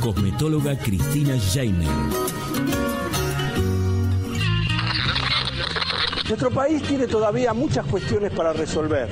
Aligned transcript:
Cosmetóloga 0.00 0.78
Cristina 0.78 1.36
Jainer. 1.52 1.86
Nuestro 6.26 6.50
país 6.50 6.82
tiene 6.84 7.06
todavía 7.06 7.52
muchas 7.52 7.84
cuestiones 7.86 8.32
para 8.32 8.54
resolver. 8.54 9.10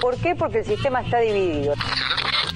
¿Por 0.00 0.16
qué? 0.18 0.36
Porque 0.36 0.58
el 0.60 0.64
sistema 0.64 1.00
está 1.00 1.18
dividido. 1.18 1.74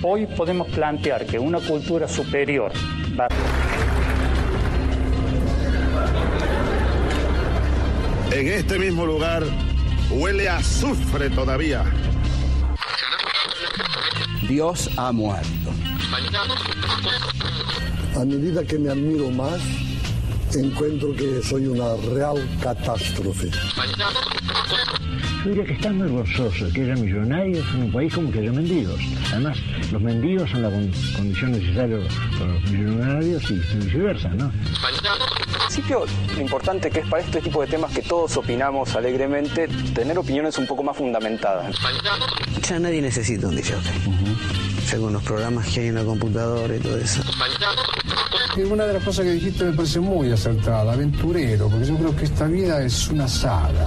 Hoy 0.03 0.27
podemos 0.27 0.69
plantear 0.69 1.27
que 1.27 1.39
una 1.39 1.59
cultura 1.59 2.07
superior 2.07 2.73
va... 3.19 3.27
En 8.31 8.49
este 8.49 8.79
mismo 8.79 9.05
lugar 9.05 9.43
huele 10.11 10.49
a 10.49 10.59
azufre 10.59 11.31
todavía. 11.31 11.85
Dios 14.49 14.91
ha 14.97 15.11
muerto. 15.11 15.73
A 18.15 18.25
medida 18.25 18.65
que 18.65 18.79
me 18.79 18.89
admiro 18.91 19.31
más, 19.31 19.61
encuentro 20.55 21.15
que 21.15 21.43
soy 21.43 21.67
una 21.67 21.95
real 22.15 22.39
catástrofe. 22.63 23.51
Yo 25.47 25.51
diría 25.53 25.65
que 25.65 25.75
está 25.75 25.93
muy 25.93 26.09
gozoso 26.09 26.67
que 26.75 26.83
haya 26.83 26.97
millonarios 26.97 27.65
en 27.73 27.83
un 27.85 27.93
país 27.93 28.13
como 28.13 28.33
que 28.33 28.41
haya 28.41 28.51
mendigos. 28.51 28.99
Además, 29.31 29.57
los 29.93 30.03
mendigos 30.03 30.51
son 30.51 30.63
la 30.63 30.71
condición 30.71 31.53
necesaria 31.53 31.99
para 32.37 32.53
los 32.53 32.65
millonarios 32.65 33.51
y 33.53 33.55
viceversa, 33.55 34.29
¿no? 34.31 34.47
En 34.47 35.59
principio, 35.61 36.05
lo 36.35 36.41
importante 36.41 36.91
que 36.91 36.99
es 36.99 37.07
para 37.07 37.23
este 37.23 37.41
tipo 37.41 37.61
de 37.61 37.69
temas 37.69 37.93
que 37.93 38.03
todos 38.03 38.37
opinamos 38.37 38.97
alegremente, 38.97 39.69
tener 39.95 40.19
opiniones 40.19 40.59
un 40.59 40.67
poco 40.67 40.83
más 40.83 40.97
fundamentadas. 40.97 41.77
Ya 42.69 42.81
nadie 42.81 43.01
necesita 43.01 43.47
un 43.47 43.55
DJ. 43.55 43.77
Según 44.85 45.13
los 45.13 45.23
programas 45.23 45.69
que 45.69 45.79
hay 45.79 45.87
en 45.87 45.95
la 45.95 46.05
computadora 46.05 46.75
y 46.75 46.81
todo 46.81 46.99
eso. 46.99 47.23
Una 48.69 48.85
de 48.85 48.95
las 48.95 49.05
cosas 49.05 49.25
que 49.25 49.33
dijiste 49.33 49.65
me 49.65 49.73
parece 49.75 50.01
muy 50.01 50.33
acertada, 50.33 50.93
aventurero, 50.93 51.69
porque 51.69 51.87
yo 51.87 51.97
creo 51.97 52.17
que 52.17 52.25
esta 52.25 52.47
vida 52.47 52.83
es 52.83 53.07
una 53.09 53.29
saga, 53.29 53.87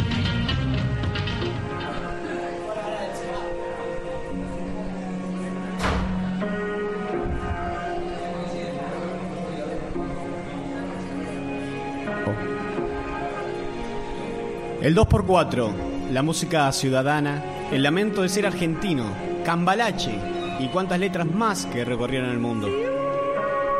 El 14.81 14.95
2x4, 14.95 16.09
la 16.11 16.23
música 16.23 16.71
ciudadana, 16.71 17.43
el 17.71 17.83
lamento 17.83 18.23
de 18.23 18.29
ser 18.29 18.47
argentino, 18.47 19.03
Cambalache 19.45 20.11
y 20.59 20.69
cuántas 20.69 20.99
letras 20.99 21.27
más 21.27 21.67
que 21.67 21.85
recorrieron 21.85 22.31
el 22.31 22.39
mundo. 22.39 22.67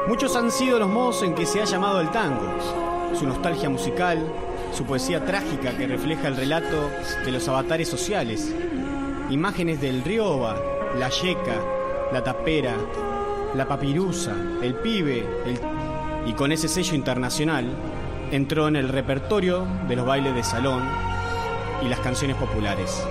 Muchos 0.08 0.36
han 0.36 0.52
sido 0.52 0.78
los 0.78 0.88
modos 0.88 1.24
en 1.24 1.34
que 1.34 1.48
se 1.48 1.60
ha 1.60 1.66
llamado 1.66 2.02
el 2.02 2.12
tango, 2.12 2.46
su 3.18 3.26
nostalgia 3.26 3.68
musical, 3.68 4.24
su 4.74 4.84
poesía 4.86 5.26
trágica 5.26 5.76
que 5.76 5.88
refleja 5.88 6.28
el 6.28 6.38
relato 6.38 6.92
de 7.26 7.32
los 7.32 7.48
avatares 7.48 7.90
sociales, 7.90 8.54
imágenes 9.32 9.82
del 9.82 10.04
Rioba, 10.04 10.56
la 11.00 11.10
yeca, 11.10 11.56
la 12.14 12.24
tapera, 12.24 12.76
la 13.56 13.68
papirusa, 13.68 14.36
el 14.62 14.76
pibe, 14.76 15.26
el... 15.48 15.60
y 16.30 16.34
con 16.34 16.52
ese 16.52 16.68
sello 16.68 16.94
internacional 16.94 17.66
entró 18.32 18.68
en 18.68 18.78
el 18.78 18.90
repertorio 18.90 19.68
de 19.88 19.96
los 19.96 20.06
bailes 20.06 20.34
de 20.34 20.44
salón 20.44 20.82
y 21.84 21.88
las 21.88 22.00
canciones 22.00 22.38
populares. 22.38 23.06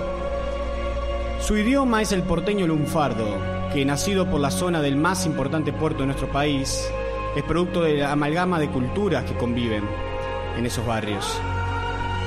Su 1.40 1.56
idioma 1.56 2.02
es 2.02 2.12
el 2.12 2.22
porteño 2.22 2.66
lunfardo, 2.66 3.38
que 3.72 3.84
nacido 3.84 4.28
por 4.30 4.40
la 4.40 4.50
zona 4.50 4.80
del 4.80 4.96
más 4.96 5.26
importante 5.26 5.72
puerto 5.72 6.00
de 6.00 6.06
nuestro 6.06 6.28
país, 6.28 6.90
es 7.36 7.42
producto 7.44 7.82
de 7.82 7.98
la 7.98 8.12
amalgama 8.12 8.58
de 8.58 8.68
culturas 8.68 9.24
que 9.24 9.36
conviven 9.36 9.84
en 10.56 10.66
esos 10.66 10.84
barrios. 10.84 11.40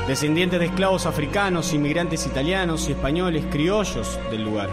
Descendientes 0.07 0.59
de 0.59 0.67
esclavos 0.67 1.05
africanos, 1.05 1.73
inmigrantes 1.73 2.25
italianos 2.25 2.87
y 2.89 2.91
españoles 2.91 3.45
criollos 3.49 4.19
del 4.29 4.43
lugar. 4.43 4.69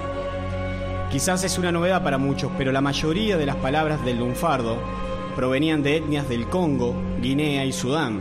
Quizás 1.11 1.43
es 1.45 1.59
una 1.59 1.73
novedad 1.73 2.03
para 2.03 2.19
muchos, 2.19 2.51
pero 2.57 2.73
la 2.73 2.81
mayoría 2.81 3.37
de 3.37 3.47
las 3.47 3.57
palabras 3.57 4.05
del 4.05 4.19
lunfardo 4.19 4.79
provenían 5.31 5.83
de 5.83 5.97
etnias 5.97 6.29
del 6.29 6.47
Congo, 6.49 6.95
Guinea 7.21 7.65
y 7.65 7.73
Sudán. 7.73 8.21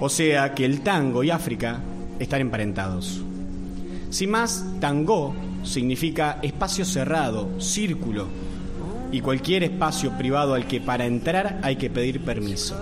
O 0.00 0.08
sea 0.08 0.54
que 0.54 0.64
el 0.64 0.80
tango 0.82 1.24
y 1.24 1.30
África 1.30 1.80
están 2.18 2.40
emparentados. 2.40 3.22
Sin 4.10 4.30
más, 4.30 4.64
tango 4.80 5.34
significa 5.62 6.38
espacio 6.42 6.84
cerrado, 6.84 7.60
círculo 7.60 8.28
y 9.10 9.20
cualquier 9.20 9.64
espacio 9.64 10.16
privado 10.16 10.54
al 10.54 10.66
que 10.66 10.80
para 10.80 11.06
entrar 11.06 11.60
hay 11.62 11.76
que 11.76 11.90
pedir 11.90 12.20
permiso. 12.20 12.76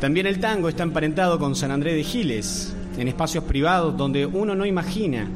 También 0.00 0.26
el 0.26 0.38
tango 0.38 0.68
está 0.68 0.84
emparentado 0.84 1.38
con 1.38 1.56
San 1.56 1.70
Andrés 1.70 1.96
de 1.96 2.04
Giles, 2.04 2.74
en 2.96 3.08
espacios 3.08 3.44
privados 3.44 3.96
donde 3.96 4.26
uno 4.26 4.54
no 4.54 4.64
imagina. 4.64 5.28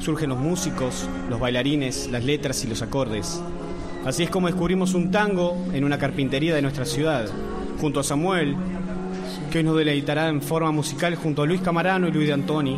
Surgen 0.00 0.30
los 0.30 0.38
músicos, 0.38 1.08
los 1.30 1.38
bailarines, 1.38 2.08
las 2.10 2.24
letras 2.24 2.64
y 2.64 2.68
los 2.68 2.82
acordes. 2.82 3.40
Así 4.04 4.24
es 4.24 4.30
como 4.30 4.48
descubrimos 4.48 4.94
un 4.94 5.12
tango 5.12 5.56
en 5.72 5.84
una 5.84 5.96
carpintería 5.96 6.56
de 6.56 6.62
nuestra 6.62 6.84
ciudad, 6.84 7.28
junto 7.80 8.00
a 8.00 8.02
Samuel, 8.02 8.56
que 9.48 9.58
hoy 9.58 9.64
nos 9.64 9.76
deleitará 9.76 10.28
en 10.28 10.42
forma 10.42 10.72
musical 10.72 11.14
junto 11.14 11.42
a 11.42 11.46
Luis 11.46 11.60
Camarano 11.60 12.08
y 12.08 12.10
Luis 12.10 12.26
de 12.26 12.32
Antoni. 12.32 12.76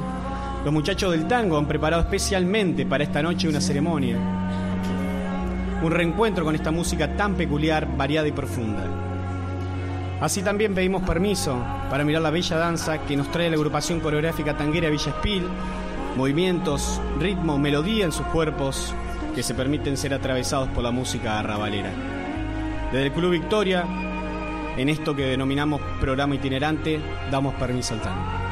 Los 0.67 0.73
muchachos 0.73 1.13
del 1.13 1.27
tango 1.27 1.57
han 1.57 1.67
preparado 1.67 2.03
especialmente 2.03 2.85
para 2.85 3.05
esta 3.05 3.23
noche 3.23 3.49
una 3.49 3.63
ceremonia. 3.63 4.19
Un 5.83 5.91
reencuentro 5.91 6.45
con 6.45 6.55
esta 6.55 6.71
música 6.71 7.17
tan 7.17 7.37
peculiar, 7.37 7.97
variada 7.97 8.29
y 8.29 8.33
profunda. 8.33 8.85
Así 10.21 10.43
también 10.43 10.75
pedimos 10.75 11.05
permiso 11.05 11.57
para 11.89 12.05
mirar 12.05 12.21
la 12.21 12.31
bella 12.31 12.59
danza 12.59 12.99
que 12.99 13.17
nos 13.17 13.31
trae 13.31 13.49
la 13.49 13.57
agrupación 13.57 14.01
coreográfica 14.01 14.59
tanguera 14.59 14.91
Villa 14.91 15.11
Espil, 15.11 15.45
movimientos, 16.19 17.01
ritmo, 17.19 17.59
melodía 17.59 18.05
en 18.05 18.13
sus 18.13 18.27
cuerpos 18.27 18.95
que 19.35 19.43
se 19.43 19.55
permiten 19.55 19.97
ser 19.97 20.15
atravesados 20.15 20.69
por 20.71 20.83
la 20.83 20.91
música 20.91 21.39
arrabalera. 21.39 21.91
Desde 22.93 23.07
el 23.07 23.13
Club 23.13 23.33
Victoria, 23.33 23.85
en 24.77 24.89
esto 24.89 25.15
que 25.15 25.27
denominamos 25.27 25.81
programa 26.01 26.37
itinerante, 26.37 27.01
damos 27.31 27.55
permiso 27.55 27.95
al 27.95 28.01
tango. 28.01 28.44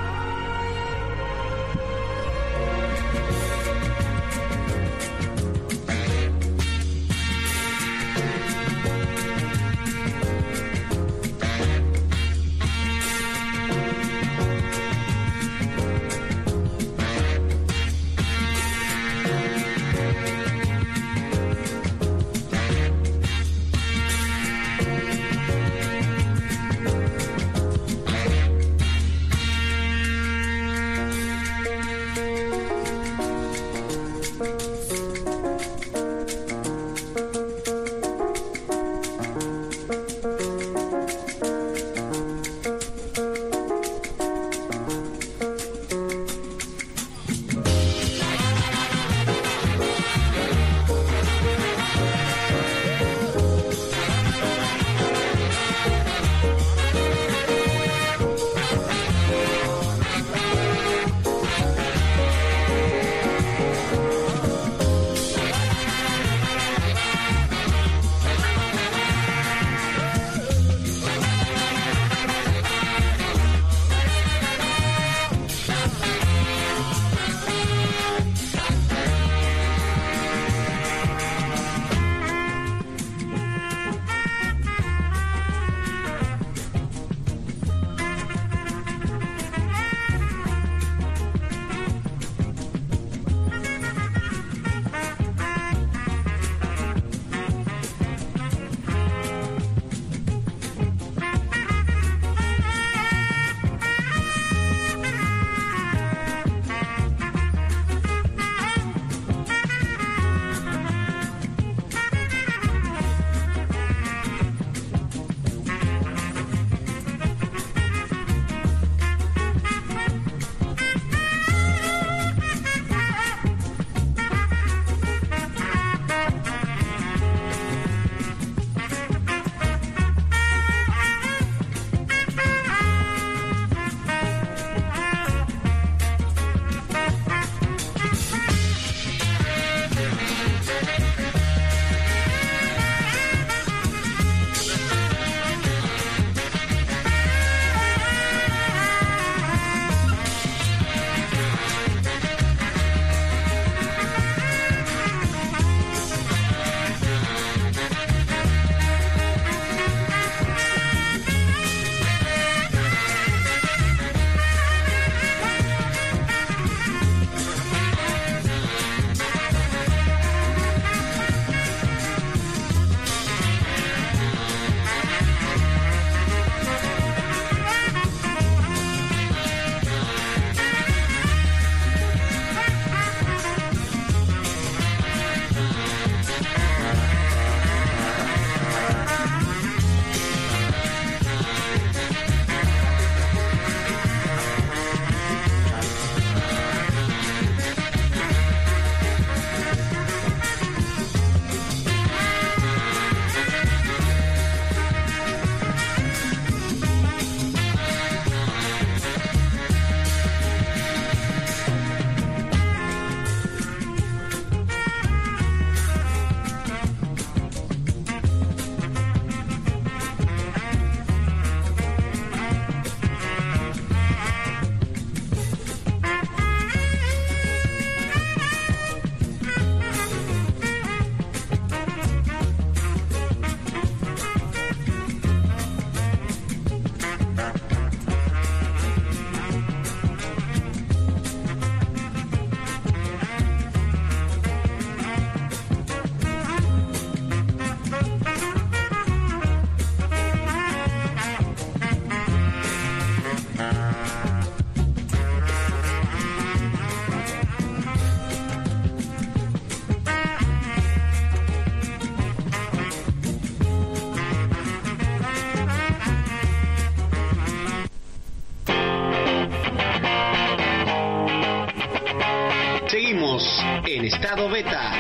Beta. 274.49 274.93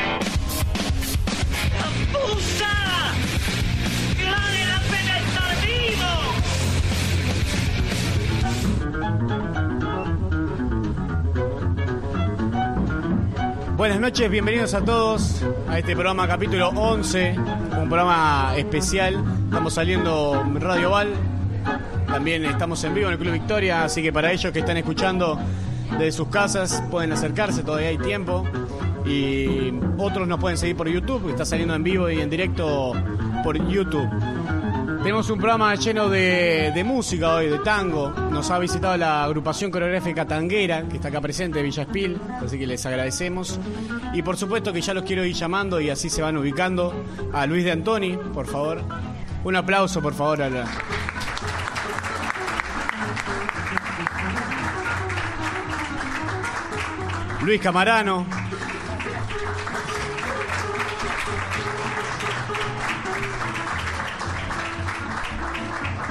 ¡Que 4.16 4.24
vale 4.24 4.66
la 4.66 4.80
pena 4.90 5.18
estar 5.18 5.56
vivo! 5.66 6.10
Buenas 13.76 14.00
noches, 14.00 14.30
bienvenidos 14.30 14.74
a 14.74 14.84
todos 14.84 15.42
a 15.68 15.78
este 15.78 15.94
programa 15.94 16.28
capítulo 16.28 16.68
11, 16.68 17.34
un 17.36 17.88
programa 17.88 18.54
especial. 18.56 19.22
Estamos 19.44 19.74
saliendo 19.74 20.40
en 20.46 20.60
Radio 20.60 20.90
Val, 20.90 21.08
también 22.06 22.44
estamos 22.44 22.84
en 22.84 22.94
vivo 22.94 23.08
en 23.08 23.14
el 23.14 23.18
Club 23.18 23.32
Victoria, 23.32 23.84
así 23.84 24.02
que 24.02 24.12
para 24.12 24.30
ellos 24.30 24.52
que 24.52 24.60
están 24.60 24.76
escuchando 24.76 25.38
desde 25.92 26.12
sus 26.12 26.28
casas 26.28 26.82
pueden 26.90 27.12
acercarse, 27.12 27.62
todavía 27.62 27.88
hay 27.88 27.98
tiempo. 27.98 28.44
Y 29.04 29.72
otros 29.98 30.28
nos 30.28 30.38
pueden 30.38 30.56
seguir 30.56 30.76
por 30.76 30.88
YouTube, 30.88 31.24
que 31.24 31.30
está 31.32 31.44
saliendo 31.44 31.74
en 31.74 31.82
vivo 31.82 32.08
y 32.10 32.20
en 32.20 32.30
directo 32.30 32.92
por 33.42 33.56
YouTube. 33.68 34.08
Tenemos 35.02 35.28
un 35.30 35.38
programa 35.38 35.74
lleno 35.74 36.08
de, 36.08 36.70
de 36.72 36.84
música 36.84 37.34
hoy, 37.34 37.48
de 37.48 37.58
tango. 37.58 38.10
Nos 38.10 38.50
ha 38.52 38.58
visitado 38.60 38.96
la 38.96 39.24
agrupación 39.24 39.72
coreográfica 39.72 40.24
Tanguera, 40.24 40.84
que 40.88 40.96
está 40.96 41.08
acá 41.08 41.20
presente 41.20 41.58
de 41.58 41.64
Villa 41.64 41.82
Espil, 41.82 42.20
así 42.40 42.56
que 42.56 42.66
les 42.68 42.86
agradecemos. 42.86 43.58
Y 44.14 44.22
por 44.22 44.36
supuesto 44.36 44.72
que 44.72 44.80
ya 44.80 44.94
los 44.94 45.02
quiero 45.02 45.24
ir 45.24 45.34
llamando 45.34 45.80
y 45.80 45.90
así 45.90 46.08
se 46.08 46.22
van 46.22 46.36
ubicando. 46.36 46.94
A 47.32 47.46
Luis 47.46 47.64
de 47.64 47.72
Antoni, 47.72 48.16
por 48.32 48.46
favor. 48.46 48.80
Un 49.42 49.56
aplauso, 49.56 50.00
por 50.00 50.14
favor, 50.14 50.40
a 50.40 50.48
la, 50.48 50.64
Luis 57.44 57.60
Camarano. 57.60 58.41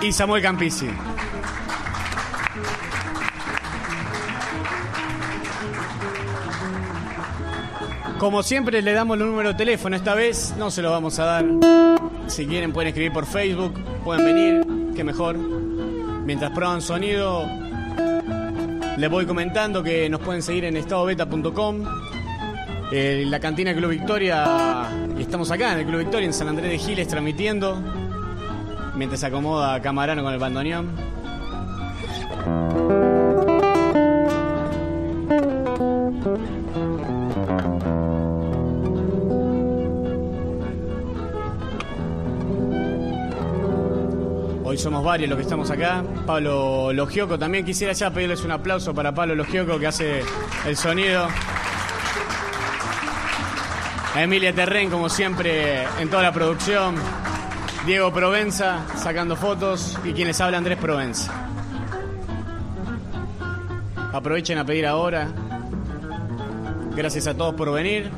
Y 0.01 0.11
Samuel 0.11 0.41
Campisi. 0.41 0.89
Como 8.17 8.43
siempre 8.43 8.81
le 8.81 8.93
damos 8.93 9.17
el 9.17 9.25
número 9.25 9.49
de 9.49 9.55
teléfono, 9.55 9.95
esta 9.95 10.13
vez 10.13 10.53
no 10.57 10.69
se 10.69 10.81
lo 10.81 10.91
vamos 10.91 11.17
a 11.19 11.25
dar. 11.25 11.45
Si 12.27 12.45
quieren 12.45 12.71
pueden 12.71 12.89
escribir 12.89 13.11
por 13.11 13.25
Facebook, 13.25 13.73
pueden 14.03 14.25
venir, 14.25 14.93
que 14.95 15.03
mejor. 15.03 15.37
Mientras 15.37 16.51
prueban 16.51 16.81
sonido, 16.81 17.47
les 18.97 19.09
voy 19.09 19.25
comentando 19.25 19.81
que 19.81 20.07
nos 20.07 20.19
pueden 20.21 20.43
seguir 20.43 20.65
en 20.65 20.77
estadobeta.com, 20.77 21.83
eh, 22.91 23.23
la 23.27 23.39
cantina 23.39 23.73
Club 23.73 23.89
Victoria, 23.89 24.87
y 25.17 25.21
estamos 25.21 25.49
acá 25.49 25.73
en 25.73 25.79
el 25.79 25.85
Club 25.85 25.99
Victoria 25.99 26.27
en 26.27 26.33
San 26.33 26.47
Andrés 26.47 26.69
de 26.71 26.77
Giles 26.77 27.07
transmitiendo, 27.07 27.81
mientras 29.01 29.21
se 29.21 29.25
acomoda 29.25 29.81
Camarano 29.81 30.21
con 30.21 30.31
el 30.31 30.37
bandoneón. 30.37 30.91
Hoy 44.63 44.77
somos 44.77 45.03
varios 45.03 45.31
los 45.31 45.37
que 45.37 45.41
estamos 45.41 45.71
acá. 45.71 46.03
Pablo 46.27 46.93
Logioco 46.93 47.39
también. 47.39 47.65
Quisiera 47.65 47.93
ya 47.93 48.11
pedirles 48.11 48.45
un 48.45 48.51
aplauso 48.51 48.93
para 48.93 49.15
Pablo 49.15 49.33
Logioco 49.33 49.79
que 49.79 49.87
hace 49.87 50.21
el 50.67 50.77
sonido. 50.77 51.27
A 54.13 54.21
Emilia 54.21 54.53
Terren, 54.53 54.91
como 54.91 55.09
siempre, 55.09 55.85
en 55.99 56.07
toda 56.07 56.21
la 56.21 56.31
producción. 56.31 57.20
Diego 57.85 58.13
Provenza 58.13 58.85
sacando 58.95 59.35
fotos 59.35 59.97
y 60.03 60.13
quien 60.13 60.27
les 60.27 60.39
habla 60.39 60.59
Andrés 60.59 60.77
Provenza. 60.77 61.31
Aprovechen 64.13 64.59
a 64.59 64.65
pedir 64.65 64.85
ahora. 64.85 65.27
Gracias 66.95 67.25
a 67.25 67.33
todos 67.33 67.55
por 67.55 67.71
venir. 67.71 68.11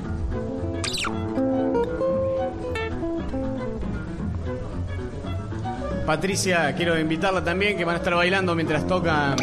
Patricia, 6.05 6.75
quiero 6.75 7.00
invitarla 7.00 7.41
también, 7.41 7.77
que 7.77 7.86
van 7.86 7.96
a 7.96 7.98
estar 8.00 8.13
bailando 8.13 8.53
mientras 8.55 8.86
tocan 8.86 9.38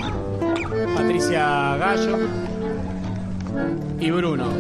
Patricia 0.95 1.77
Gallo 1.77 2.19
y 3.99 4.11
Bruno, 4.11 4.51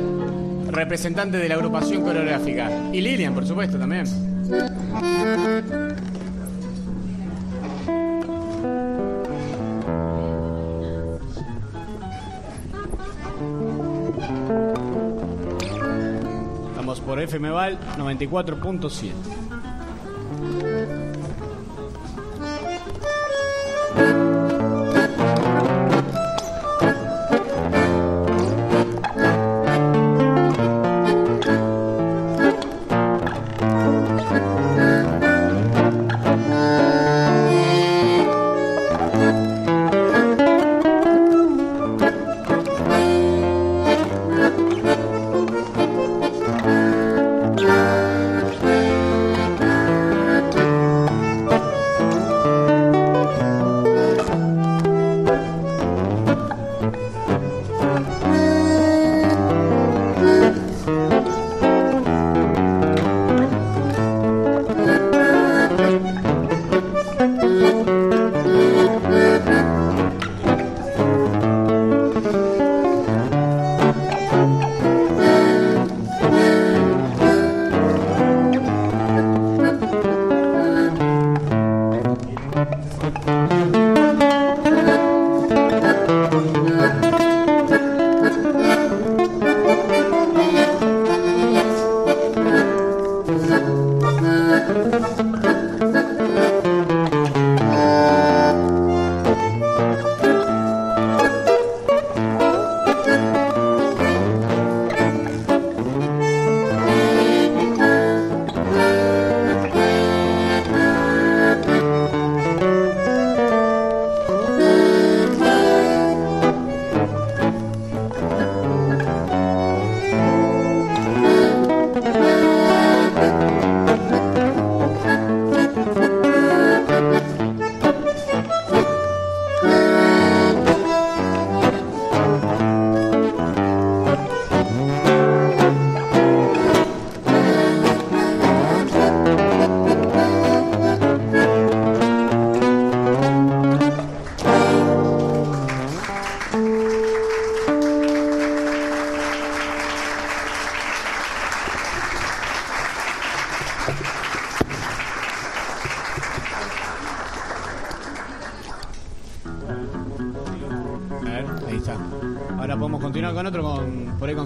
representante 0.70 1.36
de 1.36 1.48
la 1.48 1.56
agrupación 1.56 2.02
coreográfica. 2.02 2.70
Y 2.92 3.02
Lilian, 3.02 3.34
por 3.34 3.46
supuesto, 3.46 3.78
también. 3.78 4.29
Estamos 16.70 17.00
por 17.00 17.18
FMVAL 17.18 17.78
94.7. 17.96 19.59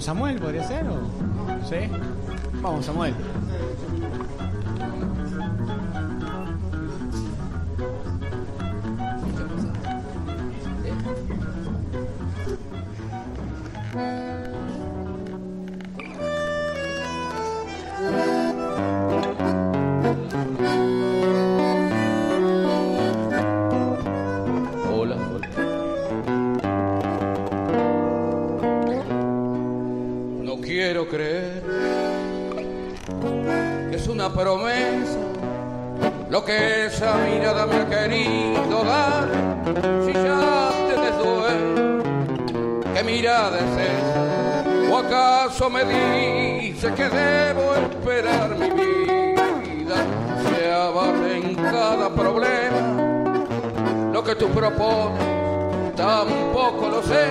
Samuel? 0.05 0.37
Lo 36.35 36.45
que 36.45 36.87
esa 36.87 37.15
mirada 37.19 37.65
me 37.65 37.77
ha 37.77 37.89
querido 37.89 38.83
dar. 38.83 39.29
Si 40.05 40.13
ya 40.13 40.73
te 40.89 41.01
desduele, 41.01 42.03
¿qué 42.93 43.05
mirada 43.05 43.59
es? 43.61 44.91
¿O 44.91 44.99
acaso 44.99 45.71
me 45.71 45.85
dice 45.85 46.93
que 46.93 47.09
debo 47.09 47.77
esperar 47.77 48.51
mi 48.57 48.69
vida? 48.69 49.97
Se 50.49 50.73
abate 50.73 51.37
en 51.37 51.55
cada 51.55 52.13
problema 52.13 53.05
lo 54.13 54.25
que 54.25 54.35
tú 54.35 54.49
propones, 54.49 55.95
tampoco 55.95 56.89
lo 56.89 57.03
sé. 57.05 57.29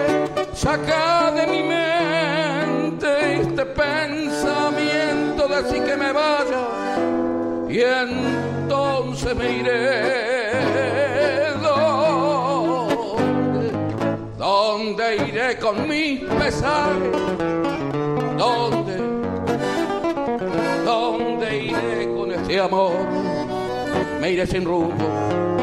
Saca 0.54 1.30
de 1.32 1.46
mi 1.48 1.64
mente 1.64 3.42
este 3.42 3.66
pensamiento 3.66 5.46
de 5.50 5.56
así 5.56 5.80
que 5.82 5.98
me 5.98 6.14
vaya 6.14 6.83
y 7.74 7.82
entonces 7.82 9.36
me 9.36 9.52
iré. 9.52 11.52
¿Dónde? 11.60 13.72
¿Dónde 14.38 15.16
iré 15.28 15.58
con 15.58 15.90
mis 15.90 16.20
pesares? 16.20 17.18
¿Dónde? 18.38 18.98
¿Dónde 20.86 21.58
iré 21.58 22.14
con 22.16 22.32
este 22.32 22.60
amor? 22.60 22.94
Me 24.22 24.32
iré 24.32 24.46
sin 24.46 24.66
rumbo 24.66 25.08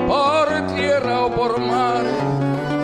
por 0.09 0.49
tierra 0.75 1.27
o 1.27 1.31
por 1.31 1.61
mar, 1.61 2.03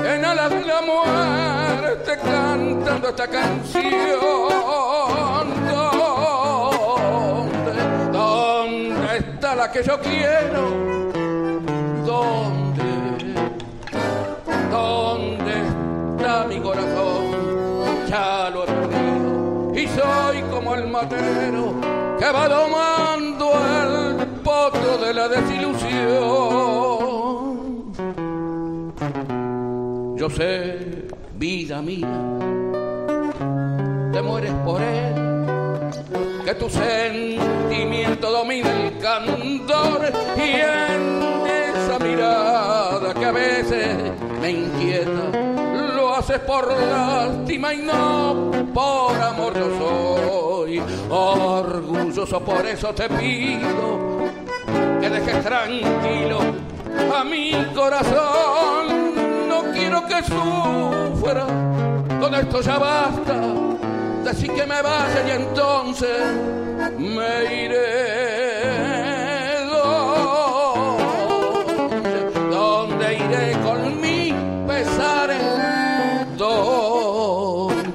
en 0.06 0.24
alas 0.24 0.50
de 0.50 0.64
la 0.64 0.82
muerte 0.82 2.16
cantando 2.22 3.08
esta 3.08 3.26
canción. 3.26 4.65
La 9.66 9.72
que 9.72 9.82
yo 9.82 9.98
quiero? 10.00 10.62
¿Dónde, 12.04 12.84
dónde 14.70 15.54
está 16.16 16.46
mi 16.46 16.60
corazón? 16.60 17.24
Ya 18.08 18.50
lo 18.50 18.62
he 18.62 18.66
perdido 18.66 19.72
y 19.74 19.88
soy 19.88 20.42
como 20.50 20.74
el 20.74 20.88
matero 20.88 21.74
que 22.18 22.30
va 22.30 22.48
domando 22.48 23.52
el 23.82 24.26
potro 24.42 24.98
de 24.98 25.14
la 25.14 25.28
desilusión. 25.28 25.86
Yo 30.16 30.30
sé, 30.30 31.08
vida 31.34 31.82
mía, 31.82 32.08
te 34.12 34.22
mueres 34.22 34.52
por 34.64 34.80
él, 34.80 35.25
que 36.46 36.54
tu 36.54 36.70
sentimiento 36.70 38.30
domina 38.30 38.70
el 38.70 38.96
candor 38.98 40.12
y 40.36 40.60
en 40.60 41.44
esa 41.44 41.98
mirada 41.98 43.12
que 43.12 43.24
a 43.24 43.32
veces 43.32 43.96
me 44.40 44.52
inquieta, 44.52 45.40
lo 45.96 46.14
haces 46.14 46.38
por 46.38 46.72
lástima 46.72 47.74
y 47.74 47.78
no 47.78 48.52
por 48.72 49.20
amor 49.20 49.58
yo 49.58 49.76
soy. 49.76 50.80
Orgulloso 51.10 52.38
por 52.38 52.64
eso 52.64 52.94
te 52.94 53.08
pido 53.08 53.98
que 55.00 55.10
dejes 55.10 55.42
tranquilo 55.42 56.38
a 57.12 57.24
mi 57.24 57.50
corazón. 57.74 59.48
No 59.48 59.72
quiero 59.72 60.06
que 60.06 60.22
sufra, 60.22 61.46
con 62.20 62.34
esto 62.36 62.60
ya 62.60 62.78
basta. 62.78 63.85
Decir 64.26 64.52
que 64.54 64.66
me 64.66 64.82
vaya 64.82 65.24
y 65.24 65.30
entonces 65.30 66.18
me 66.98 67.64
iré. 67.64 69.60
¿Dónde, 69.70 71.20
dónde 72.50 73.14
iré 73.14 73.52
con 73.62 74.00
mi 74.00 74.34
pesares? 74.66 75.40
¿Dónde, 76.36 77.92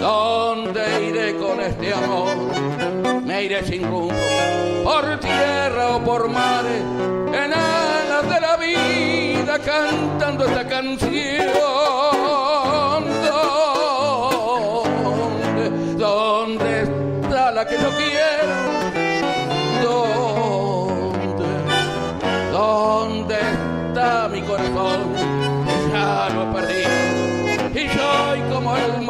dónde 0.00 1.04
iré 1.10 1.36
con 1.36 1.60
este 1.60 1.92
amor? 1.92 3.22
Me 3.22 3.44
iré 3.44 3.62
sin 3.66 3.82
rumbo, 3.82 4.14
por 4.84 5.20
tierra 5.20 5.96
o 5.96 6.02
por 6.02 6.30
mares, 6.30 6.82
en 7.34 7.52
alas 7.52 8.26
de 8.26 8.40
la 8.40 8.56
vida, 8.56 9.58
cantando 9.58 10.46
esta 10.46 10.66
canción. 10.66 11.79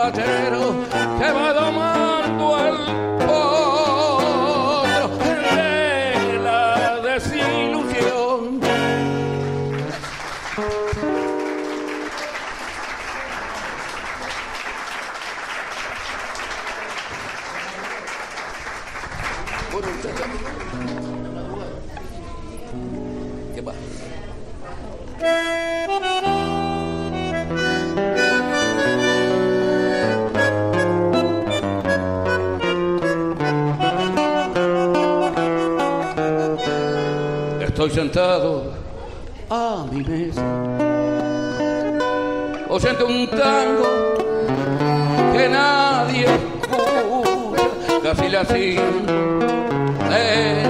Matero 0.00 0.89
Estoy 37.80 37.96
sentado 37.96 38.74
a 39.48 39.86
mi 39.90 40.02
mesa, 40.02 40.44
oyendo 42.68 43.06
un 43.06 43.26
tango 43.30 43.88
que 45.32 45.48
nadie 45.48 46.26
escucha, 46.26 47.62
casi 48.02 48.28
la 48.28 48.44
de 48.44 48.84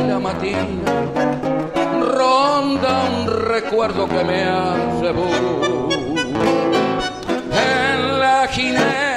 la 0.07 0.21
matina 0.21 0.61
ronda 2.15 3.03
un 3.19 3.27
recuerdo 3.27 4.07
que 4.07 4.23
me 4.23 4.45
hace 4.45 5.11
bu. 5.11 5.89
En 7.51 8.21
la 8.21 8.47
ginebra 8.47 9.10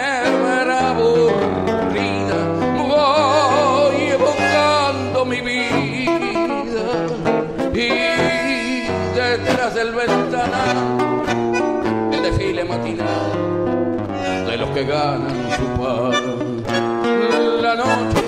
de 12.91 14.57
los 14.57 14.69
que 14.71 14.83
ganan 14.83 15.49
su 15.55 15.65
pan. 15.81 16.63
La 17.61 17.75
noche 17.75 18.23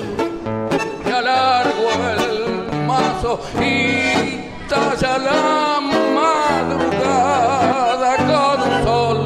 me 1.04 1.12
alargo 1.12 1.90
el 2.18 2.88
mazo 2.88 3.42
y 3.62 4.40
talla 4.70 5.18
la 5.18 5.82
madrugada 6.20 8.12
con 8.32 8.58
un 8.62 8.74
sol 8.86 9.20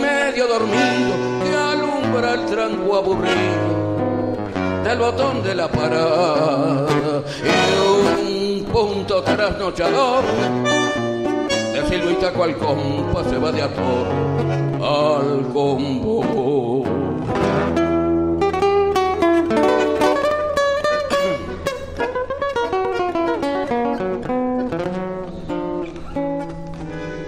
medio 0.00 0.48
dormido 0.48 1.12
que 1.44 1.50
alumbra 1.56 2.34
el 2.34 2.46
tranco 2.46 2.96
aburrido 2.96 3.70
del 4.82 4.98
botón 4.98 5.44
de 5.44 5.54
la 5.54 5.68
parada 5.68 6.88
y 7.44 7.54
un 7.78 8.64
punto 8.64 9.22
trasnochador 9.22 10.24
de 11.72 11.88
Silvita 11.88 12.32
cual 12.32 12.56
compa 12.56 13.24
se 13.24 13.38
va 13.38 13.50
de 13.50 13.62
ator 13.62 14.06
al 14.82 15.48
combo. 15.52 16.84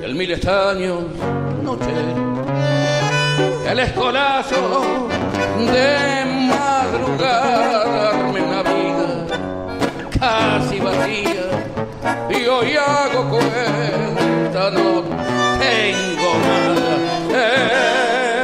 El 0.05 0.15
mil 0.15 0.31
estaños, 0.33 1.03
noche, 1.63 1.93
el 3.67 3.79
escolazo 3.81 4.99
de 5.73 6.25
madrugada, 6.49 8.13
una 8.29 8.63
vida 8.63 9.27
casi 10.21 10.79
vacía 10.79 11.49
y 12.31 12.47
hoy 12.47 12.77
hago 12.77 13.29
no 14.71 15.03
tengo 15.59 16.31
nada 16.47 16.95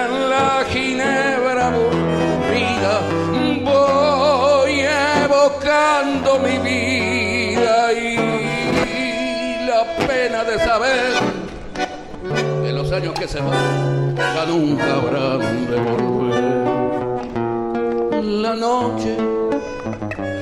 en 0.04 0.30
la 0.30 0.64
ginebra 0.70 1.68
aburrida, 1.68 3.00
voy 3.64 4.80
evocando 5.24 6.38
mi 6.40 6.58
vida 6.58 7.92
y 7.92 8.16
la 9.66 9.84
pena 10.06 10.44
de 10.44 10.58
saber 10.58 11.12
que 12.62 12.72
los 12.72 12.92
años 12.92 13.14
que 13.14 13.26
se 13.26 13.40
van 13.40 14.14
ya 14.16 14.46
nunca 14.46 14.94
habrán 14.94 15.70
de 15.70 15.76
volver. 15.80 16.70
La 18.22 18.54
noche 18.54 19.16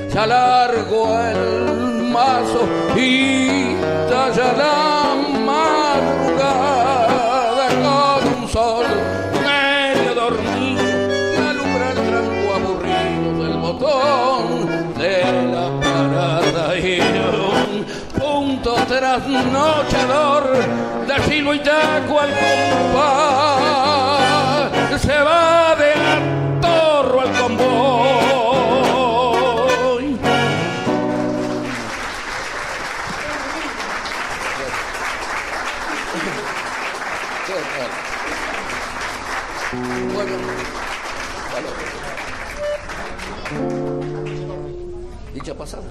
se 0.09 0.19
alargó 0.19 1.17
el 1.19 2.09
mazo 2.11 2.67
y 2.95 3.75
talla 4.09 4.98
trasnochador 18.89 20.57
de 21.05 21.19
filo 21.27 21.53
y 21.53 21.59
taco 21.59 22.19
al 22.19 22.29
compás 22.31 23.49
se 24.99 25.19
va 25.21 25.75
de 25.75 25.93
atorro 25.93 27.21
al 27.21 27.31
convoy. 27.39 28.59
Dicha 45.35 45.53
pasada. 45.53 45.83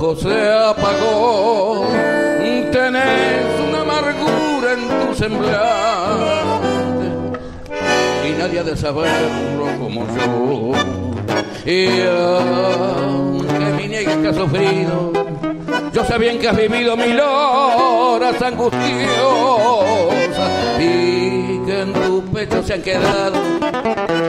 Se 0.00 0.50
apagó. 0.50 1.86
Tenés 2.72 3.60
una 3.68 3.82
amargura 3.82 4.72
en 4.72 4.88
tu 4.88 5.14
semblante 5.14 7.06
y 8.26 8.30
nadie 8.38 8.60
ha 8.60 8.62
de 8.62 8.76
saberlo 8.76 9.66
como 9.78 10.06
yo. 10.06 10.72
Y 11.66 12.00
aunque 12.00 13.52
me 13.52 13.88
niegues 13.88 14.16
que 14.16 14.28
has 14.28 14.36
sufrido, 14.36 15.12
yo 15.92 16.04
sé 16.04 16.18
bien 16.18 16.38
que 16.38 16.48
has 16.48 16.56
vivido 16.56 16.96
mil 16.96 17.20
horas 17.20 18.40
angustiosas 18.40 18.90
y 20.78 21.58
que 21.66 21.80
en 21.82 21.92
tu 21.92 22.24
pecho 22.32 22.62
se 22.62 22.72
han 22.72 22.82
quedado 22.82 23.38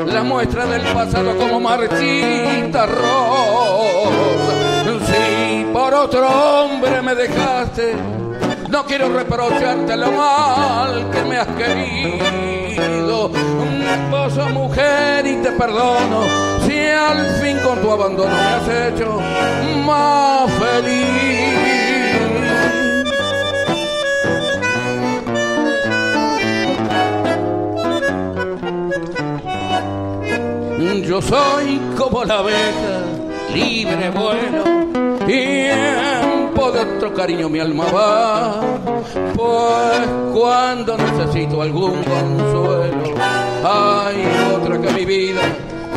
la 0.06 0.24
muestra 0.24 0.66
del 0.66 0.82
pasado 0.94 1.38
como 1.38 1.62
marchita 1.62 2.86
rosa. 2.88 4.32
Si 5.08 5.51
por 5.92 6.06
otro 6.06 6.26
hombre 6.26 7.02
me 7.02 7.14
dejaste, 7.14 7.94
no 8.70 8.86
quiero 8.86 9.10
reprocharte 9.10 9.98
lo 9.98 10.10
mal 10.12 11.10
que 11.12 11.22
me 11.24 11.38
has 11.38 11.48
querido. 11.48 13.30
Vos 14.10 14.38
mujer 14.54 15.28
y 15.28 15.36
te 15.42 15.52
perdono 15.52 16.24
si 16.66 16.80
al 16.88 17.26
fin 17.42 17.58
con 17.60 17.82
tu 17.82 17.92
abandono 17.92 18.32
me 18.32 18.42
has 18.42 18.94
hecho 18.94 19.20
más 19.86 20.50
feliz. 20.54 21.02
Yo 31.06 31.22
soy 31.22 31.82
como 31.98 32.24
la 32.24 32.38
abeja, 32.40 33.02
libre 33.54 34.10
vuelo, 34.12 34.81
tiempo 35.32 36.72
de 36.72 36.80
otro 36.82 37.14
cariño 37.14 37.48
mi 37.48 37.60
alma 37.60 37.86
va, 37.86 38.60
pues 39.34 40.08
cuando 40.34 40.98
necesito 40.98 41.62
algún 41.62 42.04
consuelo, 42.04 43.16
hay 43.64 44.26
otra 44.54 44.82
que 44.82 44.90
mi 44.92 45.06
vida 45.06 45.42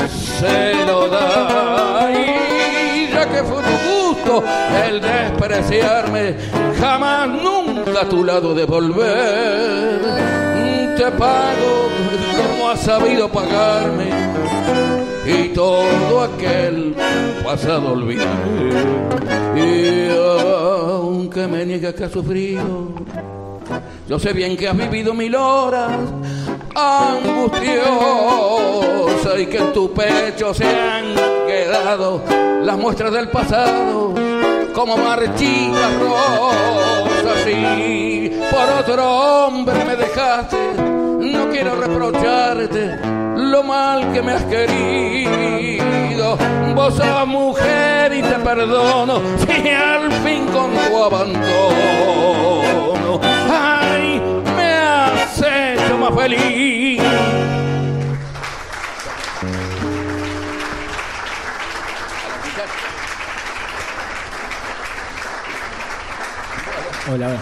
se 0.09 0.87
lo 0.87 1.09
da. 1.09 2.11
Y 2.13 3.13
ya 3.13 3.29
que 3.29 3.43
fue 3.43 3.61
tu 3.63 3.77
gusto 3.91 4.45
el 4.87 5.01
despreciarme, 5.01 6.37
jamás 6.79 7.29
nunca 7.29 8.03
a 8.03 8.09
tu 8.09 8.23
lado 8.23 8.55
de 8.55 8.65
volver. 8.67 10.01
Te 10.97 11.11
pago 11.11 11.89
como 12.37 12.71
has 12.71 12.81
sabido 12.81 13.29
pagarme 13.29 14.94
y 15.27 15.49
todo 15.49 16.23
aquel 16.23 16.95
pasado 17.45 17.93
olvidaré. 17.93 18.71
Y 19.57 20.09
aunque 20.11 21.47
me 21.47 21.65
niegues 21.65 21.95
que 21.95 22.05
has 22.05 22.13
sufrido, 22.13 22.93
yo 24.09 24.19
sé 24.19 24.33
bien 24.33 24.57
que 24.57 24.69
has 24.69 24.77
vivido 24.77 25.15
mil 25.15 25.35
horas 25.35 25.93
angustiosa 26.75 27.71
y 29.39 29.47
que 29.47 29.59
en 29.59 29.73
tu 29.73 29.93
pecho 29.93 30.53
se 30.53 30.67
han 30.67 31.15
quedado 31.47 32.23
las 32.63 32.77
muestras 32.77 33.13
del 33.13 33.29
pasado 33.29 34.13
como 34.75 34.97
marchitas 34.97 36.01
rosas 36.01 37.47
y 37.47 38.33
por 38.51 38.69
otro 38.81 39.47
hombre 39.47 39.85
me 39.85 39.97
dejaste 39.97 40.59
no 41.35 41.49
quiero 41.51 41.77
reprocharte 41.77 43.14
lo 43.35 43.63
mal 43.63 44.13
que 44.13 44.23
me 44.23 44.33
has 44.33 44.43
querido. 44.45 46.37
Vos 46.75 46.95
sos 46.95 47.27
mujer 47.27 48.13
y 48.15 48.23
te 48.23 48.35
perdono 48.41 49.21
si 49.47 49.69
al 49.69 50.11
fin 50.25 50.47
con 50.47 50.73
tu 50.73 51.05
abandono. 51.05 51.61
Ay, 53.51 54.21
me 54.57 54.73
has 54.73 55.39
hecho 55.39 55.99
más 55.99 56.15
feliz. 56.15 57.01
Hola, 67.07 67.27
hola. 67.29 67.41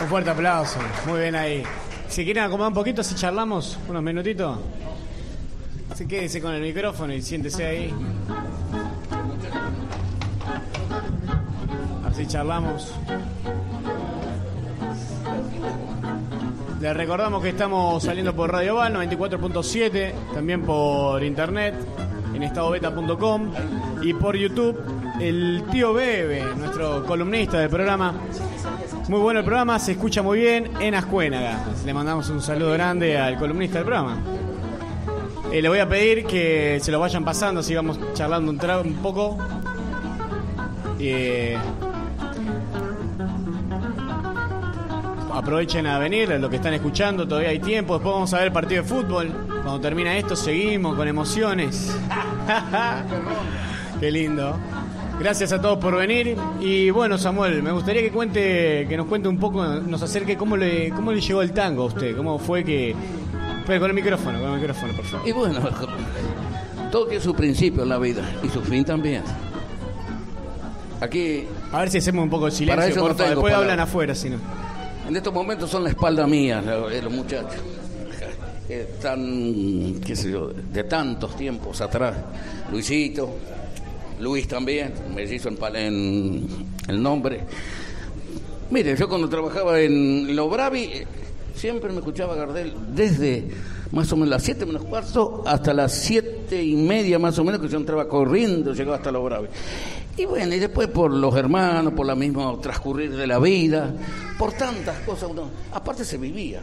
Un 0.00 0.08
fuerte 0.08 0.30
aplauso. 0.30 0.78
Muy 1.06 1.20
bien 1.20 1.34
ahí. 1.34 1.64
Si 2.08 2.24
quieren 2.24 2.44
acomodar 2.44 2.68
un 2.68 2.74
poquito, 2.74 3.02
si 3.02 3.14
charlamos 3.14 3.78
unos 3.88 4.02
minutitos. 4.02 4.58
Se 5.94 6.06
quédese 6.06 6.40
con 6.40 6.54
el 6.54 6.62
micrófono 6.62 7.12
y 7.12 7.22
siéntese 7.22 7.64
ahí. 7.64 7.94
Así 12.04 12.26
charlamos. 12.26 12.92
Les 16.80 16.96
recordamos 16.96 17.42
que 17.42 17.48
estamos 17.50 18.02
saliendo 18.02 18.34
por 18.34 18.52
Radio 18.52 18.76
Val 18.76 18.94
94.7, 18.94 20.12
también 20.32 20.62
por 20.62 21.22
internet, 21.24 21.74
en 22.34 22.42
estadobeta.com 22.42 23.52
y 24.02 24.14
por 24.14 24.36
YouTube. 24.36 24.80
El 25.20 25.64
tío 25.72 25.92
Bebe, 25.92 26.44
nuestro 26.56 27.04
columnista 27.04 27.58
del 27.58 27.68
programa. 27.68 28.14
Muy 29.08 29.20
bueno 29.20 29.40
el 29.40 29.46
programa, 29.46 29.78
se 29.78 29.92
escucha 29.92 30.20
muy 30.20 30.38
bien 30.38 30.70
en 30.80 30.94
Ascuénaga. 30.94 31.64
Le 31.86 31.94
mandamos 31.94 32.28
un 32.28 32.42
saludo 32.42 32.72
grande 32.72 33.16
al 33.16 33.38
columnista 33.38 33.78
del 33.78 33.86
programa. 33.86 34.18
Eh, 35.50 35.62
le 35.62 35.68
voy 35.70 35.78
a 35.78 35.88
pedir 35.88 36.26
que 36.26 36.78
se 36.82 36.92
lo 36.92 37.00
vayan 37.00 37.24
pasando, 37.24 37.62
sigamos 37.62 37.98
charlando 38.12 38.50
un, 38.50 38.86
un 38.86 38.94
poco. 38.96 39.38
Eh, 40.98 41.56
aprovechen 45.32 45.86
a 45.86 45.98
venir, 45.98 46.28
lo 46.38 46.50
que 46.50 46.56
están 46.56 46.74
escuchando, 46.74 47.26
todavía 47.26 47.48
hay 47.48 47.60
tiempo. 47.60 47.94
Después 47.94 48.12
vamos 48.12 48.34
a 48.34 48.38
ver 48.38 48.48
el 48.48 48.52
partido 48.52 48.82
de 48.82 48.88
fútbol. 48.90 49.32
Cuando 49.48 49.80
termina 49.80 50.18
esto, 50.18 50.36
seguimos 50.36 50.94
con 50.96 51.08
emociones. 51.08 51.96
Qué 54.00 54.10
lindo. 54.10 54.54
Gracias 55.18 55.52
a 55.52 55.60
todos 55.60 55.78
por 55.78 55.96
venir. 55.96 56.36
Y 56.60 56.90
bueno, 56.90 57.18
Samuel, 57.18 57.62
me 57.62 57.72
gustaría 57.72 58.02
que 58.02 58.10
cuente, 58.10 58.86
que 58.88 58.96
nos 58.96 59.06
cuente 59.06 59.28
un 59.28 59.38
poco, 59.38 59.64
nos 59.64 60.00
acerque 60.02 60.36
cómo 60.36 60.56
le, 60.56 60.90
cómo 60.90 61.12
le 61.12 61.20
llegó 61.20 61.42
el 61.42 61.52
tango 61.52 61.82
a 61.82 61.86
usted, 61.86 62.16
cómo 62.16 62.38
fue 62.38 62.62
que. 62.62 62.94
Pero 63.66 63.80
con 63.80 63.90
el 63.90 63.94
micrófono, 63.94 64.40
con 64.40 64.52
el 64.52 64.60
micrófono, 64.60 64.92
por 64.94 65.04
favor. 65.04 65.28
Y 65.28 65.32
bueno, 65.32 65.60
todo 66.92 67.06
tiene 67.06 67.22
su 67.22 67.34
principio 67.34 67.82
en 67.82 67.88
la 67.88 67.98
vida 67.98 68.22
y 68.42 68.48
su 68.48 68.62
fin 68.62 68.84
también. 68.84 69.22
Aquí. 71.00 71.44
A 71.72 71.80
ver 71.80 71.90
si 71.90 71.98
hacemos 71.98 72.22
un 72.22 72.30
poco 72.30 72.46
de 72.46 72.66
Para 72.66 72.82
silencio, 72.82 72.90
eso 72.90 73.00
por 73.00 73.10
no 73.10 73.16
tengo 73.16 73.30
Después 73.30 73.54
hablan 73.54 73.80
afuera, 73.80 74.14
si 74.14 74.30
no. 74.30 74.38
En 75.08 75.16
estos 75.16 75.32
momentos 75.32 75.68
son 75.70 75.84
la 75.84 75.90
espalda 75.90 76.26
mía, 76.26 76.62
eh, 76.92 77.00
los 77.02 77.12
muchachos. 77.12 77.60
Están, 78.68 80.00
qué 80.04 80.14
sé 80.14 80.30
yo, 80.30 80.48
de 80.48 80.84
tantos 80.84 81.34
tiempos 81.34 81.80
atrás. 81.80 82.14
Luisito, 82.70 83.36
Luis 84.20 84.48
también, 84.48 84.92
me 85.14 85.22
hizo 85.22 85.48
en, 85.48 85.56
en 85.56 86.48
el 86.88 87.02
nombre. 87.02 87.40
Mire, 88.70 88.96
yo 88.96 89.08
cuando 89.08 89.28
trabajaba 89.28 89.80
en 89.80 90.34
Lo 90.36 90.48
Bravi, 90.48 90.82
eh, 90.82 91.06
siempre 91.54 91.90
me 91.90 91.98
escuchaba 91.98 92.34
Gardel 92.34 92.74
desde 92.94 93.48
más 93.92 94.12
o 94.12 94.16
menos 94.16 94.28
las 94.28 94.42
7 94.42 94.66
menos 94.66 94.84
cuarto 94.84 95.42
hasta 95.46 95.72
las 95.72 95.94
siete 95.94 96.62
y 96.62 96.76
media 96.76 97.18
más 97.18 97.38
o 97.38 97.44
menos, 97.44 97.60
que 97.60 97.68
yo 97.68 97.78
entraba 97.78 98.06
corriendo, 98.06 98.74
llegaba 98.74 98.96
hasta 98.96 99.10
Lo 99.10 99.24
Bravi. 99.24 99.48
Y 100.16 100.26
bueno, 100.26 100.54
y 100.54 100.58
después 100.58 100.88
por 100.88 101.12
los 101.12 101.34
hermanos, 101.36 101.92
por 101.94 102.04
la 102.04 102.14
mismo 102.14 102.58
transcurrir 102.58 103.16
de 103.16 103.26
la 103.26 103.38
vida, 103.38 103.94
por 104.38 104.52
tantas 104.52 104.98
cosas, 105.00 105.30
uno, 105.30 105.48
aparte 105.72 106.04
se 106.04 106.18
vivía, 106.18 106.60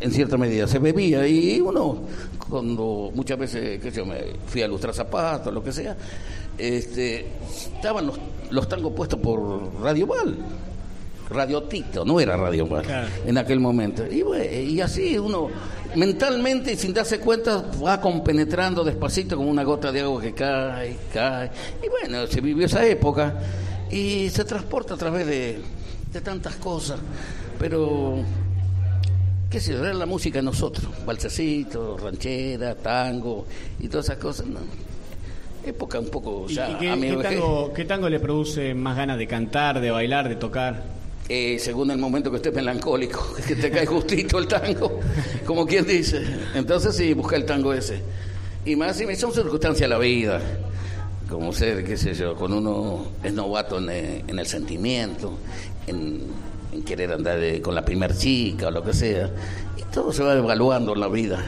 en 0.00 0.12
cierta 0.12 0.36
medida, 0.36 0.66
se 0.66 0.78
bebía, 0.78 1.26
y 1.26 1.60
uno, 1.60 2.02
cuando 2.48 3.10
muchas 3.14 3.38
veces, 3.38 3.80
qué 3.80 3.90
sé 3.90 3.98
yo, 3.98 4.06
me 4.06 4.20
fui 4.46 4.62
a 4.62 4.68
lustrar 4.68 4.94
zapatos, 4.94 5.52
lo 5.52 5.62
que 5.62 5.72
sea, 5.72 5.96
este, 6.58 7.26
estaban 7.76 8.06
los, 8.06 8.18
los 8.50 8.68
tangos 8.68 8.92
puestos 8.92 9.20
por 9.20 9.80
Radio 9.80 10.06
Val. 10.06 10.36
Radio 11.28 11.64
Tito, 11.64 12.04
no 12.04 12.20
era 12.20 12.36
Radio 12.36 12.68
Val 12.68 12.84
en 13.26 13.36
aquel 13.36 13.58
momento. 13.58 14.06
Y, 14.06 14.22
bueno, 14.22 14.44
y 14.44 14.80
así 14.80 15.18
uno 15.18 15.48
mentalmente 15.96 16.72
y 16.72 16.76
sin 16.76 16.94
darse 16.94 17.18
cuenta 17.18 17.64
va 17.84 18.00
compenetrando 18.00 18.84
despacito 18.84 19.36
como 19.36 19.50
una 19.50 19.64
gota 19.64 19.90
de 19.90 20.02
agua 20.02 20.22
que 20.22 20.32
cae, 20.34 20.96
cae. 21.12 21.50
Y 21.84 21.88
bueno, 21.88 22.28
se 22.28 22.40
vivió 22.40 22.66
esa 22.66 22.86
época 22.86 23.34
y 23.90 24.28
se 24.30 24.44
transporta 24.44 24.94
a 24.94 24.96
través 24.96 25.26
de, 25.26 25.58
de 26.12 26.20
tantas 26.20 26.56
cosas. 26.56 27.00
Pero, 27.58 28.18
qué 29.50 29.60
sé 29.60 29.72
yo, 29.72 29.84
era 29.84 29.94
la 29.94 30.06
música 30.06 30.38
de 30.38 30.44
nosotros. 30.44 30.86
Balsecito, 31.04 31.96
ranchera, 31.96 32.74
tango 32.74 33.46
y 33.80 33.88
todas 33.88 34.06
esas 34.06 34.18
cosas. 34.18 34.46
¿no? 34.46 34.60
Época 35.64 35.98
un 35.98 36.08
poco 36.08 36.46
¿Y, 36.48 36.54
ya 36.54 36.70
y 36.70 36.74
qué, 36.76 36.90
a 36.90 36.96
mi 36.96 37.08
qué 37.08 37.16
vejez. 37.16 37.40
tango, 37.40 37.72
qué 37.72 37.84
tango 37.84 38.08
le 38.08 38.20
produce 38.20 38.74
más 38.74 38.96
ganas 38.96 39.18
de 39.18 39.26
cantar, 39.26 39.80
de 39.80 39.90
bailar, 39.90 40.28
de 40.28 40.36
tocar? 40.36 40.84
Eh, 41.28 41.58
según 41.58 41.90
el 41.90 41.98
momento 41.98 42.30
que 42.30 42.36
estés 42.36 42.54
melancólico, 42.54 43.34
que 43.48 43.56
te 43.56 43.70
cae 43.70 43.84
justito 43.84 44.38
el 44.38 44.46
tango, 44.46 45.00
como 45.44 45.66
quien 45.66 45.84
dice. 45.84 46.22
Entonces 46.54 46.94
sí, 46.94 47.14
busca 47.14 47.36
el 47.36 47.44
tango 47.44 47.72
ese. 47.72 48.00
Y 48.64 48.76
más 48.76 48.96
si 48.96 49.16
son 49.16 49.32
circunstancias 49.32 49.88
de 49.88 49.88
la 49.88 49.98
vida, 49.98 50.40
como 51.28 51.52
ser, 51.52 51.84
qué 51.84 51.96
sé 51.96 52.14
yo, 52.14 52.36
cuando 52.36 52.58
uno 52.58 53.06
es 53.22 53.32
novato 53.32 53.78
en, 53.78 53.90
eh, 53.90 54.24
en 54.26 54.38
el 54.38 54.46
sentimiento, 54.46 55.38
en, 55.86 56.20
en 56.76 56.82
querer 56.84 57.12
andar 57.12 57.38
eh, 57.42 57.60
con 57.60 57.74
la 57.74 57.84
primer 57.84 58.16
chica 58.16 58.68
o 58.68 58.70
lo 58.70 58.82
que 58.82 58.92
sea. 58.92 59.30
Y 59.76 59.82
todo 59.92 60.12
se 60.12 60.22
va 60.22 60.34
evaluando 60.34 60.92
en 60.94 61.00
la 61.00 61.08
vida. 61.08 61.42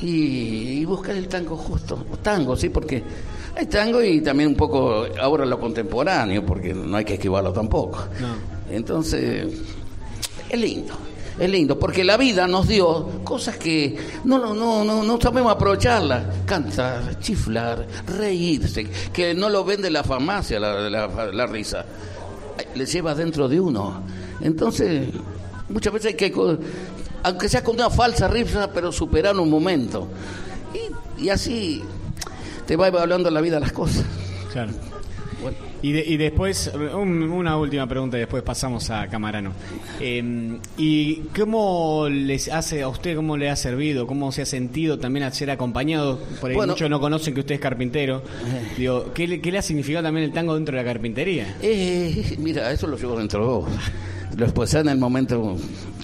Y, 0.00 0.80
y 0.80 0.84
buscar 0.86 1.14
el 1.14 1.28
tango 1.28 1.56
justo. 1.56 2.06
Tango, 2.22 2.56
sí, 2.56 2.70
porque 2.70 3.02
hay 3.56 3.66
tango 3.66 4.02
y 4.02 4.20
también 4.22 4.48
un 4.50 4.54
poco 4.56 5.04
ahora 5.20 5.44
lo 5.44 5.60
contemporáneo, 5.60 6.44
porque 6.44 6.72
no 6.72 6.96
hay 6.96 7.04
que 7.04 7.14
esquivarlo 7.14 7.52
tampoco. 7.52 8.04
Entonces, 8.70 9.46
es 10.48 10.58
lindo, 10.60 10.94
es 11.38 11.50
lindo, 11.50 11.78
porque 11.78 12.02
la 12.02 12.16
vida 12.16 12.46
nos 12.46 12.66
dio 12.66 13.20
cosas 13.24 13.56
que 13.58 13.96
no, 14.24 14.38
no, 14.38 14.54
no, 14.54 14.84
no, 14.84 15.02
no 15.02 15.20
sabemos 15.20 15.52
aprovecharlas. 15.52 16.22
Cantar, 16.46 17.18
chiflar, 17.20 17.86
reírse, 18.06 18.86
que 19.12 19.34
no 19.34 19.50
lo 19.50 19.64
vende 19.64 19.90
la 19.90 20.02
farmacia 20.02 20.58
la, 20.58 20.88
la- 20.88 21.30
la 21.32 21.46
risa, 21.46 21.84
le 22.74 22.86
lleva 22.86 23.14
dentro 23.14 23.48
de 23.48 23.60
uno. 23.60 24.02
Entonces, 24.42 25.08
muchas 25.68 25.92
veces 25.92 26.12
hay 26.12 26.14
que, 26.30 26.32
aunque 27.22 27.48
sea 27.48 27.62
con 27.64 27.74
una 27.76 27.90
falsa 27.90 28.28
risa, 28.28 28.70
pero 28.72 28.90
superar 28.92 29.36
un 29.38 29.50
momento. 29.50 30.08
Y, 31.18 31.24
y 31.24 31.28
así 31.30 31.82
te 32.66 32.76
va 32.76 32.88
evaluando 32.88 33.30
la 33.30 33.40
vida 33.40 33.58
las 33.60 33.72
cosas. 33.72 34.04
Claro. 34.52 34.72
Y, 35.82 35.92
de- 35.92 36.04
y 36.06 36.18
después, 36.18 36.70
un- 36.94 37.22
una 37.22 37.56
última 37.56 37.86
pregunta 37.86 38.18
y 38.18 38.20
después 38.20 38.42
pasamos 38.42 38.90
a 38.90 39.06
Camarano. 39.08 39.52
Eh, 39.98 40.58
¿Y 40.76 41.16
cómo 41.34 42.06
les 42.10 42.48
hace 42.50 42.82
a 42.82 42.88
usted, 42.88 43.16
cómo 43.16 43.38
le 43.38 43.48
ha 43.48 43.56
servido, 43.56 44.06
cómo 44.06 44.30
se 44.32 44.42
ha 44.42 44.46
sentido 44.46 44.98
también 44.98 45.22
al 45.24 45.32
ser 45.32 45.50
acompañado? 45.50 46.18
Por 46.42 46.50
ahí 46.50 46.56
Bueno. 46.56 46.74
muchos 46.74 46.90
no 46.90 47.00
conocen 47.00 47.32
que 47.32 47.40
usted 47.40 47.54
es 47.54 47.60
carpintero. 47.62 48.22
Digo, 48.76 49.12
¿qué, 49.14 49.40
qué 49.40 49.50
le 49.50 49.56
ha 49.56 49.62
significado 49.62 50.04
también 50.04 50.24
el 50.26 50.32
tango 50.34 50.54
dentro 50.54 50.76
de 50.76 50.82
la 50.84 50.92
carpintería? 50.92 51.56
Eh, 51.62 52.36
mira, 52.38 52.70
eso 52.70 52.86
lo 52.86 52.98
llevo 52.98 53.16
dentro 53.16 53.40
de 53.40 53.46
vos. 53.46 53.70
Lo 54.36 54.44
expresé 54.44 54.78
en 54.80 54.88
el 54.88 54.98
momento, 54.98 55.56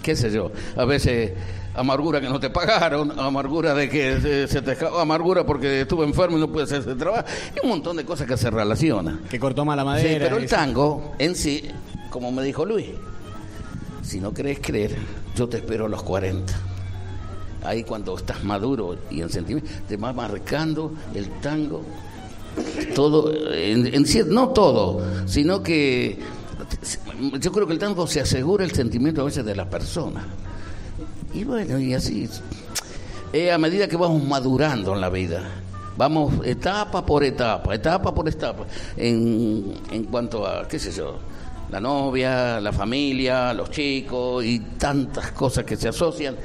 qué 0.02 0.16
sé 0.16 0.30
yo, 0.30 0.50
a 0.76 0.84
veces 0.84 1.32
amargura 1.74 2.20
que 2.20 2.28
no 2.28 2.40
te 2.40 2.50
pagaron, 2.50 3.18
amargura 3.18 3.74
de 3.74 3.88
que 3.88 4.20
se, 4.20 4.48
se 4.48 4.62
te 4.62 4.72
escapó, 4.72 4.98
amargura 4.98 5.44
porque 5.44 5.82
estuve 5.82 6.04
enfermo 6.06 6.36
y 6.36 6.40
no 6.40 6.48
pude 6.50 6.64
hacer 6.64 6.80
ese 6.80 6.94
trabajo, 6.94 7.24
y 7.54 7.64
un 7.64 7.70
montón 7.70 7.96
de 7.96 8.04
cosas 8.04 8.26
que 8.26 8.36
se 8.36 8.50
relacionan. 8.50 9.20
Que 9.30 9.38
cortó 9.38 9.64
mala 9.64 9.82
Sí, 9.82 9.86
madera. 9.86 10.24
pero 10.24 10.36
el 10.38 10.48
tango 10.48 11.12
en 11.18 11.34
sí, 11.34 11.62
como 12.10 12.32
me 12.32 12.42
dijo 12.42 12.64
Luis, 12.64 12.86
si 14.02 14.20
no 14.20 14.32
querés 14.32 14.58
creer, 14.60 14.96
yo 15.36 15.48
te 15.48 15.58
espero 15.58 15.86
a 15.86 15.88
los 15.88 16.02
40. 16.02 16.52
Ahí 17.64 17.82
cuando 17.84 18.16
estás 18.16 18.42
maduro 18.44 18.96
y 19.10 19.20
en 19.20 19.28
sentimiento, 19.30 19.68
te 19.88 19.96
va 19.96 20.12
marcando 20.12 20.92
el 21.14 21.28
tango 21.40 21.82
todo, 22.94 23.32
en, 23.52 23.86
en 23.92 24.04
no 24.28 24.48
todo, 24.50 25.02
sino 25.26 25.62
que 25.62 26.18
yo 27.40 27.52
creo 27.52 27.66
que 27.66 27.72
el 27.72 27.78
tango 27.78 28.06
se 28.06 28.20
asegura 28.20 28.64
el 28.64 28.72
sentimiento 28.72 29.22
a 29.22 29.24
veces 29.24 29.44
de 29.44 29.54
la 29.54 29.68
persona. 29.68 30.24
Y 31.34 31.44
bueno, 31.44 31.78
y 31.78 31.94
así, 31.94 32.28
eh, 33.32 33.52
a 33.52 33.58
medida 33.58 33.88
que 33.88 33.96
vamos 33.96 34.24
madurando 34.24 34.94
en 34.94 35.00
la 35.00 35.10
vida, 35.10 35.42
vamos 35.96 36.46
etapa 36.46 37.04
por 37.04 37.24
etapa, 37.24 37.74
etapa 37.74 38.14
por 38.14 38.28
etapa, 38.28 38.64
en, 38.96 39.74
en 39.90 40.04
cuanto 40.04 40.46
a, 40.46 40.66
qué 40.66 40.78
sé 40.78 40.92
yo, 40.92 41.18
la 41.70 41.80
novia, 41.80 42.60
la 42.60 42.72
familia, 42.72 43.52
los 43.52 43.70
chicos 43.70 44.44
y 44.44 44.60
tantas 44.78 45.32
cosas 45.32 45.64
que 45.64 45.76
se 45.76 45.88
asocian. 45.88 46.36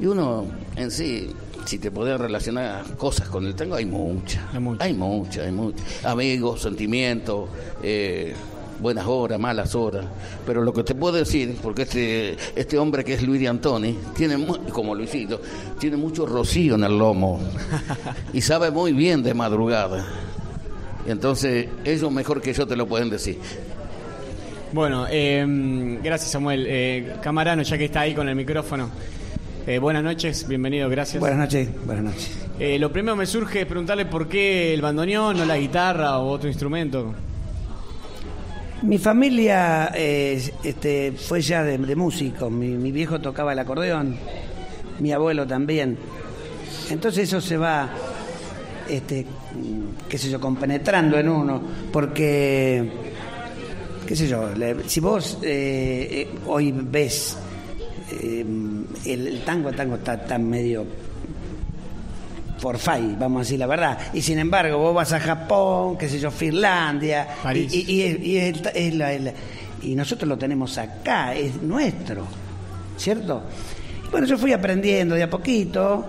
Y 0.00 0.06
uno 0.06 0.46
en 0.76 0.90
sí, 0.90 1.32
si 1.64 1.78
te 1.78 1.90
podés 1.90 2.18
relacionar 2.18 2.96
cosas 2.96 3.28
con 3.28 3.46
el 3.46 3.54
tango, 3.54 3.76
hay 3.76 3.86
muchas. 3.86 4.42
Hay 4.52 4.60
muchas, 4.94 5.44
hay 5.44 5.52
muchas. 5.52 6.04
Amigos, 6.04 6.62
sentimientos, 6.62 7.48
eh, 7.82 8.34
buenas 8.82 9.06
horas, 9.06 9.38
malas 9.38 9.74
horas. 9.74 10.04
Pero 10.44 10.62
lo 10.62 10.72
que 10.72 10.82
te 10.82 10.94
puedo 10.94 11.16
decir, 11.16 11.56
porque 11.62 11.82
este, 11.82 12.36
este 12.56 12.76
hombre 12.78 13.04
que 13.04 13.14
es 13.14 13.22
Luis 13.22 13.40
de 13.40 13.48
Antoni, 13.48 13.96
tiene 14.14 14.36
mu- 14.36 14.58
como 14.70 14.94
Luisito, 14.94 15.40
tiene 15.78 15.96
mucho 15.96 16.26
rocío 16.26 16.74
en 16.74 16.84
el 16.84 16.98
lomo 16.98 17.40
y 18.32 18.40
sabe 18.40 18.70
muy 18.70 18.92
bien 18.92 19.22
de 19.22 19.32
madrugada. 19.34 20.04
Entonces, 21.06 21.68
ellos 21.84 22.12
mejor 22.12 22.40
que 22.42 22.52
yo 22.52 22.66
te 22.66 22.76
lo 22.76 22.86
pueden 22.86 23.08
decir. 23.10 23.38
Bueno, 24.72 25.06
eh, 25.10 25.98
gracias 26.02 26.30
Samuel. 26.30 26.64
Eh, 26.68 27.16
Camarano, 27.22 27.62
ya 27.62 27.76
que 27.76 27.86
está 27.86 28.00
ahí 28.00 28.14
con 28.14 28.28
el 28.28 28.34
micrófono. 28.36 28.88
Eh, 29.66 29.78
buenas 29.78 30.02
noches, 30.02 30.48
bienvenido, 30.48 30.88
gracias. 30.88 31.20
Buenas 31.20 31.38
noches, 31.38 31.68
buenas 31.84 32.04
noches. 32.04 32.30
Eh, 32.58 32.78
lo 32.78 32.92
primero 32.92 33.14
me 33.16 33.26
surge 33.26 33.60
es 33.60 33.66
preguntarle 33.66 34.06
por 34.06 34.28
qué 34.28 34.72
el 34.74 34.80
bandoneón, 34.82 35.36
no 35.36 35.44
la 35.44 35.56
guitarra 35.56 36.18
o 36.18 36.30
otro 36.30 36.48
instrumento. 36.48 37.14
Mi 38.82 38.98
familia 38.98 39.92
eh, 39.94 40.42
este, 40.64 41.12
fue 41.12 41.40
ya 41.40 41.62
de, 41.62 41.78
de 41.78 41.96
músicos. 41.96 42.50
Mi, 42.50 42.68
mi 42.68 42.90
viejo 42.90 43.20
tocaba 43.20 43.52
el 43.52 43.58
acordeón, 43.60 44.16
mi 44.98 45.12
abuelo 45.12 45.46
también. 45.46 45.96
Entonces 46.90 47.24
eso 47.24 47.40
se 47.40 47.56
va, 47.56 47.88
este, 48.88 49.24
qué 50.08 50.18
sé 50.18 50.30
yo, 50.30 50.40
compenetrando 50.40 51.16
en 51.16 51.28
uno, 51.28 51.62
porque, 51.92 52.90
qué 54.06 54.16
sé 54.16 54.26
yo, 54.26 54.48
si 54.86 55.00
vos 55.00 55.38
eh, 55.42 56.08
eh, 56.10 56.28
hoy 56.46 56.72
ves 56.72 57.36
eh, 58.20 58.44
el, 59.06 59.26
el 59.28 59.44
tango, 59.44 59.68
el 59.68 59.76
tango 59.76 59.94
está 59.94 60.24
tan 60.24 60.48
medio 60.48 60.84
forfait, 62.62 63.18
vamos 63.18 63.40
a 63.40 63.42
decir 63.42 63.58
la 63.58 63.66
verdad. 63.66 63.98
Y 64.14 64.22
sin 64.22 64.38
embargo, 64.38 64.78
vos 64.78 64.94
vas 64.94 65.12
a 65.12 65.18
Japón, 65.18 65.98
qué 65.98 66.08
sé 66.08 66.20
yo, 66.20 66.30
Finlandia, 66.30 67.26
París. 67.42 67.74
y 67.74 69.96
nosotros 69.96 70.28
lo 70.28 70.38
tenemos 70.38 70.78
acá, 70.78 71.34
es 71.34 71.60
nuestro, 71.60 72.24
¿cierto? 72.96 73.42
Bueno, 74.12 74.28
yo 74.28 74.38
fui 74.38 74.52
aprendiendo 74.52 75.16
de 75.16 75.24
a 75.24 75.30
poquito. 75.30 76.06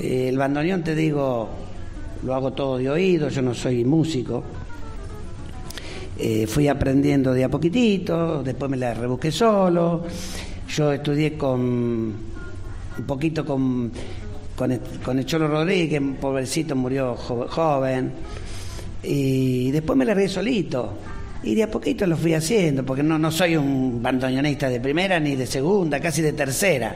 Eh, 0.00 0.28
el 0.28 0.38
bandoneón, 0.38 0.84
te 0.84 0.94
digo, 0.94 1.48
lo 2.22 2.32
hago 2.32 2.52
todo 2.52 2.78
de 2.78 2.88
oído, 2.88 3.28
yo 3.28 3.42
no 3.42 3.52
soy 3.52 3.84
músico. 3.84 4.44
Eh, 6.16 6.46
fui 6.46 6.68
aprendiendo 6.68 7.32
de 7.32 7.42
a 7.42 7.48
poquitito, 7.48 8.44
después 8.44 8.70
me 8.70 8.76
la 8.76 8.94
rebusqué 8.94 9.32
solo. 9.32 10.04
Yo 10.68 10.92
estudié 10.92 11.36
con 11.36 12.32
un 12.98 13.04
poquito 13.06 13.44
con, 13.44 13.90
con, 14.62 14.70
el, 14.72 14.80
con 15.04 15.18
el 15.18 15.26
Cholo 15.26 15.48
Rodríguez, 15.48 16.00
un 16.00 16.14
pobrecito 16.14 16.76
murió 16.76 17.16
jo- 17.16 17.48
joven. 17.48 18.12
Y 19.02 19.72
después 19.72 19.96
me 19.96 20.04
largué 20.04 20.28
solito. 20.28 20.94
Y 21.42 21.56
de 21.56 21.64
a 21.64 21.70
poquito 21.70 22.06
lo 22.06 22.16
fui 22.16 22.34
haciendo, 22.34 22.84
porque 22.86 23.02
no, 23.02 23.18
no 23.18 23.32
soy 23.32 23.56
un 23.56 24.00
bandoneonista 24.00 24.68
de 24.68 24.78
primera 24.78 25.18
ni 25.18 25.34
de 25.34 25.46
segunda, 25.46 25.98
casi 25.98 26.22
de 26.22 26.32
tercera. 26.32 26.94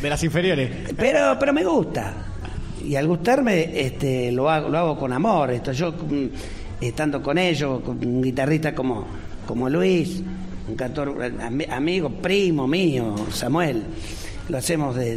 De 0.00 0.08
las 0.08 0.22
inferiores. 0.22 0.70
Pero, 0.96 1.36
pero 1.40 1.52
me 1.52 1.64
gusta. 1.64 2.14
Y 2.86 2.94
al 2.94 3.08
gustarme, 3.08 3.70
este, 3.80 4.30
lo 4.30 4.48
hago, 4.48 4.68
lo 4.68 4.78
hago 4.78 4.96
con 4.96 5.12
amor. 5.12 5.50
Esto, 5.50 5.72
yo 5.72 5.90
mm, 5.90 6.26
estando 6.80 7.20
con 7.20 7.36
ellos, 7.38 7.80
con 7.80 7.98
un 8.06 8.22
guitarrista 8.22 8.72
como, 8.72 9.04
como 9.44 9.68
Luis, 9.68 10.22
un 10.68 10.76
cantor 10.76 11.16
ami- 11.18 11.68
amigo, 11.68 12.08
primo 12.10 12.68
mío, 12.68 13.16
Samuel, 13.32 13.82
lo 14.48 14.58
hacemos 14.58 14.94
de, 14.96 15.14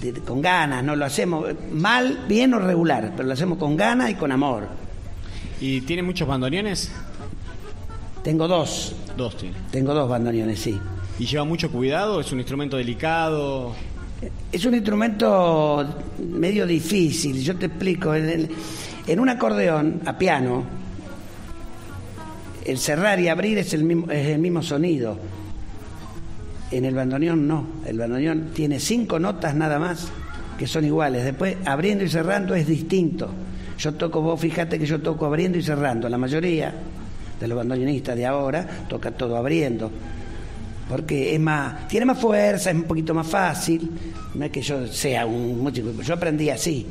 de- 0.00 0.12
con 0.20 0.40
ganas, 0.42 0.84
no 0.84 0.94
lo 0.96 1.04
hacemos 1.04 1.46
mal, 1.72 2.24
bien 2.28 2.54
o 2.54 2.58
regular, 2.58 3.12
pero 3.16 3.26
lo 3.28 3.32
hacemos 3.34 3.58
con 3.58 3.76
ganas 3.76 4.10
y 4.10 4.14
con 4.14 4.30
amor. 4.32 4.68
¿Y 5.60 5.80
tiene 5.82 6.02
muchos 6.02 6.26
bandoneones? 6.28 6.90
Tengo 8.22 8.46
dos, 8.48 8.94
Dos 9.16 9.36
tiene. 9.36 9.56
tengo 9.70 9.94
dos 9.94 10.08
bandoneones, 10.08 10.58
sí. 10.60 10.78
¿Y 11.18 11.26
lleva 11.26 11.44
mucho 11.44 11.70
cuidado? 11.70 12.20
¿Es 12.20 12.32
un 12.32 12.38
instrumento 12.38 12.76
delicado? 12.76 13.72
Es 14.52 14.64
un 14.66 14.74
instrumento 14.74 15.84
medio 16.30 16.66
difícil, 16.66 17.42
yo 17.42 17.56
te 17.56 17.66
explico. 17.66 18.14
En, 18.14 18.28
el- 18.28 18.50
en 19.06 19.18
un 19.20 19.28
acordeón 19.30 20.02
a 20.04 20.16
piano, 20.18 20.64
el 22.64 22.78
cerrar 22.78 23.18
y 23.20 23.28
abrir 23.28 23.58
es 23.58 23.72
el 23.74 23.84
mismo, 23.84 24.10
es 24.10 24.28
el 24.28 24.38
mismo 24.38 24.62
sonido. 24.62 25.16
En 26.70 26.84
el 26.84 26.94
bandoneón 26.94 27.46
no. 27.46 27.66
El 27.84 27.98
bandoneón 27.98 28.50
tiene 28.54 28.78
cinco 28.78 29.18
notas 29.18 29.54
nada 29.54 29.78
más 29.78 30.08
que 30.58 30.66
son 30.66 30.84
iguales. 30.84 31.24
Después, 31.24 31.56
abriendo 31.64 32.04
y 32.04 32.08
cerrando 32.08 32.54
es 32.54 32.66
distinto. 32.66 33.30
Yo 33.78 33.94
toco, 33.94 34.20
vos 34.20 34.38
fíjate 34.38 34.78
que 34.78 34.86
yo 34.86 35.00
toco 35.00 35.26
abriendo 35.26 35.58
y 35.58 35.62
cerrando. 35.62 36.08
La 36.08 36.18
mayoría 36.18 36.72
de 37.40 37.48
los 37.48 37.56
bandoneonistas 37.56 38.16
de 38.16 38.26
ahora 38.26 38.66
toca 38.88 39.10
todo 39.10 39.36
abriendo 39.36 39.90
porque 40.90 41.32
es 41.32 41.40
más, 41.40 41.86
tiene 41.86 42.04
más 42.04 42.18
fuerza, 42.18 42.70
es 42.70 42.76
un 42.76 42.82
poquito 42.82 43.14
más 43.14 43.26
fácil. 43.28 43.88
No 44.34 44.44
es 44.44 44.50
que 44.50 44.60
yo 44.60 44.88
sea 44.88 45.24
un 45.24 45.62
músico, 45.62 45.92
yo 46.02 46.14
aprendí 46.14 46.50
así. 46.50 46.84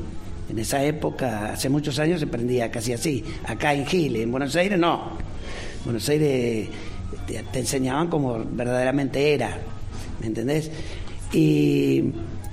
En 0.49 0.57
esa 0.57 0.81
época, 0.81 1.51
hace 1.51 1.67
muchos 1.67 1.99
años, 1.99 2.23
aprendía 2.23 2.71
casi 2.71 2.93
así. 2.93 3.23
Acá 3.45 3.73
en 3.73 3.85
Chile, 3.85 4.23
en 4.23 4.31
Buenos 4.31 4.55
Aires 4.55 4.79
no. 4.79 5.17
En 5.79 5.83
Buenos 5.83 6.07
Aires 6.07 6.69
te, 7.27 7.43
te 7.43 7.59
enseñaban 7.59 8.07
como 8.07 8.43
verdaderamente 8.51 9.33
era, 9.33 9.57
¿me 10.21 10.27
entendés? 10.27 10.71
Y, 11.33 12.03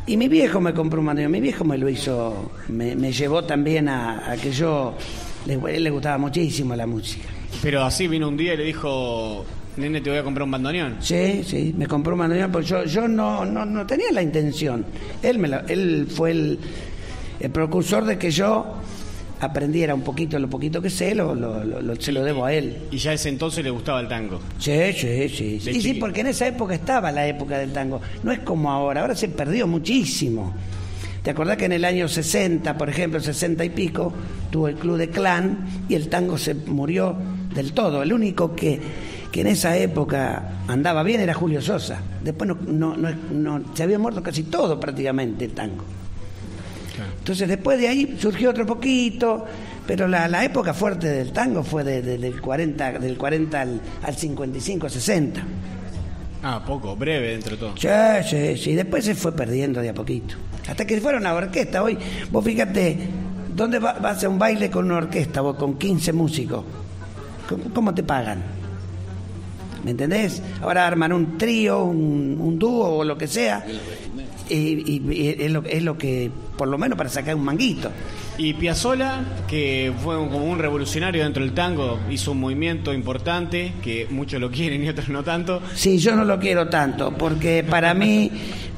y 0.06 0.16
mi 0.16 0.28
viejo 0.28 0.60
me 0.60 0.72
compró 0.74 1.00
un 1.00 1.06
bandoneón, 1.06 1.32
mi 1.32 1.40
viejo 1.40 1.64
me 1.64 1.78
lo 1.78 1.88
hizo, 1.88 2.52
me, 2.68 2.94
me 2.94 3.12
llevó 3.12 3.44
también 3.44 3.88
a, 3.88 4.30
a 4.32 4.36
que 4.36 4.50
yo, 4.52 4.94
le, 5.46 5.54
él 5.74 5.84
le 5.84 5.90
gustaba 5.90 6.18
muchísimo 6.18 6.74
la 6.76 6.86
música. 6.86 7.26
Pero 7.62 7.82
así 7.84 8.06
vino 8.06 8.28
un 8.28 8.36
día 8.36 8.54
y 8.54 8.56
le 8.58 8.64
dijo, 8.64 9.44
nene, 9.78 10.00
te 10.00 10.10
voy 10.10 10.18
a 10.18 10.22
comprar 10.24 10.44
un 10.44 10.50
bandoneón. 10.50 10.96
Sí, 11.00 11.42
sí, 11.44 11.74
me 11.76 11.86
compró 11.86 12.12
un 12.14 12.20
bandoneón, 12.20 12.52
porque 12.52 12.66
yo, 12.68 12.84
yo 12.84 13.08
no, 13.08 13.44
no, 13.44 13.64
no 13.64 13.86
tenía 13.86 14.12
la 14.12 14.22
intención. 14.22 14.84
Él, 15.22 15.38
me 15.38 15.48
la- 15.48 15.64
él 15.68 16.06
fue 16.10 16.32
el, 16.32 16.58
el 17.40 17.50
precursor 17.50 18.04
de 18.04 18.18
que 18.18 18.30
yo 18.30 18.74
aprendiera 19.40 19.94
un 19.94 20.02
poquito, 20.02 20.38
lo 20.38 20.48
poquito 20.48 20.80
que 20.80 20.90
sé, 20.90 21.14
lo, 21.14 21.34
lo- 21.34 21.62
lo- 21.64 21.82
lo- 21.82 21.96
se 21.96 22.12
lo 22.12 22.22
debo 22.24 22.44
a 22.46 22.52
él. 22.52 22.76
Y 22.90 22.98
ya 22.98 23.12
ese 23.12 23.28
entonces 23.28 23.62
le 23.64 23.70
gustaba 23.70 24.00
el 24.00 24.08
tango. 24.08 24.40
Sí, 24.58 24.72
sí, 24.94 25.28
sí. 25.28 25.58
De 25.58 25.70
Y 25.72 25.80
sí, 25.80 25.94
porque 25.94 26.20
en 26.22 26.28
esa 26.28 26.46
época 26.46 26.74
estaba 26.74 27.12
la 27.12 27.26
época 27.26 27.58
del 27.58 27.72
tango. 27.72 28.00
No 28.22 28.32
es 28.32 28.38
como 28.40 28.70
ahora, 28.70 29.02
ahora 29.02 29.14
se 29.14 29.28
perdió 29.28 29.66
muchísimo. 29.66 30.54
¿Te 31.22 31.30
acordás 31.30 31.56
que 31.56 31.64
en 31.64 31.72
el 31.72 31.84
año 31.84 32.06
60, 32.08 32.78
por 32.78 32.88
ejemplo, 32.88 33.20
60 33.20 33.64
y 33.64 33.70
pico, 33.70 34.12
tuvo 34.50 34.68
el 34.68 34.76
club 34.76 34.96
de 34.96 35.10
clan 35.10 35.66
y 35.88 35.94
el 35.96 36.08
tango 36.08 36.38
se 36.38 36.54
murió 36.54 37.16
del 37.54 37.72
todo? 37.72 38.02
El 38.04 38.12
único 38.12 38.54
que, 38.54 38.80
que 39.32 39.40
en 39.40 39.48
esa 39.48 39.76
época 39.76 40.60
andaba 40.68 41.02
bien 41.02 41.20
era 41.20 41.34
Julio 41.34 41.60
Sosa. 41.60 42.00
Después 42.22 42.46
no, 42.48 42.56
no, 42.66 42.96
no, 42.96 43.10
no- 43.32 43.74
se 43.74 43.82
había 43.82 43.98
muerto 43.98 44.22
casi 44.22 44.44
todo 44.44 44.78
prácticamente 44.78 45.46
el 45.46 45.50
tango. 45.52 45.84
Entonces 47.26 47.48
después 47.48 47.80
de 47.80 47.88
ahí 47.88 48.16
surgió 48.20 48.50
otro 48.50 48.64
poquito, 48.64 49.44
pero 49.84 50.06
la, 50.06 50.28
la 50.28 50.44
época 50.44 50.72
fuerte 50.72 51.08
del 51.08 51.32
tango 51.32 51.64
fue 51.64 51.82
de- 51.82 52.00
de- 52.00 52.18
del 52.18 52.40
40, 52.40 53.00
del 53.00 53.18
40 53.18 53.60
al, 53.62 53.80
al 54.04 54.14
55, 54.16 54.88
60. 54.88 55.42
Ah, 56.44 56.62
poco, 56.64 56.94
breve 56.94 57.30
dentro 57.30 57.56
de 57.56 57.56
todo. 57.56 57.72
Sí, 57.76 57.88
sí, 58.30 58.56
sí. 58.56 58.74
Después 58.76 59.04
se 59.04 59.16
fue 59.16 59.32
perdiendo 59.34 59.80
de 59.80 59.88
a 59.88 59.94
poquito. 59.94 60.36
Hasta 60.68 60.86
que 60.86 61.00
fueron 61.00 61.26
a 61.26 61.34
orquesta. 61.34 61.82
Hoy, 61.82 61.98
vos 62.30 62.44
fíjate, 62.44 62.96
¿dónde 63.56 63.80
va- 63.80 63.94
vas 63.94 64.22
a 64.22 64.28
un 64.28 64.38
baile 64.38 64.70
con 64.70 64.84
una 64.84 64.98
orquesta 64.98 65.40
vos 65.40 65.56
con 65.56 65.76
15 65.76 66.12
músicos? 66.12 66.64
¿Cómo, 67.48 67.64
cómo 67.74 67.92
te 67.92 68.04
pagan? 68.04 68.40
¿Me 69.86 69.92
entendés? 69.92 70.42
Ahora 70.62 70.84
arman 70.84 71.12
un 71.12 71.38
trío, 71.38 71.84
un, 71.84 72.36
un 72.40 72.58
dúo 72.58 72.88
o 72.88 73.04
lo 73.04 73.16
que 73.16 73.28
sea. 73.28 73.64
Y, 74.48 74.54
y- 74.56 75.02
y 75.12 75.36
es, 75.44 75.52
lo, 75.52 75.62
es 75.64 75.80
lo 75.84 75.96
que, 75.96 76.28
por 76.58 76.66
lo 76.66 76.76
menos 76.76 76.98
para 76.98 77.08
sacar 77.08 77.36
un 77.36 77.44
manguito. 77.44 77.88
Y 78.36 78.54
Piazzolla, 78.54 79.20
que 79.46 79.92
fue 80.02 80.18
un- 80.18 80.28
como 80.28 80.44
un 80.44 80.58
revolucionario 80.58 81.22
dentro 81.22 81.44
del 81.44 81.54
tango, 81.54 82.00
hizo 82.10 82.32
un 82.32 82.40
movimiento 82.40 82.92
importante, 82.92 83.74
que 83.80 84.08
muchos 84.10 84.40
lo 84.40 84.50
quieren 84.50 84.82
y 84.82 84.88
otros 84.88 85.08
no 85.08 85.22
tanto. 85.22 85.62
Sí, 85.76 85.98
yo 85.98 86.16
no 86.16 86.24
lo 86.24 86.40
quiero 86.40 86.68
tanto, 86.68 87.12
porque 87.16 87.62
para 87.68 87.94
mí, 87.94 88.30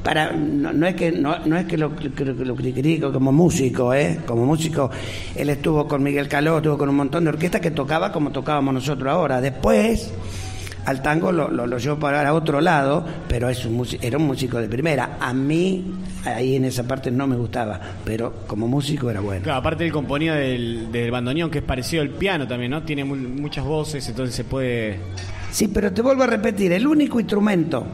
para 0.03 0.31
no, 0.31 0.71
no 0.73 0.87
es 0.87 0.95
que 0.95 1.11
no, 1.11 1.39
no 1.45 1.57
es 1.57 1.65
que 1.65 1.77
lo, 1.77 1.95
que 1.95 2.23
lo- 2.23 2.35
que 2.37 2.45
lo 2.45 2.55
critico 2.55 3.11
como 3.11 3.31
músico, 3.31 3.93
¿eh? 3.95 4.19
Como 4.27 4.45
músico, 4.45 4.89
él 5.35 5.49
estuvo 5.49 5.87
con 5.87 6.01
Miguel 6.03 6.27
Caló, 6.27 6.57
estuvo 6.57 6.77
con 6.77 6.89
un 6.89 6.95
montón 6.95 7.23
de 7.25 7.29
orquestas 7.31 7.61
que 7.61 7.71
tocaba 7.71 8.11
como 8.11 8.31
tocábamos 8.31 8.73
nosotros 8.75 9.11
ahora. 9.11 9.41
Después, 9.41 10.11
al 10.89 11.01
tango 11.01 11.31
lo, 11.31 11.49
lo, 11.49 11.67
lo 11.67 11.77
llevó 11.77 11.97
para 11.99 12.33
otro 12.33 12.59
lado, 12.61 13.05
pero 13.27 13.47
es 13.49 13.63
un, 13.65 13.85
era 14.01 14.17
un 14.17 14.25
músico 14.25 14.57
de 14.59 14.67
primera. 14.67 15.17
A 15.19 15.33
mí, 15.33 15.93
ahí 16.25 16.55
en 16.55 16.65
esa 16.65 16.83
parte 16.83 17.11
no 17.11 17.27
me 17.27 17.35
gustaba, 17.35 17.79
pero 18.03 18.33
como 18.47 18.67
músico 18.67 19.09
era 19.09 19.19
bueno. 19.19 19.43
Claro, 19.43 19.59
aparte 19.59 19.85
él 19.85 19.91
componía 19.91 20.33
del, 20.35 20.91
del 20.91 21.11
bandoneón, 21.11 21.49
que 21.51 21.59
es 21.59 21.63
parecido 21.63 22.01
al 22.01 22.09
piano 22.09 22.47
también, 22.47 22.71
¿no? 22.71 22.83
Tiene 22.83 23.03
mu- 23.03 23.15
muchas 23.15 23.63
voces, 23.65 24.07
entonces 24.09 24.35
se 24.35 24.43
puede... 24.43 24.99
Sí, 25.51 25.67
pero 25.67 25.91
te 25.93 26.01
vuelvo 26.01 26.23
a 26.23 26.27
repetir, 26.27 26.71
el 26.73 26.85
único 26.87 27.19
instrumento, 27.19 27.85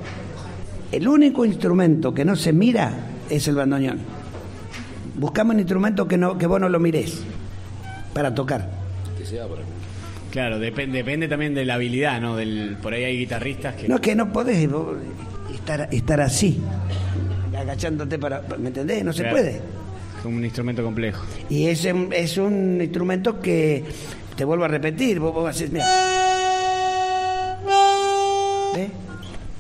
el 0.92 1.08
único 1.08 1.46
instrumento 1.46 2.14
que 2.14 2.24
no 2.26 2.36
se 2.36 2.54
mira 2.54 2.92
es 3.30 3.48
el 3.48 3.56
bandoneón. 3.56 4.00
Buscamos 5.18 5.54
un 5.54 5.60
instrumento 5.60 6.08
que, 6.08 6.18
no, 6.18 6.38
que 6.38 6.48
vos 6.48 6.60
no 6.60 6.68
lo 6.70 6.80
mirés 6.80 7.24
para 8.14 8.34
tocar. 8.34 8.70
Que 9.18 9.26
se 9.26 9.40
abra. 9.40 9.62
Claro, 10.36 10.60
depe- 10.60 10.92
depende 10.92 11.30
también 11.30 11.54
de 11.54 11.64
la 11.64 11.76
habilidad, 11.76 12.20
¿no? 12.20 12.36
Del, 12.36 12.76
por 12.82 12.94
ahí 12.94 13.06
hay 13.06 13.18
guitarristas 13.20 13.74
que... 13.76 13.88
No, 13.88 14.02
que 14.02 14.16
no 14.16 14.34
podés 14.34 14.68
estar, 15.54 15.88
estar 15.90 16.20
así, 16.20 16.60
agachándote 17.58 18.20
para... 18.20 18.42
¿Me 18.60 18.68
entendés? 18.68 19.02
No 19.06 19.14
se 19.14 19.24
puede. 19.24 19.62
Es 20.20 20.26
un 20.26 20.44
instrumento 20.44 20.84
complejo. 20.84 21.24
Y 21.50 21.68
es, 21.68 21.86
es 21.86 22.38
un 22.38 22.82
instrumento 22.82 23.40
que, 23.40 23.86
te 24.36 24.44
vuelvo 24.44 24.66
a 24.66 24.68
repetir, 24.68 25.22
vos, 25.22 25.34
vos 25.34 25.50
haces, 25.50 25.72
mira. 25.72 25.86
¿Ves? 28.76 28.90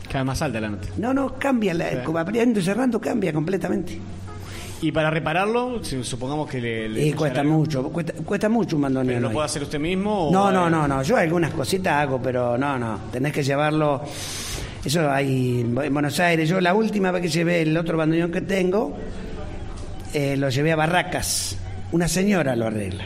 Cada 0.09 0.23
vez 0.23 0.27
más 0.27 0.41
alta 0.41 0.59
la 0.59 0.69
nota. 0.71 0.89
No, 0.97 1.13
no, 1.13 1.35
cambia, 1.39 1.73
la, 1.73 2.03
como 2.03 2.17
abriendo 2.17 2.59
y 2.59 2.63
cerrando 2.63 2.99
cambia 2.99 3.31
completamente. 3.31 3.97
Y 4.85 4.91
para 4.91 5.09
repararlo, 5.09 5.83
si- 5.83 6.03
supongamos 6.03 6.47
que 6.47 6.61
le... 6.61 6.87
le 6.89 6.99
Y 7.01 7.03
falla 7.05 7.15
cuesta 7.17 7.41
algo, 7.41 7.53
mucho, 7.53 7.83
cuesta, 7.85 8.13
cuesta 8.23 8.49
mucho 8.49 8.75
un 8.75 8.83
bandoneón. 8.83 9.07
¿Pero 9.15 9.19
lo 9.21 9.27
hoy. 9.29 9.33
puede 9.33 9.45
hacer 9.45 9.63
usted 9.63 9.79
mismo? 9.79 10.27
o- 10.27 10.31
No, 10.31 10.51
no, 10.51 10.69
no, 10.69 10.87
no. 10.87 11.01
Yo 11.01 11.17
algunas 11.17 11.51
cositas 11.53 11.93
hago, 12.03 12.21
pero 12.21 12.55
no, 12.55 12.77
no. 12.77 12.99
Tenés 13.11 13.33
que 13.33 13.41
llevarlo. 13.41 14.03
Eso 14.83 15.09
hay 15.09 15.61
en 15.61 15.73
Buenos 15.93 16.19
Aires. 16.19 16.47
Yo 16.47 16.61
la 16.61 16.75
última 16.75 17.09
vez 17.09 17.23
que 17.23 17.29
llevé 17.29 17.63
el 17.63 17.75
otro 17.75 17.97
bandoneón 17.97 18.31
que 18.31 18.41
tengo, 18.41 18.95
eh, 20.13 20.37
lo 20.37 20.49
llevé 20.49 20.71
a 20.71 20.75
Barracas. 20.75 21.57
Una 21.91 22.07
señora 22.07 22.55
lo 22.55 22.67
arregla. 22.67 23.05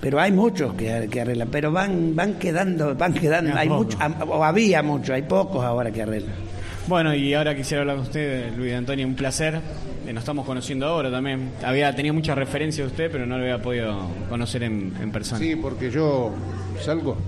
Pero 0.00 0.18
hay 0.20 0.32
muchos 0.32 0.72
que, 0.74 1.08
que 1.10 1.20
arreglan. 1.20 1.48
Pero 1.50 1.70
van, 1.72 2.16
van 2.16 2.34
quedando, 2.38 2.94
van 2.94 3.12
quedando. 3.12 3.54
Hay 3.54 3.68
poco. 3.68 3.84
mucho, 3.84 3.98
o 4.30 4.42
había 4.42 4.82
muchos, 4.82 5.10
hay 5.10 5.22
pocos 5.22 5.62
ahora 5.62 5.90
que 5.90 6.00
arreglan. 6.00 6.47
Bueno, 6.88 7.14
y 7.14 7.34
ahora 7.34 7.54
quisiera 7.54 7.82
hablar 7.82 7.96
con 7.96 8.06
usted, 8.06 8.54
Luis 8.56 8.72
Antonio, 8.72 9.06
un 9.06 9.14
placer. 9.14 9.60
Eh, 10.06 10.12
Nos 10.14 10.22
estamos 10.22 10.46
conociendo 10.46 10.86
ahora 10.86 11.10
también. 11.10 11.50
Había 11.62 11.94
tenía 11.94 12.14
muchas 12.14 12.38
referencias 12.38 12.86
de 12.86 12.90
usted, 12.90 13.10
pero 13.12 13.26
no 13.26 13.36
lo 13.36 13.42
había 13.42 13.60
podido 13.60 14.08
conocer 14.30 14.62
en, 14.62 14.94
en 14.98 15.12
persona. 15.12 15.38
Sí, 15.38 15.54
porque 15.54 15.90
yo 15.90 16.32
salgo. 16.80 17.18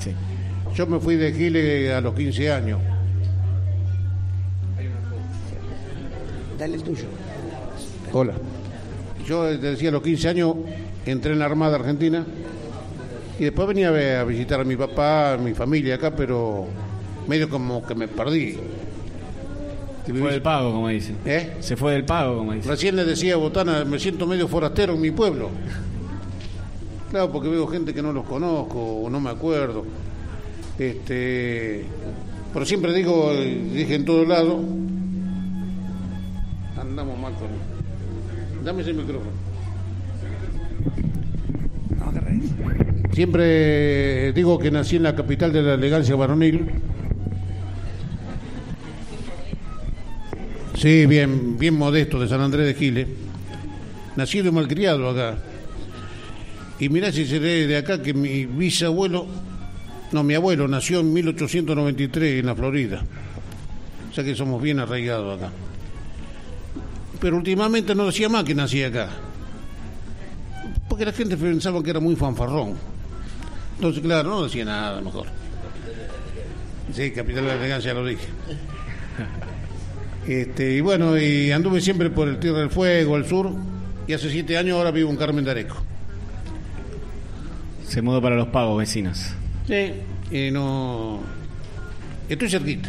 Sí. 0.00 0.10
Yo 0.74 0.88
me 0.88 0.98
fui 0.98 1.14
de 1.14 1.32
Giles 1.32 1.92
a 1.92 2.00
los 2.00 2.12
15 2.12 2.50
años. 2.52 2.80
Dale 6.58 6.74
el 6.74 6.82
tuyo. 6.82 7.04
Hola. 8.12 8.32
Yo 9.24 9.44
te 9.48 9.58
decía 9.58 9.90
a 9.90 9.92
los 9.92 10.02
15 10.02 10.28
años 10.28 10.56
entré 11.06 11.32
en 11.32 11.38
la 11.38 11.44
Armada 11.44 11.76
Argentina 11.76 12.26
y 13.38 13.44
después 13.44 13.68
venía 13.68 13.90
a 14.20 14.24
visitar 14.24 14.60
a 14.60 14.64
mi 14.64 14.74
papá, 14.74 15.34
a 15.34 15.36
mi 15.36 15.54
familia 15.54 15.94
acá, 15.94 16.14
pero 16.16 16.66
medio 17.28 17.48
como 17.48 17.86
que 17.86 17.94
me 17.94 18.08
perdí. 18.08 18.58
Se 20.06 20.12
fue 20.12 20.32
del 20.32 20.42
pago, 20.42 20.72
como 20.72 20.88
dicen. 20.88 21.16
¿Eh? 21.24 21.56
Se 21.60 21.76
fue 21.76 21.92
del 21.92 22.04
pago, 22.04 22.38
como 22.38 22.52
dicen. 22.52 22.70
Recién 22.70 22.96
le 22.96 23.04
decía 23.04 23.34
a 23.34 23.36
Botana, 23.36 23.84
me 23.84 23.98
siento 23.98 24.26
medio 24.26 24.48
forastero 24.48 24.94
en 24.94 25.00
mi 25.00 25.10
pueblo. 25.10 25.50
Claro, 27.10 27.30
porque 27.30 27.48
veo 27.48 27.66
gente 27.66 27.94
que 27.94 28.02
no 28.02 28.12
los 28.12 28.24
conozco 28.24 28.78
o 28.78 29.08
no 29.08 29.20
me 29.20 29.30
acuerdo. 29.30 29.84
Este, 30.78 31.84
pero 32.52 32.66
siempre 32.66 32.92
digo, 32.92 33.32
dije 33.32 33.94
en 33.94 34.04
todo 34.04 34.24
lado, 34.24 34.60
andamos 36.76 37.18
mal 37.18 37.32
con 37.34 38.64
Dame 38.64 38.82
ese 38.82 38.92
micrófono. 38.92 39.30
Siempre 43.12 44.32
digo 44.32 44.58
que 44.58 44.70
nací 44.70 44.96
en 44.96 45.04
la 45.04 45.14
capital 45.14 45.52
de 45.52 45.62
la 45.62 45.74
elegancia 45.74 46.16
varonil. 46.16 46.68
Sí, 50.76 51.06
bien, 51.06 51.56
bien 51.56 51.74
modesto 51.74 52.18
de 52.18 52.28
San 52.28 52.40
Andrés 52.40 52.66
de 52.66 52.74
Giles. 52.74 53.06
Nacido 54.16 54.48
y 54.48 54.52
malcriado 54.52 55.08
acá. 55.08 55.38
Y 56.78 56.88
mirá 56.88 57.12
si 57.12 57.26
seré 57.26 57.66
de 57.66 57.76
acá 57.76 58.02
que 58.02 58.12
mi 58.12 58.46
bisabuelo, 58.46 59.26
no, 60.12 60.22
mi 60.24 60.34
abuelo 60.34 60.66
nació 60.66 61.00
en 61.00 61.12
1893 61.12 62.40
en 62.40 62.46
la 62.46 62.54
Florida. 62.54 63.02
O 64.10 64.14
sea 64.14 64.24
que 64.24 64.34
somos 64.34 64.60
bien 64.60 64.80
arraigados 64.80 65.38
acá. 65.38 65.50
Pero 67.20 67.36
últimamente 67.36 67.94
no 67.94 68.06
decía 68.06 68.28
más 68.28 68.44
que 68.44 68.54
nací 68.54 68.82
acá. 68.82 69.08
Porque 70.88 71.04
la 71.04 71.12
gente 71.12 71.36
pensaba 71.36 71.82
que 71.82 71.90
era 71.90 72.00
muy 72.00 72.16
fanfarrón. 72.16 72.74
Entonces, 73.76 74.02
claro, 74.02 74.30
no 74.30 74.44
decía 74.44 74.64
nada 74.64 75.00
mejor. 75.00 75.26
Sí, 76.92 77.10
capital 77.12 77.44
de 77.44 77.48
la 77.48 77.56
elegancia 77.56 77.94
lo 77.94 78.04
dije. 78.04 78.26
Este, 80.26 80.72
y 80.74 80.80
bueno, 80.80 81.18
y 81.18 81.52
anduve 81.52 81.80
siempre 81.80 82.10
por 82.10 82.28
el 82.28 82.38
Tierra 82.38 82.60
del 82.60 82.70
Fuego, 82.70 83.16
al 83.16 83.26
sur, 83.26 83.50
y 84.06 84.12
hace 84.12 84.30
siete 84.30 84.56
años 84.56 84.78
ahora 84.78 84.90
vivo 84.90 85.10
en 85.10 85.16
Carmen 85.16 85.44
de 85.44 85.50
Areco. 85.50 85.76
Se 87.86 88.00
mudó 88.00 88.22
para 88.22 88.34
los 88.36 88.48
pagos 88.48 88.78
vecinos. 88.78 89.32
Sí, 89.66 89.92
y 90.30 90.50
no. 90.50 91.20
Estoy 92.28 92.48
cerquita, 92.48 92.88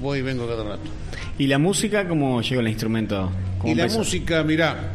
voy 0.00 0.18
y 0.18 0.22
vengo 0.22 0.46
cada 0.46 0.62
rato. 0.62 0.90
¿Y 1.38 1.46
la 1.46 1.58
música 1.58 2.06
cómo 2.06 2.42
llegó 2.42 2.60
el 2.60 2.68
instrumento? 2.68 3.30
¿Cómo 3.58 3.72
Y 3.72 3.74
la 3.74 3.88
música, 3.88 4.44
mirá, 4.44 4.92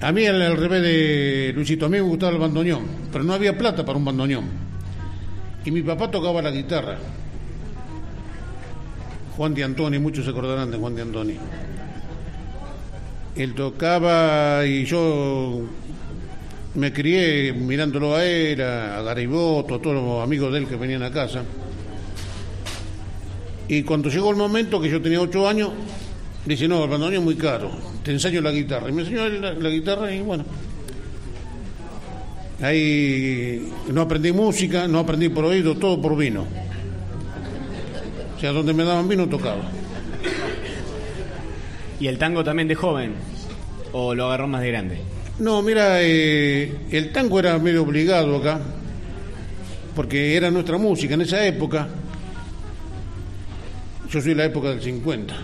a 0.00 0.12
mí 0.12 0.26
al, 0.26 0.40
al 0.42 0.56
revés 0.56 0.82
de 0.82 1.52
Luisito, 1.54 1.86
a 1.86 1.88
mí 1.88 1.96
me 1.96 2.02
gustaba 2.02 2.32
el 2.32 2.38
bandoneón, 2.38 2.82
pero 3.10 3.24
no 3.24 3.32
había 3.32 3.56
plata 3.56 3.84
para 3.84 3.96
un 3.98 4.04
bandoneón. 4.04 4.44
Y 5.64 5.70
mi 5.70 5.82
papá 5.82 6.10
tocaba 6.10 6.42
la 6.42 6.50
guitarra. 6.50 6.98
Juan 9.36 9.54
de 9.54 9.64
Antoni, 9.64 9.98
muchos 9.98 10.24
se 10.24 10.30
acordarán 10.30 10.70
de 10.70 10.78
Juan 10.78 10.94
de 10.94 11.02
Antoni. 11.02 11.34
Él 13.36 13.54
tocaba 13.54 14.64
y 14.64 14.86
yo 14.86 15.60
me 16.74 16.90
crié 16.92 17.52
mirándolo 17.52 18.14
a 18.14 18.24
él, 18.24 18.62
a 18.62 19.02
Gariboto, 19.02 19.74
a 19.74 19.82
todos 19.82 19.96
los 19.96 20.22
amigos 20.22 20.52
de 20.52 20.60
él 20.60 20.66
que 20.66 20.76
venían 20.76 21.02
a 21.02 21.10
casa. 21.10 21.42
Y 23.68 23.82
cuando 23.82 24.08
llegó 24.08 24.30
el 24.30 24.36
momento 24.36 24.80
que 24.80 24.88
yo 24.88 25.02
tenía 25.02 25.20
ocho 25.20 25.46
años, 25.46 25.70
dice, 26.46 26.66
no, 26.66 26.84
el 26.84 26.90
bandoneón 26.90 27.20
es 27.20 27.24
muy 27.24 27.36
caro, 27.36 27.70
te 28.02 28.12
enseño 28.12 28.40
la 28.40 28.52
guitarra. 28.52 28.88
Y 28.88 28.92
me 28.92 29.02
enseñó 29.02 29.28
la, 29.28 29.52
la 29.52 29.68
guitarra 29.68 30.14
y 30.14 30.22
bueno. 30.22 30.44
Ahí 32.62 33.70
no 33.92 34.00
aprendí 34.00 34.32
música, 34.32 34.88
no 34.88 35.00
aprendí 35.00 35.28
por 35.28 35.44
oído, 35.44 35.76
todo 35.76 36.00
por 36.00 36.16
vino. 36.16 36.46
O 38.36 38.38
sea, 38.38 38.52
donde 38.52 38.74
me 38.74 38.84
daban 38.84 39.08
vino 39.08 39.26
tocaba. 39.26 39.62
¿Y 41.98 42.06
el 42.06 42.18
tango 42.18 42.44
también 42.44 42.68
de 42.68 42.74
joven? 42.74 43.14
¿O 43.92 44.14
lo 44.14 44.26
agarró 44.26 44.46
más 44.46 44.60
de 44.60 44.68
grande? 44.68 44.98
No, 45.38 45.62
mira, 45.62 46.02
eh, 46.02 46.70
el 46.90 47.12
tango 47.12 47.38
era 47.38 47.58
medio 47.58 47.82
obligado 47.82 48.36
acá, 48.36 48.60
porque 49.94 50.36
era 50.36 50.50
nuestra 50.50 50.76
música 50.76 51.14
en 51.14 51.22
esa 51.22 51.46
época. 51.46 51.88
Yo 54.10 54.20
soy 54.20 54.30
de 54.30 54.34
la 54.34 54.44
época 54.44 54.68
del 54.68 54.82
50. 54.82 55.34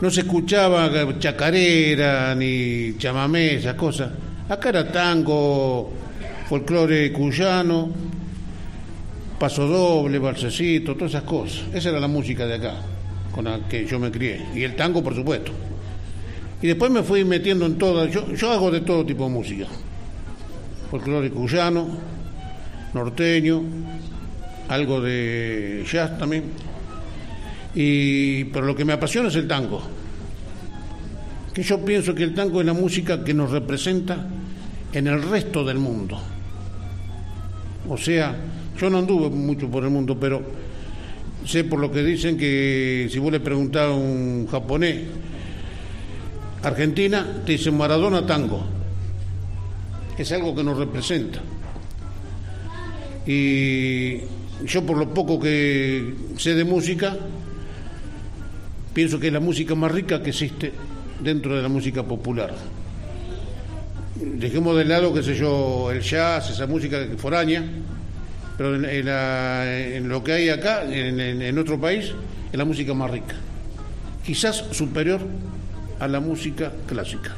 No 0.00 0.10
se 0.10 0.20
escuchaba 0.20 0.90
chacarera 1.18 2.34
ni 2.34 2.96
chamamé, 2.98 3.54
esas 3.54 3.74
cosas. 3.74 4.10
Acá 4.48 4.68
era 4.70 4.90
tango, 4.90 5.92
folclore 6.48 7.12
cuyano, 7.12 7.90
paso 9.38 9.66
doble, 9.66 10.18
balsecito, 10.18 10.94
todas 10.94 11.12
esas 11.12 11.24
cosas. 11.24 11.64
Esa 11.72 11.90
era 11.90 12.00
la 12.00 12.08
música 12.08 12.46
de 12.46 12.54
acá, 12.54 12.74
con 13.32 13.44
la 13.44 13.60
que 13.68 13.86
yo 13.86 13.98
me 13.98 14.10
crié. 14.10 14.46
Y 14.54 14.62
el 14.62 14.74
tango, 14.76 15.02
por 15.02 15.14
supuesto. 15.14 15.52
Y 16.62 16.66
después 16.68 16.90
me 16.90 17.02
fui 17.02 17.24
metiendo 17.24 17.66
en 17.66 17.76
todo. 17.76 18.06
Yo, 18.06 18.32
yo 18.32 18.50
hago 18.50 18.70
de 18.70 18.80
todo 18.80 19.04
tipo 19.04 19.24
de 19.24 19.30
música. 19.30 19.66
Folclore 20.90 21.30
cuyano, 21.30 21.86
norteño, 22.94 23.62
algo 24.68 25.00
de 25.00 25.84
jazz 25.90 26.18
también. 26.18 26.44
Y, 27.74 28.44
pero 28.44 28.64
lo 28.64 28.74
que 28.74 28.84
me 28.84 28.94
apasiona 28.94 29.28
es 29.28 29.36
el 29.36 29.46
tango. 29.46 29.82
Que 31.52 31.62
yo 31.62 31.84
pienso 31.84 32.14
que 32.14 32.22
el 32.22 32.34
tango 32.34 32.60
es 32.60 32.66
la 32.66 32.72
música 32.72 33.22
que 33.22 33.34
nos 33.34 33.50
representa 33.50 34.26
en 34.92 35.06
el 35.06 35.22
resto 35.22 35.64
del 35.64 35.78
mundo. 35.78 36.18
O 37.88 37.96
sea, 37.96 38.34
yo 38.78 38.90
no 38.90 38.98
anduve 38.98 39.30
mucho 39.30 39.68
por 39.68 39.84
el 39.84 39.90
mundo, 39.90 40.18
pero 40.18 40.42
sé 41.44 41.64
por 41.64 41.80
lo 41.80 41.90
que 41.90 42.02
dicen 42.02 42.36
que 42.36 43.08
si 43.10 43.18
vos 43.18 43.32
le 43.32 43.40
preguntás 43.40 43.88
a 43.88 43.92
un 43.92 44.46
japonés, 44.50 45.02
Argentina, 46.62 47.42
te 47.44 47.52
dicen 47.52 47.76
Maradona 47.76 48.26
tango. 48.26 48.64
Es 50.18 50.32
algo 50.32 50.54
que 50.54 50.64
nos 50.64 50.78
representa. 50.78 51.40
Y 53.26 54.18
yo 54.64 54.84
por 54.84 54.96
lo 54.96 55.12
poco 55.12 55.38
que 55.38 56.14
sé 56.36 56.54
de 56.54 56.64
música, 56.64 57.16
pienso 58.94 59.20
que 59.20 59.28
es 59.28 59.32
la 59.32 59.40
música 59.40 59.74
más 59.74 59.92
rica 59.92 60.22
que 60.22 60.30
existe 60.30 60.72
dentro 61.20 61.54
de 61.54 61.62
la 61.62 61.68
música 61.68 62.02
popular. 62.02 62.54
Dejemos 64.16 64.76
de 64.76 64.84
lado, 64.86 65.12
qué 65.12 65.22
sé 65.22 65.34
yo, 65.34 65.90
el 65.90 66.00
jazz, 66.00 66.50
esa 66.50 66.66
música 66.66 67.06
foránea, 67.18 67.64
pero 68.56 68.74
en, 68.76 68.84
en 68.84 69.06
la- 69.06 69.78
en 69.78 70.08
lo 70.08 70.22
que 70.24 70.32
hay 70.32 70.48
acá, 70.48 70.84
en, 70.84 71.20
en- 71.20 71.42
en 71.42 71.58
otro 71.58 71.80
país, 71.80 72.12
es 72.52 72.58
la 72.58 72.64
música 72.64 72.94
más 72.94 73.10
rica. 73.10 73.34
quizás 74.24 74.64
superior 74.72 75.20
a 76.00 76.08
la 76.08 76.18
música 76.20 76.72
clásica. 76.86 77.32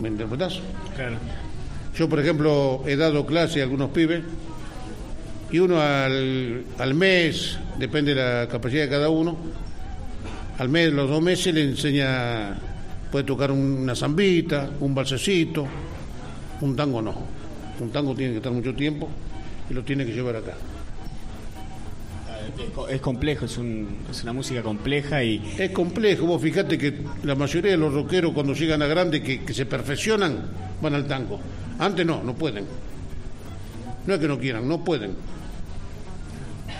¿Me 0.00 0.08
interpretás? 0.08 0.60
Claro. 0.96 1.16
Yo, 1.96 2.08
por 2.08 2.20
ejemplo, 2.20 2.82
he 2.86 2.96
dado 2.96 3.24
clase 3.26 3.60
a 3.60 3.64
algunos 3.64 3.90
pibes 3.90 4.22
y 5.50 5.58
uno 5.58 5.80
al, 5.80 6.64
al 6.78 6.94
mes, 6.94 7.58
depende 7.78 8.14
de 8.14 8.20
la 8.22 8.48
capacidad 8.48 8.84
de 8.84 8.88
cada 8.88 9.08
uno, 9.10 9.36
al 10.58 10.68
mes, 10.68 10.92
los 10.92 11.08
dos 11.08 11.22
meses 11.22 11.54
le 11.54 11.62
enseña, 11.62 12.56
puede 13.10 13.24
tocar 13.24 13.50
una 13.52 13.94
zambita, 13.94 14.70
un 14.80 14.94
balsecito, 14.94 15.66
un 16.62 16.74
tango 16.76 17.02
no. 17.02 17.14
Un 17.80 17.90
tango 17.90 18.14
tiene 18.14 18.32
que 18.32 18.38
estar 18.38 18.52
mucho 18.52 18.74
tiempo 18.74 19.08
y 19.70 19.74
lo 19.74 19.82
tiene 19.84 20.04
que 20.06 20.12
llevar 20.12 20.36
acá. 20.36 20.54
Es 22.58 22.70
co- 22.74 22.88
Es 22.88 23.00
complejo, 23.00 23.44
es, 23.46 23.56
un- 23.58 23.98
es 24.10 24.22
una 24.22 24.32
música 24.32 24.62
compleja 24.62 25.22
y 25.22 25.54
Es 25.58 25.70
complejo, 25.70 26.26
vos 26.26 26.40
fíjate 26.42 26.76
que 26.78 26.94
la 27.22 27.34
mayoría 27.34 27.72
de 27.72 27.76
los 27.76 27.92
rockeros 27.92 28.32
cuando 28.32 28.52
llegan 28.52 28.82
a 28.82 28.86
grande 28.86 29.22
que, 29.22 29.42
que 29.44 29.54
se 29.54 29.66
perfeccionan 29.66 30.42
van 30.80 30.94
al 30.94 31.06
tango. 31.06 31.40
Antes 31.78 32.04
no, 32.06 32.22
no 32.22 32.34
pueden. 32.34 32.64
No 34.06 34.14
es 34.14 34.20
que 34.20 34.28
no 34.28 34.38
quieran, 34.38 34.68
no 34.68 34.82
pueden. 34.84 35.14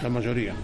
La 0.03 0.09
mayoría. 0.09 0.55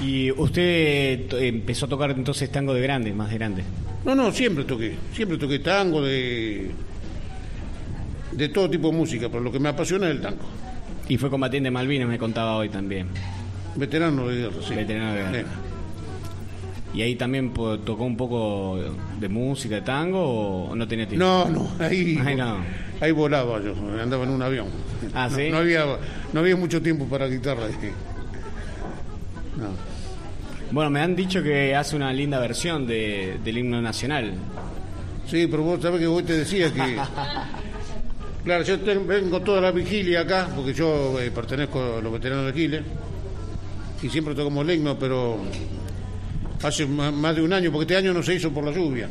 y 0.00 0.30
usted 0.30 1.32
empezó 1.42 1.86
a 1.86 1.88
tocar 1.88 2.10
entonces 2.12 2.50
tango 2.52 2.72
de 2.72 2.80
grande, 2.80 3.12
más 3.12 3.30
de 3.30 3.34
grande. 3.38 3.64
No, 4.04 4.14
no, 4.14 4.32
siempre 4.32 4.64
toqué. 4.64 4.96
Siempre 5.12 5.38
toqué 5.38 5.58
tango 5.58 6.02
de, 6.02 6.70
de 8.32 8.48
todo 8.48 8.70
tipo 8.70 8.90
de 8.90 8.96
música, 8.96 9.28
pero 9.28 9.42
lo 9.42 9.52
que 9.52 9.58
me 9.58 9.68
apasiona 9.68 10.06
es 10.08 10.16
el 10.16 10.20
tango. 10.22 10.44
Y 11.08 11.16
fue 11.16 11.30
combatiente 11.30 11.70
Malvinas, 11.70 12.08
me 12.08 12.18
contaba 12.18 12.56
hoy 12.56 12.68
también. 12.68 13.08
Veterano 13.76 14.28
de 14.28 14.36
guerra, 14.36 14.56
sí. 14.66 14.74
Veterano 14.74 15.12
de 15.12 15.18
guerra. 15.22 15.38
Eh. 15.40 15.44
¿Y 16.94 17.02
ahí 17.02 17.16
también 17.16 17.52
tocó 17.52 18.04
un 18.04 18.16
poco 18.16 18.78
de 19.20 19.28
música, 19.28 19.76
de 19.76 19.82
tango 19.82 20.68
o 20.70 20.74
no 20.74 20.88
tenía 20.88 21.06
tiempo? 21.06 21.24
No, 21.24 21.48
no, 21.48 21.70
ahí, 21.78 22.18
Ay, 22.24 22.34
no. 22.34 22.56
ahí 23.00 23.12
volaba 23.12 23.60
yo, 23.62 23.74
andaba 24.02 24.24
en 24.24 24.30
un 24.30 24.42
avión. 24.42 24.68
Ah, 25.14 25.28
no, 25.30 25.36
¿sí? 25.36 25.48
no 25.50 25.58
había, 25.58 25.84
no 26.32 26.40
había 26.40 26.56
mucho 26.56 26.80
tiempo 26.82 27.04
para 27.06 27.26
guitarra. 27.28 27.66
No. 29.56 29.97
Bueno, 30.70 30.90
me 30.90 31.00
han 31.00 31.16
dicho 31.16 31.42
que 31.42 31.74
hace 31.74 31.96
una 31.96 32.12
linda 32.12 32.38
versión 32.38 32.86
de, 32.86 33.38
del 33.42 33.58
himno 33.58 33.80
nacional. 33.80 34.34
Sí, 35.26 35.46
pero 35.46 35.62
vos 35.62 35.80
sabés 35.80 36.00
que 36.00 36.06
hoy 36.06 36.22
te 36.22 36.34
decía 36.38 36.72
que... 36.72 36.98
Claro, 38.44 38.64
yo 38.64 38.78
vengo 39.04 39.42
toda 39.42 39.60
la 39.60 39.70
vigilia 39.72 40.20
acá, 40.20 40.48
porque 40.54 40.72
yo 40.72 41.20
eh, 41.20 41.30
pertenezco 41.30 41.98
a 41.98 42.00
los 42.00 42.10
veteranos 42.10 42.46
de 42.46 42.52
Giles, 42.54 42.82
y 44.02 44.08
siempre 44.08 44.34
tocamos 44.34 44.66
el 44.66 44.76
himno, 44.76 44.98
pero 44.98 45.36
hace 46.62 46.86
más 46.86 47.36
de 47.36 47.42
un 47.42 47.52
año, 47.52 47.70
porque 47.70 47.92
este 47.92 47.96
año 47.96 48.14
no 48.14 48.22
se 48.22 48.34
hizo 48.34 48.50
por 48.50 48.64
la 48.64 48.70
lluvia. 48.70 49.08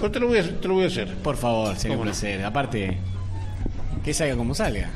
Pero 0.00 0.10
te 0.10 0.18
lo 0.18 0.28
voy 0.28 0.38
a, 0.38 0.60
te 0.60 0.68
lo 0.68 0.74
voy 0.74 0.84
a 0.84 0.86
hacer. 0.88 1.14
Por 1.16 1.36
favor, 1.36 1.76
sería 1.76 1.96
un 1.96 2.02
placer. 2.02 2.44
Aparte, 2.44 2.98
que 4.04 4.12
salga 4.12 4.36
como 4.36 4.54
salga. 4.54 4.90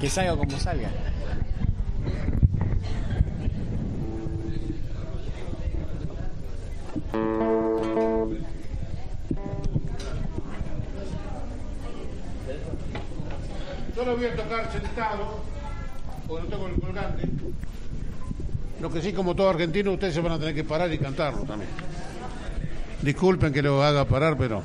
Que 0.00 0.10
salga 0.10 0.36
como 0.36 0.58
salga. 0.58 0.90
Yo 14.04 14.10
lo 14.10 14.16
voy 14.18 14.26
a 14.26 14.36
tocar 14.36 14.70
sentado, 14.70 15.40
porque 16.28 16.44
no 16.44 16.50
tengo 16.50 16.66
el 16.66 16.74
colgante. 16.78 17.26
Lo 18.82 18.90
que 18.90 19.00
sí, 19.00 19.14
como 19.14 19.34
todo 19.34 19.48
argentino, 19.48 19.92
ustedes 19.92 20.12
se 20.12 20.20
van 20.20 20.32
a 20.32 20.38
tener 20.38 20.54
que 20.54 20.62
parar 20.62 20.92
y 20.92 20.98
cantarlo 20.98 21.44
también. 21.44 21.70
Disculpen 23.00 23.50
que 23.50 23.62
lo 23.62 23.82
haga 23.82 24.04
parar, 24.04 24.36
pero... 24.36 24.62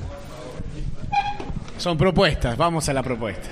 Son 1.78 1.98
propuestas, 1.98 2.58
vamos 2.58 2.90
a 2.90 2.94
la 2.94 3.02
propuesta. 3.02 3.48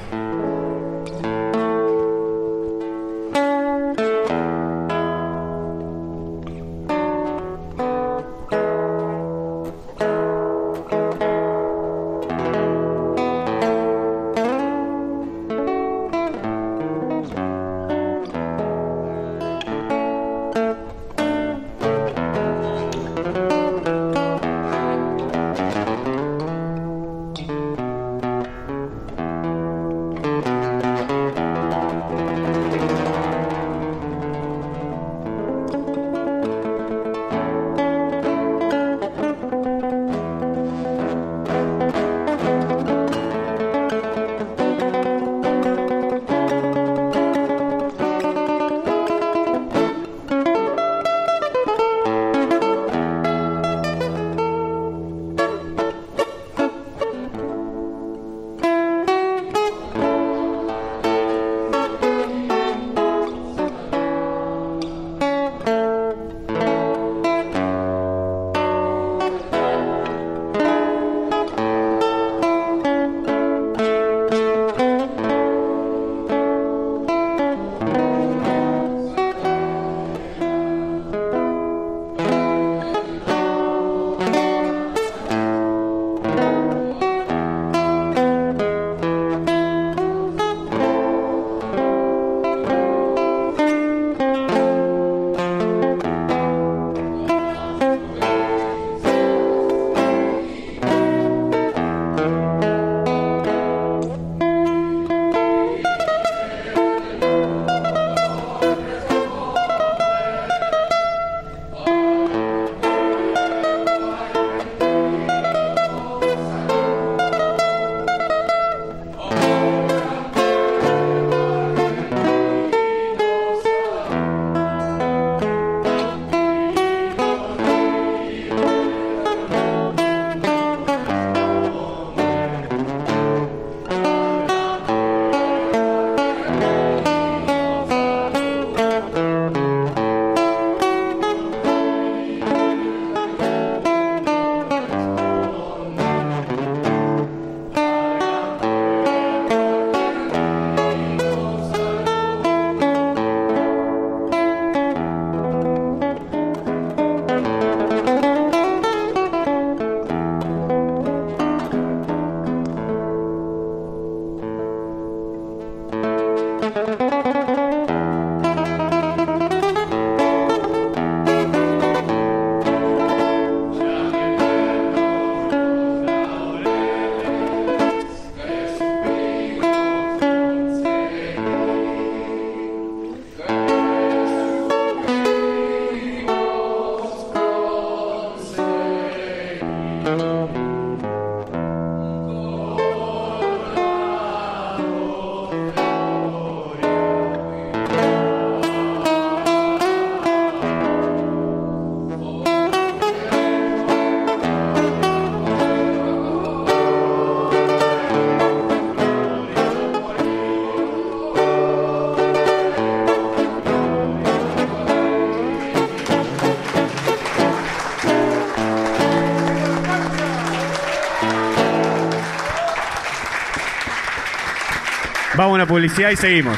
Vamos 225.68 225.70
a 225.70 225.74
una 225.74 225.88
publicidad 225.88 226.11
y 226.11 226.15
seguimos. 226.15 226.57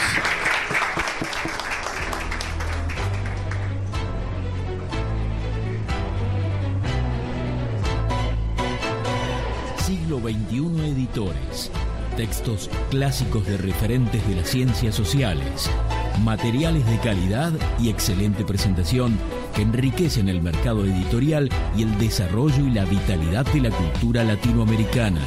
Siglo 9.86 10.20
XXI 10.20 10.91
Editores. 10.91 11.72
Textos 12.18 12.70
clásicos 12.89 13.45
de 13.47 13.57
referentes 13.57 14.28
de 14.28 14.36
las 14.36 14.49
ciencias 14.49 14.95
sociales. 14.95 15.70
Materiales 16.24 16.86
de 16.86 16.97
calidad 16.99 17.53
y 17.80 17.89
excelente 17.89 18.43
presentación 18.43 19.18
que 19.55 19.62
enriquecen 19.62 20.28
el 20.30 20.41
mercado 20.41 20.86
editorial 20.86 21.49
y 21.76 21.84
el 21.84 21.97
desarrollo 21.97 22.66
y 22.66 22.72
la 22.72 22.86
vitalidad 22.86 23.45
de 23.53 23.62
la 23.62 23.70
cultura 23.70 24.24
latinoamericana. 24.24 25.22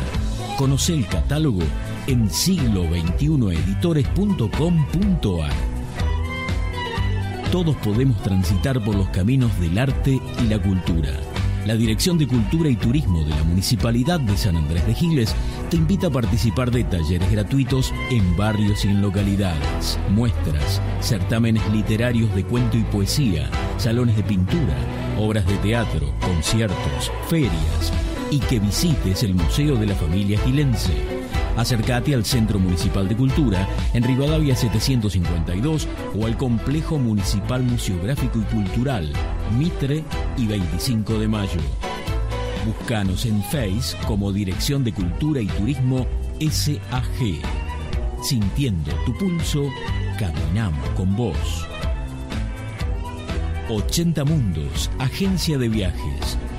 Conoce 0.59 0.93
el 0.93 1.07
catálogo 1.07 1.63
en 2.07 2.31
siglo 2.31 2.85
editorescomar 2.95 4.37
Todos 7.51 7.77
podemos 7.77 8.23
transitar 8.23 8.83
por 8.83 8.95
los 8.95 9.09
caminos 9.09 9.59
del 9.61 9.79
arte 9.79 10.21
y 10.43 10.49
la 10.49 10.61
cultura. 10.61 11.11
La 11.67 11.75
Dirección 11.75 12.19
de 12.19 12.27
Cultura 12.27 12.69
y 12.69 12.75
Turismo 12.75 13.23
de 13.23 13.31
la 13.31 13.45
Municipalidad 13.45 14.19
de 14.19 14.37
San 14.37 14.57
Andrés 14.57 14.85
de 14.85 14.95
Giles 14.95 15.33
te 15.71 15.77
invita 15.77 16.09
a 16.09 16.11
participar 16.11 16.73
de 16.73 16.83
talleres 16.83 17.31
gratuitos 17.31 17.95
en 18.11 18.37
barrios 18.37 18.85
y 18.85 18.89
en 18.89 19.01
localidades, 19.01 19.99
muestras, 20.11 20.83
certámenes 21.01 21.63
literarios 21.71 22.35
de 22.35 22.45
cuento 22.45 22.77
y 22.77 22.83
poesía, 22.83 23.49
salones 23.79 24.17
de 24.17 24.25
pintura, 24.25 24.77
obras 25.19 25.47
de 25.47 25.57
teatro, 25.59 26.13
conciertos, 26.21 27.13
ferias 27.29 27.93
y 28.33 28.41
que 28.41 28.59
visites 28.59 29.23
el 29.23 29.35
Museo 29.35 29.77
de 29.77 29.87
la 29.87 29.95
Familia 29.95 30.41
Gilense 30.41 31.22
Acércate 31.57 32.15
al 32.15 32.25
Centro 32.25 32.59
Municipal 32.59 33.09
de 33.09 33.17
Cultura 33.17 33.69
en 33.93 34.03
Rivadavia 34.03 34.57
752 34.57 35.87
o 36.19 36.27
al 36.27 36.37
Complejo 36.37 36.99
Municipal 36.99 37.63
Museográfico 37.63 38.39
y 38.39 38.55
Cultural 38.55 39.13
Mitre 39.59 40.03
y 40.37 40.47
25 40.47 41.19
de 41.19 41.29
Mayo. 41.29 41.61
Búscanos 42.67 43.27
en 43.27 43.43
Face 43.45 43.97
como 44.07 44.33
Dirección 44.33 44.83
de 44.83 44.93
Cultura 44.93 45.41
y 45.41 45.47
Turismo 45.47 46.07
SAG. 46.41 47.43
Sintiendo 48.23 48.93
tu 49.05 49.13
pulso, 49.19 49.69
caminamos 50.19 50.89
con 50.91 51.15
vos. 51.17 51.67
80 53.69 54.25
Mundos, 54.25 54.91
agencia 54.99 55.59
de 55.59 55.69
viajes 55.69 56.39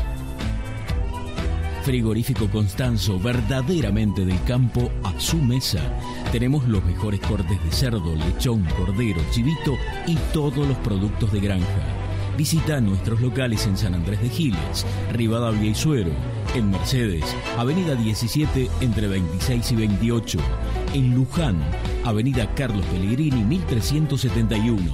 Frigorífico 1.83 2.49
Constanzo, 2.51 3.19
verdaderamente 3.19 4.25
del 4.25 4.41
campo 4.45 4.89
a 5.03 5.19
su 5.19 5.39
mesa. 5.39 5.81
Tenemos 6.31 6.69
los 6.69 6.85
mejores 6.85 7.19
cortes 7.21 7.61
de 7.65 7.73
cerdo, 7.73 8.15
lechón, 8.15 8.65
cordero, 8.77 9.21
chivito 9.31 9.77
y 10.07 10.15
todos 10.33 10.69
los 10.69 10.79
productos 10.79 11.33
de 11.33 11.41
granja 11.41 12.00
Visita 12.41 12.81
nuestros 12.81 13.21
locales 13.21 13.67
en 13.67 13.77
San 13.77 13.95
Andrés 13.95 14.23
de 14.23 14.31
Giles, 14.31 14.87
Rivadavia 15.13 15.71
y 15.71 15.75
Suero, 15.75 16.11
en 16.55 16.71
Mercedes, 16.71 17.23
Avenida 17.59 17.95
17 17.95 18.71
entre 18.81 19.09
26 19.09 19.73
y 19.73 19.77
28, 19.77 20.39
en 20.95 21.15
Luján, 21.15 21.63
Avenida 22.03 22.51
Carlos 22.55 22.87
Pellegrini 22.87 23.45
1371. 23.45 24.91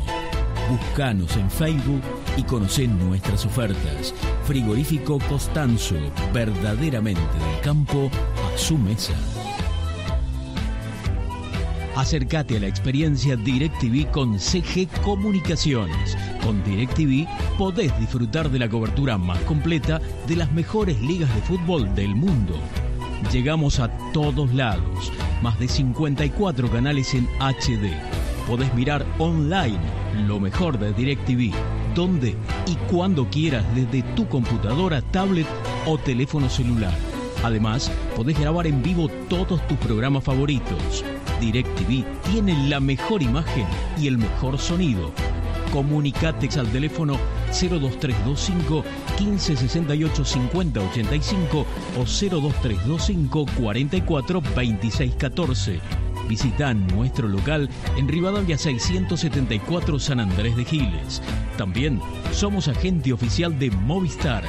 Buscanos 0.69 1.37
en 1.37 1.49
Facebook 1.49 2.03
y 2.37 2.43
conocen 2.43 2.99
nuestras 2.99 3.47
ofertas. 3.47 4.13
Frigorífico 4.43 5.21
Costanzo, 5.29 5.95
verdaderamente 6.35 7.21
del 7.21 7.61
campo 7.63 8.11
a 8.53 8.59
su 8.59 8.77
mesa. 8.77 9.15
Acércate 11.97 12.59
a 12.59 12.61
la 12.61 12.67
experiencia 12.67 13.37
DirecTV 13.37 14.11
con 14.11 14.39
CG 14.39 14.87
Comunicaciones. 15.03 16.15
Con 16.45 16.63
DirecTV 16.63 17.27
podés 17.57 17.99
disfrutar 17.99 18.51
de 18.51 18.59
la 18.59 18.69
cobertura 18.69 19.17
más 19.17 19.39
completa 19.41 19.99
de 20.27 20.37
las 20.37 20.53
mejores 20.53 21.01
ligas 21.01 21.35
de 21.35 21.41
fútbol 21.41 21.95
del 21.95 22.15
mundo. 22.15 22.61
Llegamos 23.33 23.81
a 23.81 23.89
todos 24.13 24.53
lados, 24.53 25.11
más 25.41 25.59
de 25.59 25.69
54 25.69 26.71
canales 26.71 27.15
en 27.15 27.27
HD. 27.41 27.91
Podés 28.47 28.75
mirar 28.75 29.07
online 29.19 29.81
lo 30.27 30.39
mejor 30.39 30.79
de 30.79 30.93
DirecTV, 30.93 31.51
donde 31.95 32.37
y 32.67 32.75
cuando 32.91 33.27
quieras 33.31 33.65
desde 33.75 34.03
tu 34.15 34.29
computadora, 34.29 35.01
tablet 35.01 35.47
o 35.87 35.97
teléfono 35.97 36.51
celular. 36.51 36.93
Además, 37.43 37.91
podés 38.15 38.39
grabar 38.39 38.67
en 38.67 38.83
vivo 38.83 39.09
todos 39.31 39.67
tus 39.67 39.79
programas 39.79 40.25
favoritos 40.25 41.03
DirecTV 41.41 42.05
tiene 42.31 42.69
la 42.69 42.81
mejor 42.81 43.23
imagen 43.23 43.67
y 43.99 44.07
el 44.07 44.19
mejor 44.19 44.59
sonido. 44.59 45.13
Comunicate 45.73 46.49
al 46.59 46.69
teléfono 46.69 47.19
02325 47.49 48.85
1568 49.19 50.25
5085 50.25 51.67
o 51.99 52.05
02325 52.05 53.47
44 53.59 54.43
14. 55.19 55.81
Visita 56.29 56.75
nuestro 56.75 57.29
local 57.29 57.69
en 57.97 58.09
Rivadavia 58.09 58.59
674 58.59 59.99
San 59.99 60.21
Andrés 60.21 60.57
de 60.57 60.65
Giles. 60.65 61.23
También 61.57 62.01
somos 62.33 62.69
agente 62.69 63.13
oficial 63.13 63.59
de 63.59 63.71
Movistar. 63.71 64.45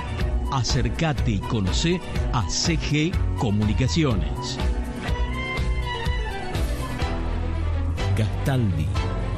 Acércate 0.51 1.31
y 1.31 1.39
conoce 1.39 1.99
a 2.33 2.47
CG 2.49 3.11
Comunicaciones. 3.37 4.57
Gastaldi. 8.17 8.87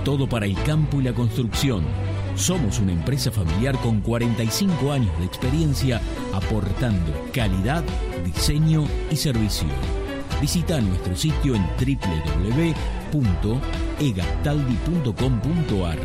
Todo 0.03 0.27
para 0.27 0.45
el 0.45 0.55
campo 0.63 0.99
y 1.01 1.03
la 1.03 1.13
construcción. 1.13 1.83
Somos 2.35 2.79
una 2.79 2.91
empresa 2.93 3.31
familiar 3.31 3.77
con 3.79 4.01
45 4.01 4.91
años 4.93 5.17
de 5.19 5.25
experiencia 5.25 6.01
aportando 6.33 7.11
calidad, 7.33 7.83
diseño 8.23 8.85
y 9.11 9.17
servicio. 9.17 9.67
Visita 10.39 10.79
nuestro 10.79 11.17
sitio 11.17 11.55
en 11.55 11.67
www.egastaldi.com.ar. 13.11 15.99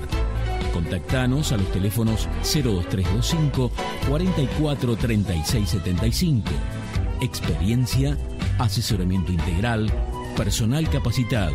Contactanos 0.72 1.52
a 1.52 1.56
los 1.56 1.70
teléfonos 1.70 2.28
02325 2.42 3.70
44 4.08 4.96
36 4.96 5.68
75. 5.68 6.50
Experiencia, 7.20 8.18
asesoramiento 8.58 9.30
integral, 9.30 9.88
personal 10.36 10.90
capacitado 10.90 11.54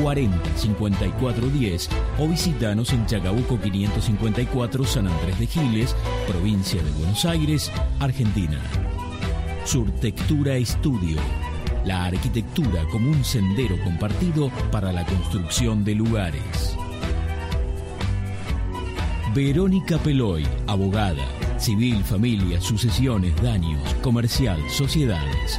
40 0.00 0.56
54 0.56 1.48
10 1.48 1.88
o 2.18 2.28
visítanos 2.28 2.92
en 2.92 3.06
Chacabuco 3.06 3.60
554 3.60 4.84
San 4.84 5.06
Andrés 5.06 5.38
de 5.38 5.46
Giles, 5.46 5.94
provincia 6.26 6.82
de 6.82 6.90
Buenos 6.92 7.24
Aires, 7.24 7.70
Argentina. 8.00 8.60
Surtectura 9.64 10.56
Estudio. 10.56 11.18
La 11.84 12.06
arquitectura 12.06 12.84
como 12.90 13.10
un 13.10 13.24
sendero 13.24 13.76
compartido 13.84 14.50
para 14.70 14.92
la 14.92 15.04
construcción 15.04 15.84
de 15.84 15.94
lugares. 15.94 16.76
Verónica 19.34 19.98
Peloy, 19.98 20.46
abogada 20.66 21.24
Civil, 21.58 22.04
familia, 22.04 22.60
sucesiones, 22.60 23.34
daños, 23.42 23.82
comercial, 24.02 24.58
sociedades. 24.68 25.58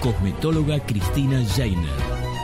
Cosmetóloga 0.00 0.80
Cristina 0.80 1.44
Jainer. 1.54 1.90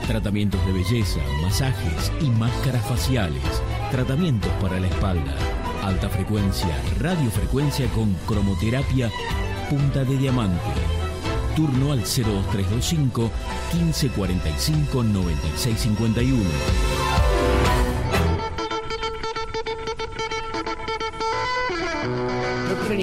Tratamientos 0.06 0.64
de 0.66 0.72
belleza, 0.72 1.20
masajes 1.42 2.12
y 2.20 2.26
máscaras 2.26 2.84
faciales. 2.86 3.42
Tratamientos 3.90 4.50
para 4.60 4.78
la 4.78 4.88
espalda. 4.88 5.34
Alta 5.82 6.10
frecuencia, 6.10 6.68
radiofrecuencia 7.00 7.86
con 7.88 8.12
cromoterapia 8.26 9.10
punta 9.70 10.04
de 10.04 10.18
diamante. 10.18 10.60
Turno 11.56 11.92
al 11.92 12.00
02325 12.00 13.30
1545 13.72 15.02
9651. 15.02 17.15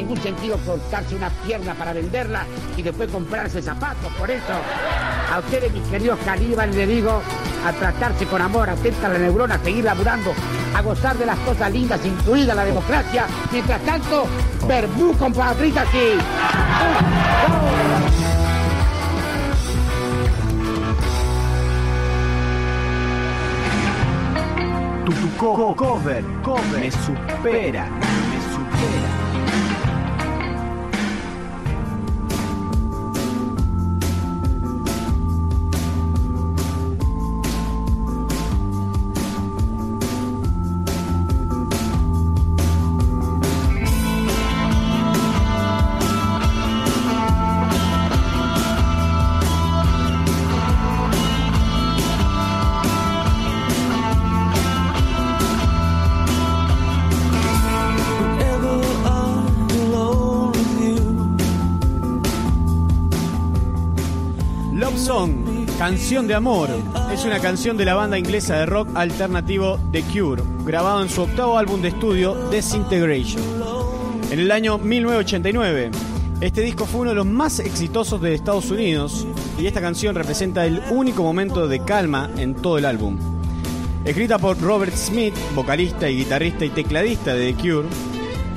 Ningún 0.04 0.22
sentido 0.22 0.58
cortarse 0.66 1.16
una 1.16 1.30
pierna 1.30 1.74
para 1.76 1.94
venderla 1.94 2.46
y 2.76 2.82
después 2.82 3.10
comprarse 3.10 3.62
zapatos. 3.62 4.12
Por 4.20 4.30
eso, 4.30 4.54
a 5.34 5.40
ustedes, 5.40 5.72
mis 5.72 5.84
queridos 5.88 6.20
caníbales, 6.26 6.76
le 6.76 6.86
digo 6.88 7.22
a 7.66 7.72
tratarse 7.72 8.26
con 8.26 8.42
amor, 8.42 8.70
a 8.70 8.74
atenta 8.74 9.08
la 9.08 9.18
neurona, 9.18 9.56
a 9.56 9.60
seguir 9.64 9.86
laburando, 9.86 10.34
a 10.76 10.82
gozar 10.82 11.18
de 11.18 11.26
las 11.26 11.38
cosas 11.40 11.72
lindas, 11.72 12.06
incluida 12.06 12.54
la 12.54 12.66
democracia. 12.66 13.26
Mientras 13.52 13.82
tanto, 13.84 14.26
verbú, 14.68 15.16
compatriotas, 15.18 15.88
sí. 15.92 16.18
Tu, 25.06 25.12
tu 25.12 25.30
co- 25.38 25.76
cover, 25.76 26.24
cover, 26.42 26.80
me 26.80 26.92
supera, 26.92 27.86
me 27.90 27.92
supera. 27.92 28.23
Canción 65.94 66.28
de 66.28 66.34
amor, 66.34 66.70
es 67.14 67.24
una 67.24 67.40
canción 67.40 67.78
de 67.78 67.86
la 67.86 67.94
banda 67.94 68.18
inglesa 68.18 68.58
de 68.58 68.66
rock 68.66 68.90
alternativo 68.96 69.80
The 69.92 70.02
Cure, 70.02 70.42
grabado 70.66 71.04
en 71.04 71.08
su 71.08 71.22
octavo 71.22 71.56
álbum 71.56 71.84
de 71.84 71.90
estudio 71.90 72.34
Desintegration. 72.50 73.44
En 74.32 74.40
el 74.40 74.50
año 74.50 74.80
1989, 74.80 75.92
este 76.42 76.62
disco 76.62 76.88
fue 76.88 77.02
uno 77.02 77.12
de 77.12 77.18
los 77.18 77.28
más 77.28 77.60
exitosos 77.60 78.20
de 78.22 78.34
Estados 78.34 78.72
Unidos 78.72 79.28
y 79.60 79.68
esta 79.68 79.82
canción 79.82 80.16
representa 80.16 80.66
el 80.66 80.82
único 80.90 81.22
momento 81.22 81.68
de 81.68 81.86
calma 81.86 82.28
en 82.38 82.56
todo 82.56 82.80
el 82.80 82.86
álbum. 82.86 83.20
Escrita 84.04 84.40
por 84.40 84.60
Robert 84.60 84.96
Smith, 84.96 85.36
vocalista 85.54 86.10
y 86.10 86.18
guitarrista 86.18 86.66
y 86.66 86.72
tecladista 86.72 87.36
de 87.36 87.54
The 87.54 87.62
Cure, 87.62 87.88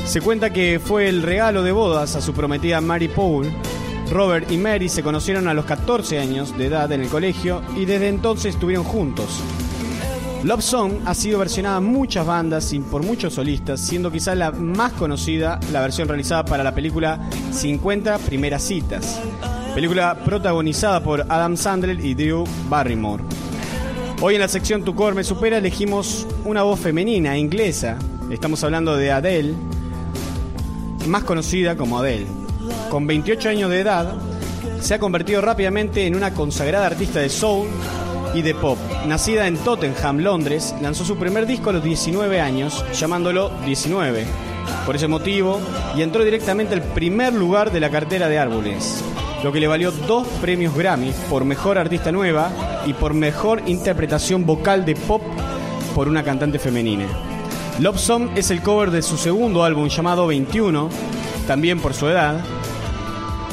se 0.07 0.23
cuenta 0.23 0.55
que 0.55 0.81
fue 0.83 1.11
el 1.11 1.23
regalo 1.23 1.63
de 1.63 1.73
bodas 1.73 2.17
a 2.17 2.23
su 2.23 2.33
prometida 2.33 2.81
Mary 2.81 3.09
Paul. 3.09 3.53
Robert 4.11 4.51
y 4.51 4.57
Mary 4.57 4.89
se 4.89 5.03
conocieron 5.03 5.49
a 5.49 5.55
los 5.55 5.65
14 5.65 6.19
años 6.19 6.57
de 6.57 6.67
edad 6.67 6.91
en 6.93 7.03
el 7.03 7.09
colegio 7.09 7.63
y 7.77 7.85
desde 7.85 8.09
entonces 8.09 8.55
estuvieron 8.55 8.85
juntos. 8.85 9.43
Love 10.45 10.63
Song 10.63 10.93
ha 11.07 11.15
sido 11.15 11.41
versionada 11.41 11.79
en 11.79 11.85
muchas 11.85 12.25
bandas 12.25 12.73
y 12.73 12.79
por 12.79 13.03
muchos 13.03 13.35
solistas, 13.35 13.81
siendo 13.81 14.13
quizás 14.13 14.37
la 14.37 14.53
más 14.53 14.93
conocida 14.93 15.59
la 15.73 15.81
versión 15.81 16.07
realizada 16.07 16.45
para 16.45 16.63
la 16.63 16.75
película 16.75 17.29
50 17.51 18.19
Primeras 18.19 18.63
Citas, 18.63 19.21
película 19.75 20.17
protagonizada 20.25 21.03
por 21.03 21.27
Adam 21.29 21.57
Sandler 21.57 21.99
y 21.99 22.15
Drew 22.15 22.45
Barrymore. 22.69 23.25
Hoy 24.21 24.37
en 24.37 24.41
la 24.41 24.49
sección 24.49 24.85
Tu 24.85 24.95
Core 24.95 25.17
Me 25.17 25.25
Supera 25.25 25.59
elegimos 25.59 26.27
una 26.45 26.63
voz 26.63 26.79
femenina 26.79 27.37
inglesa. 27.37 27.99
Estamos 28.31 28.63
hablando 28.63 28.97
de 28.97 29.11
Adele, 29.11 29.55
más 31.07 31.25
conocida 31.25 31.77
como 31.77 31.99
Adele. 31.99 32.46
Con 32.91 33.07
28 33.07 33.49
años 33.49 33.71
de 33.71 33.81
edad, 33.81 34.15
se 34.81 34.95
ha 34.95 34.99
convertido 34.99 35.41
rápidamente 35.41 36.07
en 36.07 36.15
una 36.15 36.33
consagrada 36.33 36.87
artista 36.87 37.21
de 37.21 37.29
soul 37.29 37.69
y 38.35 38.43
de 38.43 38.55
pop. 38.55 38.79
Nacida 39.07 39.49
en 39.49 39.57
Tottenham, 39.57 40.19
Londres, 40.19 40.75
lanzó 40.81 41.05
su 41.05 41.17
primer 41.17 41.47
disco 41.47 41.71
a 41.71 41.73
los 41.75 41.83
19 41.83 42.41
años, 42.41 42.85
llamándolo 42.95 43.51
19. 43.65 44.25
Por 44.85 44.97
ese 44.97 45.09
motivo, 45.09 45.61
y 45.97 46.03
entró 46.03 46.25
directamente 46.25 46.75
al 46.75 46.83
primer 46.83 47.33
lugar 47.33 47.73
de 47.73 47.81
la 47.81 47.91
cartera 47.91 48.29
de 48.29 48.39
árboles, 48.39 49.03
lo 49.43 49.53
que 49.53 49.61
le 49.61 49.67
valió 49.67 49.91
dos 49.91 50.27
premios 50.41 50.75
Grammy 50.75 51.13
por 51.29 51.45
Mejor 51.45 51.79
Artista 51.79 52.13
Nueva 52.13 52.51
y 52.87 52.93
por 52.93 53.15
Mejor 53.15 53.63
Interpretación 53.67 54.47
Vocal 54.47 54.85
de 54.85 54.95
Pop 54.95 55.23
por 55.95 56.09
una 56.09 56.23
cantante 56.23 56.59
femenina. 56.59 57.07
Love 57.81 58.31
es 58.37 58.51
el 58.51 58.63
cover 58.63 58.91
de 58.91 59.03
su 59.03 59.17
segundo 59.17 59.63
álbum 59.65 59.89
llamado 59.89 60.27
21, 60.27 60.89
también 61.47 61.81
por 61.81 61.95
su 61.95 62.09
edad, 62.09 62.41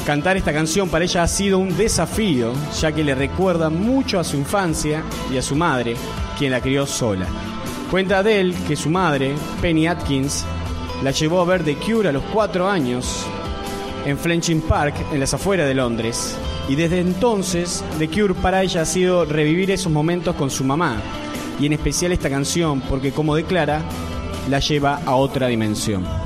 Cantar 0.06 0.36
esta 0.36 0.52
canción 0.52 0.90
para 0.90 1.06
ella 1.06 1.22
ha 1.22 1.28
sido 1.28 1.58
un 1.58 1.74
desafío, 1.78 2.52
ya 2.78 2.92
que 2.92 3.02
le 3.02 3.14
recuerda 3.14 3.70
mucho 3.70 4.20
a 4.20 4.24
su 4.24 4.36
infancia 4.36 5.02
y 5.32 5.38
a 5.38 5.42
su 5.42 5.56
madre, 5.56 5.96
quien 6.38 6.52
la 6.52 6.60
crió 6.60 6.84
sola. 6.86 7.26
Cuenta 7.90 8.18
Adele 8.18 8.54
que 8.68 8.76
su 8.76 8.90
madre, 8.90 9.34
Penny 9.62 9.86
Atkins, 9.86 10.44
la 11.02 11.10
llevó 11.10 11.40
a 11.40 11.46
ver 11.46 11.64
The 11.64 11.76
Cure 11.76 12.10
a 12.10 12.12
los 12.12 12.22
cuatro 12.24 12.68
años 12.68 13.24
en 14.04 14.18
Flenching 14.18 14.60
Park, 14.60 14.94
en 15.10 15.20
las 15.20 15.32
afueras 15.32 15.66
de 15.66 15.74
Londres. 15.74 16.36
Y 16.68 16.74
desde 16.74 17.00
entonces, 17.00 17.82
The 17.98 18.08
Cure 18.08 18.34
para 18.34 18.62
ella 18.62 18.82
ha 18.82 18.86
sido 18.86 19.24
revivir 19.24 19.70
esos 19.70 19.90
momentos 19.90 20.36
con 20.36 20.50
su 20.50 20.64
mamá. 20.64 21.00
Y 21.58 21.64
en 21.64 21.72
especial 21.72 22.12
esta 22.12 22.28
canción, 22.28 22.82
porque 22.82 23.12
como 23.12 23.36
declara, 23.36 23.80
la 24.50 24.58
lleva 24.58 25.00
a 25.06 25.14
otra 25.14 25.46
dimensión. 25.46 26.23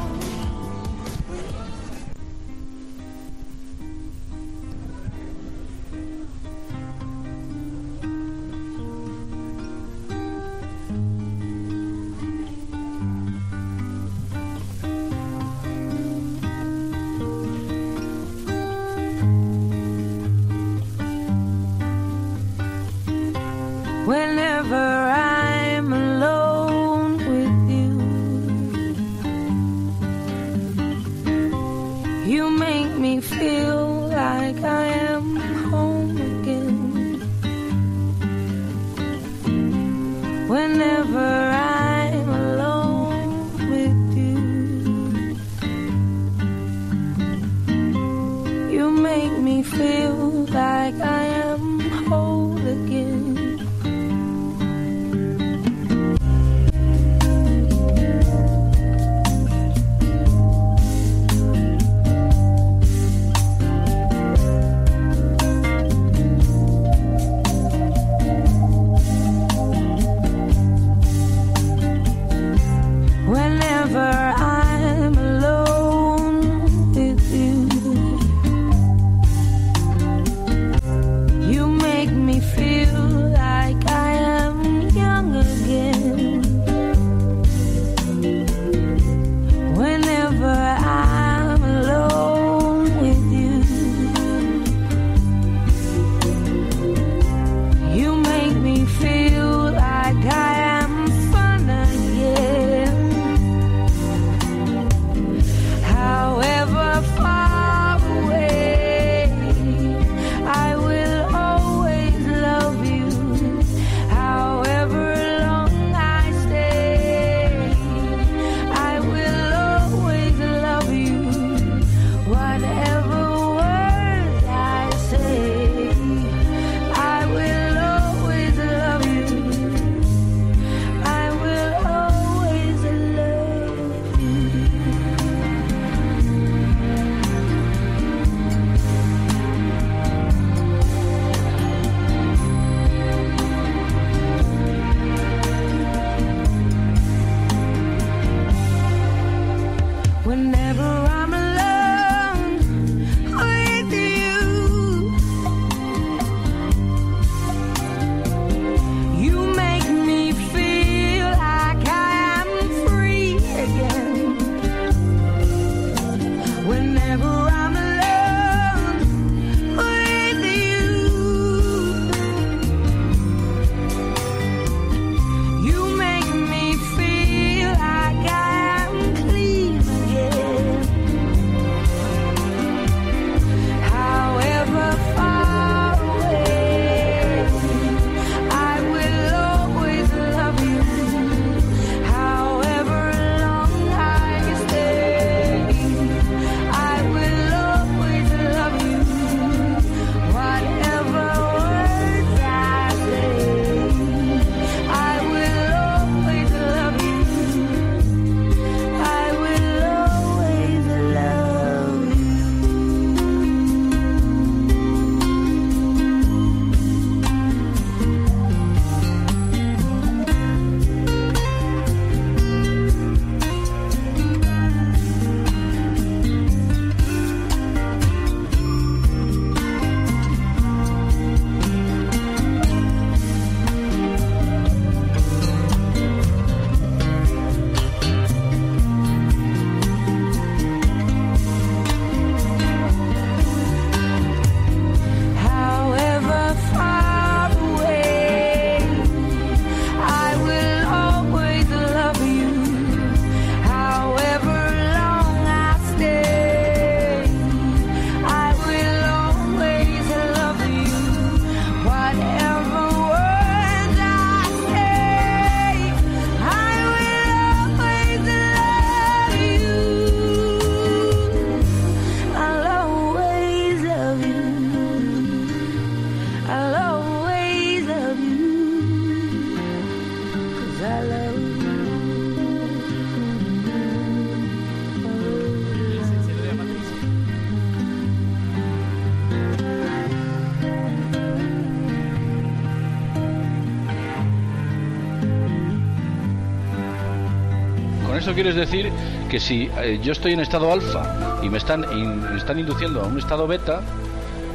Eso 298.29 298.35
quieres 298.35 298.57
decir 298.57 298.93
que 299.31 299.41
si 299.41 299.70
eh, 299.81 299.99
yo 300.03 300.12
estoy 300.12 300.35
en 300.35 300.41
estado 300.41 300.70
alfa 300.70 301.39
y 301.43 301.49
me 301.49 301.57
están, 301.57 301.81
me 301.81 302.37
están 302.37 302.59
induciendo 302.59 303.01
a 303.01 303.07
un 303.07 303.18
estado 303.18 303.47
beta, 303.47 303.81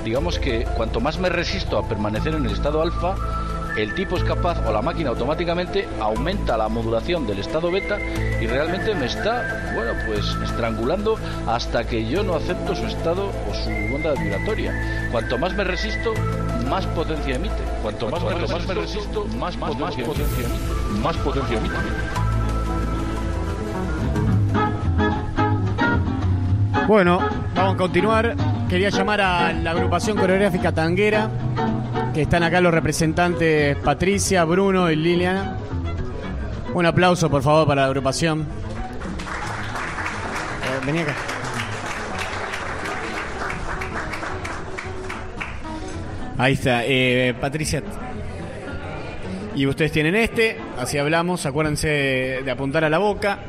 digamos 0.06 0.38
que 0.38 0.64
cuanto 0.78 1.00
más 1.00 1.18
me 1.18 1.28
resisto 1.28 1.80
a 1.80 1.88
permanecer 1.88 2.36
en 2.36 2.46
el 2.46 2.52
estado 2.52 2.84
alfa, 2.84 3.16
el 3.76 3.96
tipo 3.96 4.16
es 4.16 4.24
capaz 4.26 4.64
o 4.68 4.72
la 4.72 4.84
máquina 4.84 5.10
automáticamente 5.10 5.88
aumenta 6.00 6.56
la 6.56 6.70
modulación 6.70 7.26
del 7.26 7.40
estado 7.40 7.72
beta 7.72 7.98
y 8.40 8.46
realmente 8.46 8.94
me 8.94 9.08
está, 9.08 9.72
bueno, 9.74 9.94
pues 10.06 10.24
estrangulando 10.44 11.18
hasta 11.48 11.84
que 11.84 12.08
yo 12.08 12.22
no 12.22 12.36
acepto 12.36 12.76
su 12.76 12.86
estado 12.86 13.32
o 13.50 13.54
su 13.56 13.72
onda 13.96 14.14
vibratoria. 14.14 15.10
Cuanto 15.12 15.40
más 15.40 15.56
me 15.56 15.64
resisto, 15.64 16.14
más 16.70 16.86
potencia 16.86 17.38
emite. 17.38 17.64
Cuanto 17.82 18.10
más, 18.10 18.24
me, 18.24 18.36
resisto, 18.36 18.54
más 18.54 18.68
me 18.68 18.74
resisto, 18.76 19.26
más, 19.40 19.58
potencia, 19.58 20.04
emite. 20.04 21.00
Más 21.02 21.18
potencia 21.18 21.58
emite. 21.58 22.23
Bueno, 26.88 27.20
vamos 27.56 27.76
a 27.76 27.78
continuar. 27.78 28.36
Quería 28.70 28.90
llamar 28.90 29.22
a 29.22 29.54
la 29.54 29.72
agrupación 29.72 30.18
coreográfica 30.18 30.74
Tanguera, 30.74 31.30
que 32.14 32.24
están 32.24 32.44
acá 32.44 32.60
los 32.60 32.74
representantes 32.74 33.78
Patricia, 33.78 34.44
Bruno 34.44 34.92
y 34.92 34.98
Liliana. 34.98 35.58
Un 36.74 36.86
aplauso, 36.86 37.30
por 37.30 37.42
favor, 37.42 37.66
para 37.68 37.84
la 37.84 37.88
agrupación. 37.88 38.42
Eh, 38.42 38.46
vení 40.86 41.00
acá. 41.00 41.14
Ahí 46.38 46.54
está. 46.54 46.82
Eh, 46.86 47.34
Patricia. 47.40 47.82
Y 49.56 49.68
ustedes 49.68 49.92
tienen 49.94 50.16
este, 50.16 50.58
así 50.78 50.98
hablamos. 50.98 51.46
Acuérdense 51.46 51.88
de 52.44 52.52
apuntar 52.52 52.84
a 52.84 52.90
la 52.90 52.98
boca. 52.98 53.40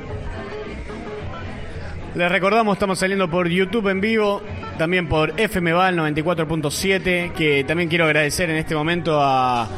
Les 2.14 2.30
recordamos, 2.30 2.74
estamos 2.76 2.98
saliendo 2.98 3.28
por 3.28 3.48
YouTube 3.48 3.88
en 3.88 4.00
vivo, 4.00 4.40
también 4.78 5.08
por 5.08 5.32
FMVAL 5.32 5.96
94.7, 5.98 7.32
que 7.32 7.64
también 7.64 7.88
quiero 7.88 8.04
agradecer 8.04 8.50
en 8.50 8.56
este 8.56 8.76
momento 8.76 9.20
a, 9.20 9.68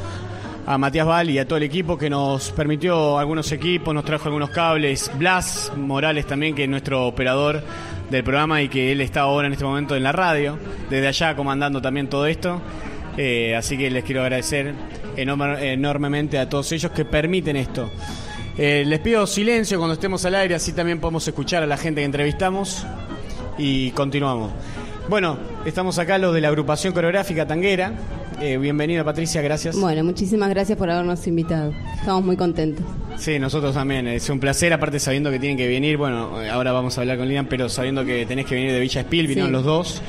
a 0.66 0.78
Matías 0.78 1.06
Val 1.06 1.30
y 1.30 1.38
a 1.38 1.46
todo 1.46 1.56
el 1.56 1.62
equipo 1.62 1.96
que 1.96 2.10
nos 2.10 2.50
permitió 2.52 3.18
algunos 3.18 3.50
equipos, 3.52 3.94
nos 3.94 4.04
trajo 4.04 4.26
algunos 4.26 4.50
cables. 4.50 5.10
Blas 5.16 5.72
Morales 5.78 6.26
también, 6.26 6.54
que 6.54 6.64
es 6.64 6.68
nuestro 6.68 7.06
operador 7.06 7.62
del 8.10 8.22
programa 8.22 8.60
y 8.60 8.68
que 8.68 8.92
él 8.92 9.00
está 9.00 9.20
ahora 9.22 9.46
en 9.46 9.54
este 9.54 9.64
momento 9.64 9.96
en 9.96 10.02
la 10.02 10.12
radio, 10.12 10.58
desde 10.90 11.08
allá 11.08 11.34
comandando 11.36 11.80
también 11.80 12.08
todo 12.08 12.26
esto. 12.26 12.60
Eh, 13.16 13.56
así 13.56 13.78
que 13.78 13.90
les 13.90 14.04
quiero 14.04 14.20
agradecer 14.20 14.74
enorme- 15.16 15.58
enormemente 15.72 16.38
a 16.38 16.46
todos 16.50 16.70
ellos 16.72 16.92
que 16.92 17.06
permiten 17.06 17.56
esto. 17.56 17.90
Eh, 18.58 18.84
les 18.86 19.00
pido 19.00 19.26
silencio 19.26 19.78
cuando 19.78 19.94
estemos 19.94 20.24
al 20.24 20.34
aire, 20.34 20.54
así 20.54 20.72
también 20.72 20.98
podemos 20.98 21.26
escuchar 21.28 21.62
a 21.62 21.66
la 21.66 21.76
gente 21.76 22.00
que 22.00 22.06
entrevistamos 22.06 22.86
y 23.58 23.90
continuamos. 23.90 24.50
Bueno, 25.08 25.36
estamos 25.66 25.98
acá 25.98 26.18
los 26.18 26.34
de 26.34 26.40
la 26.40 26.48
agrupación 26.48 26.92
coreográfica 26.94 27.46
Tanguera. 27.46 27.92
Eh, 28.40 28.56
bienvenida 28.58 29.04
Patricia, 29.04 29.40
gracias. 29.42 29.78
Bueno, 29.78 30.04
muchísimas 30.04 30.48
gracias 30.50 30.76
por 30.76 30.90
habernos 30.90 31.26
invitado. 31.26 31.72
Estamos 31.98 32.24
muy 32.24 32.36
contentos. 32.36 32.84
Sí, 33.18 33.38
nosotros 33.38 33.72
también. 33.74 34.06
Es 34.08 34.28
un 34.28 34.40
placer, 34.40 34.72
aparte 34.72 34.98
sabiendo 35.00 35.30
que 35.30 35.38
tienen 35.38 35.56
que 35.56 35.66
venir. 35.68 35.96
Bueno, 35.96 36.42
eh, 36.42 36.50
ahora 36.50 36.72
vamos 36.72 36.96
a 36.98 37.02
hablar 37.02 37.16
con 37.18 37.28
Lian, 37.28 37.46
pero 37.46 37.68
sabiendo 37.68 38.04
que 38.04 38.26
tenés 38.26 38.44
que 38.46 38.54
venir 38.54 38.72
de 38.72 38.80
Villa 38.80 39.02
Espil, 39.02 39.26
vinieron 39.26 39.50
Sí. 39.50 39.52
los 39.52 39.64
dos. 39.64 40.02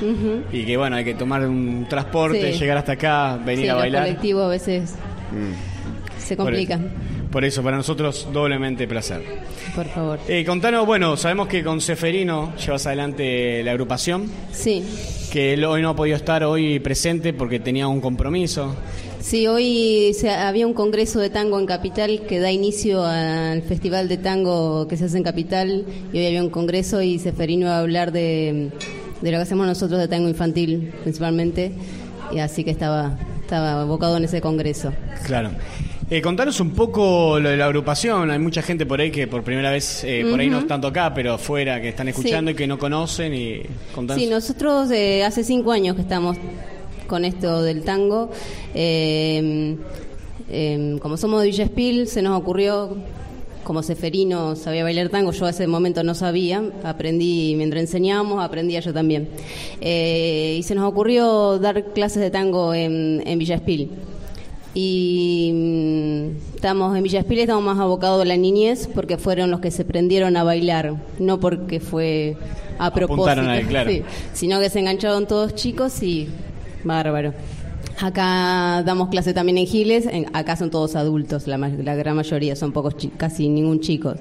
Y 0.52 0.64
que 0.64 0.76
bueno, 0.76 0.96
hay 0.96 1.04
que 1.04 1.14
tomar 1.14 1.46
un 1.46 1.86
transporte, 1.88 2.52
Sí. 2.52 2.58
llegar 2.58 2.76
hasta 2.78 2.92
acá, 2.92 3.38
venir 3.44 3.64
Sí, 3.66 3.68
a 3.70 3.74
bailar. 3.76 4.02
colectivos 4.04 4.44
a 4.44 4.48
veces 4.48 4.94
Mm. 5.32 6.18
se 6.20 6.36
Por 6.36 6.46
complican. 6.46 6.90
Por 7.30 7.44
eso, 7.44 7.62
para 7.62 7.76
nosotros 7.76 8.26
doblemente 8.32 8.88
placer. 8.88 9.22
Por 9.74 9.86
favor. 9.88 10.18
Eh, 10.28 10.44
contanos, 10.46 10.86
bueno, 10.86 11.16
sabemos 11.18 11.46
que 11.48 11.62
con 11.62 11.80
Seferino 11.80 12.54
llevas 12.56 12.86
adelante 12.86 13.62
la 13.62 13.72
agrupación. 13.72 14.30
Sí. 14.50 14.82
Que 15.30 15.52
él 15.52 15.64
hoy 15.66 15.82
no 15.82 15.90
ha 15.90 15.96
podido 15.96 16.16
estar 16.16 16.42
hoy 16.44 16.78
presente 16.80 17.34
porque 17.34 17.60
tenía 17.60 17.86
un 17.86 18.00
compromiso. 18.00 18.74
Sí, 19.20 19.46
hoy 19.46 20.14
se- 20.14 20.30
había 20.30 20.66
un 20.66 20.72
congreso 20.72 21.20
de 21.20 21.28
tango 21.28 21.58
en 21.60 21.66
Capital 21.66 22.22
que 22.26 22.38
da 22.40 22.50
inicio 22.50 23.04
al 23.04 23.60
festival 23.62 24.08
de 24.08 24.16
tango 24.16 24.88
que 24.88 24.96
se 24.96 25.04
hace 25.04 25.18
en 25.18 25.24
Capital 25.24 25.84
y 26.14 26.18
hoy 26.18 26.26
había 26.26 26.42
un 26.42 26.48
congreso 26.48 27.02
y 27.02 27.18
Seferino 27.18 27.66
iba 27.66 27.76
a 27.76 27.80
hablar 27.80 28.10
de, 28.10 28.70
de 29.20 29.30
lo 29.30 29.36
que 29.36 29.42
hacemos 29.42 29.66
nosotros 29.66 30.00
de 30.00 30.08
tango 30.08 30.28
infantil 30.30 30.94
principalmente 31.02 31.72
y 32.32 32.38
así 32.38 32.64
que 32.64 32.70
estaba, 32.70 33.18
estaba 33.42 33.82
abocado 33.82 34.16
en 34.16 34.24
ese 34.24 34.40
congreso. 34.40 34.94
Claro. 35.26 35.50
Eh, 36.10 36.22
contanos 36.22 36.58
un 36.60 36.70
poco 36.70 37.38
lo 37.38 37.50
de 37.50 37.56
la 37.58 37.66
agrupación. 37.66 38.30
Hay 38.30 38.38
mucha 38.38 38.62
gente 38.62 38.86
por 38.86 38.98
ahí 39.00 39.10
que 39.10 39.26
por 39.26 39.42
primera 39.42 39.70
vez, 39.70 40.04
eh, 40.04 40.24
por 40.28 40.40
ahí 40.40 40.48
no 40.48 40.64
tanto 40.64 40.88
acá, 40.88 41.12
pero 41.14 41.34
afuera, 41.34 41.80
que 41.82 41.90
están 41.90 42.08
escuchando 42.08 42.50
Sí. 42.50 42.54
y 42.54 42.56
que 42.56 42.66
no 42.66 42.78
conocen. 42.78 43.34
y 43.34 43.60
contanos. 43.94 44.22
Sí, 44.22 44.28
nosotros 44.30 44.90
eh, 44.90 45.22
hace 45.22 45.44
cinco 45.44 45.70
años 45.70 45.96
que 45.96 46.02
estamos 46.02 46.36
con 47.06 47.26
esto 47.26 47.62
del 47.62 47.82
tango. 47.82 48.30
Eh, 48.74 49.76
eh, 50.50 50.96
como 51.02 51.18
somos 51.18 51.42
de 51.42 51.48
Villa 51.48 51.64
Espil, 51.64 52.06
se 52.06 52.22
nos 52.22 52.40
ocurrió, 52.40 52.96
como 53.62 53.82
Seferino 53.82 54.56
sabía 54.56 54.84
bailar 54.84 55.10
tango, 55.10 55.32
yo 55.32 55.44
a 55.44 55.50
ese 55.50 55.66
momento 55.66 56.02
no 56.02 56.14
sabía, 56.14 56.62
aprendí 56.84 57.54
mientras 57.54 57.82
enseñábamos, 57.82 58.42
aprendía 58.42 58.80
yo 58.80 58.94
también. 58.94 59.28
Eh, 59.82 60.56
y 60.58 60.62
se 60.62 60.74
nos 60.74 60.88
ocurrió 60.90 61.58
dar 61.58 61.92
clases 61.92 62.22
de 62.22 62.30
tango 62.30 62.72
en, 62.72 63.22
en 63.26 63.38
Villa 63.38 63.56
Espil. 63.56 63.90
Y 64.80 65.50
mm, 65.52 66.54
estamos 66.54 66.96
en 66.96 67.02
Villa 67.02 67.18
Espil, 67.18 67.40
estamos 67.40 67.64
más 67.64 67.80
abocados 67.80 68.22
a 68.22 68.24
la 68.24 68.36
niñez 68.36 68.88
porque 68.94 69.16
fueron 69.16 69.50
los 69.50 69.58
que 69.58 69.72
se 69.72 69.84
prendieron 69.84 70.36
a 70.36 70.44
bailar, 70.44 70.94
no 71.18 71.40
porque 71.40 71.80
fue 71.80 72.36
a 72.78 72.92
propósito, 72.92 73.40
ahí, 73.40 73.64
claro. 73.64 73.90
sí, 73.90 74.02
sino 74.34 74.60
que 74.60 74.70
se 74.70 74.78
engancharon 74.78 75.26
todos 75.26 75.56
chicos 75.56 76.00
y 76.04 76.28
bárbaro. 76.84 77.34
Acá 78.00 78.84
damos 78.86 79.08
clase 79.08 79.34
también 79.34 79.58
en 79.58 79.66
Giles, 79.66 80.06
en- 80.06 80.26
acá 80.32 80.54
son 80.54 80.70
todos 80.70 80.94
adultos, 80.94 81.48
la, 81.48 81.58
la 81.58 81.96
gran 81.96 82.14
mayoría, 82.14 82.54
son 82.54 82.70
pocos, 82.70 82.94
casi 83.16 83.48
ningún 83.48 83.80
chico. 83.80 84.14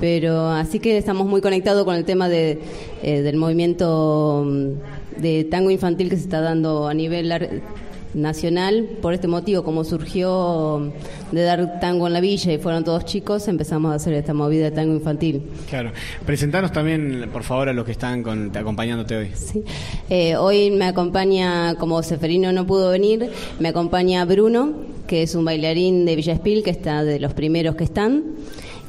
Pero 0.00 0.50
así 0.50 0.80
que 0.80 0.98
estamos 0.98 1.26
muy 1.26 1.40
conectados 1.40 1.86
con 1.86 1.94
el 1.94 2.04
tema 2.04 2.28
de, 2.28 2.58
eh, 3.02 3.22
del 3.22 3.36
movimiento 3.38 4.44
mm, 4.46 5.20
de 5.22 5.44
tango 5.44 5.70
infantil 5.70 6.10
que 6.10 6.16
se 6.16 6.22
está 6.24 6.42
dando 6.42 6.86
a 6.88 6.92
nivel 6.92 7.32
nacional. 8.14 8.88
Por 9.02 9.14
este 9.14 9.28
motivo, 9.28 9.62
como 9.64 9.84
surgió 9.84 10.92
de 11.32 11.42
dar 11.42 11.80
tango 11.80 12.06
en 12.06 12.12
la 12.12 12.20
villa 12.20 12.52
y 12.52 12.58
fueron 12.58 12.84
todos 12.84 13.04
chicos, 13.04 13.48
empezamos 13.48 13.92
a 13.92 13.96
hacer 13.96 14.12
esta 14.14 14.34
movida 14.34 14.64
de 14.64 14.70
tango 14.70 14.94
infantil. 14.94 15.42
Claro. 15.68 15.92
Presentanos 16.26 16.72
también, 16.72 17.28
por 17.32 17.42
favor, 17.42 17.68
a 17.68 17.72
los 17.72 17.84
que 17.84 17.92
están 17.92 18.22
con- 18.22 18.56
acompañándote 18.56 19.16
hoy. 19.16 19.30
Eh, 20.10 20.36
hoy 20.36 20.70
me 20.70 20.86
acompaña, 20.86 21.74
como 21.76 22.02
Seferino 22.02 22.52
no 22.52 22.66
pudo 22.66 22.90
venir, 22.90 23.30
me 23.60 23.68
acompaña 23.68 24.24
Bruno, 24.24 24.72
que 25.06 25.22
es 25.22 25.34
un 25.34 25.44
bailarín 25.44 26.04
de 26.04 26.16
Villa 26.16 26.32
Espil, 26.34 26.62
que 26.62 26.70
está 26.70 27.04
de 27.04 27.18
los 27.20 27.32
primeros 27.34 27.76
que 27.76 27.84
están. 27.84 28.24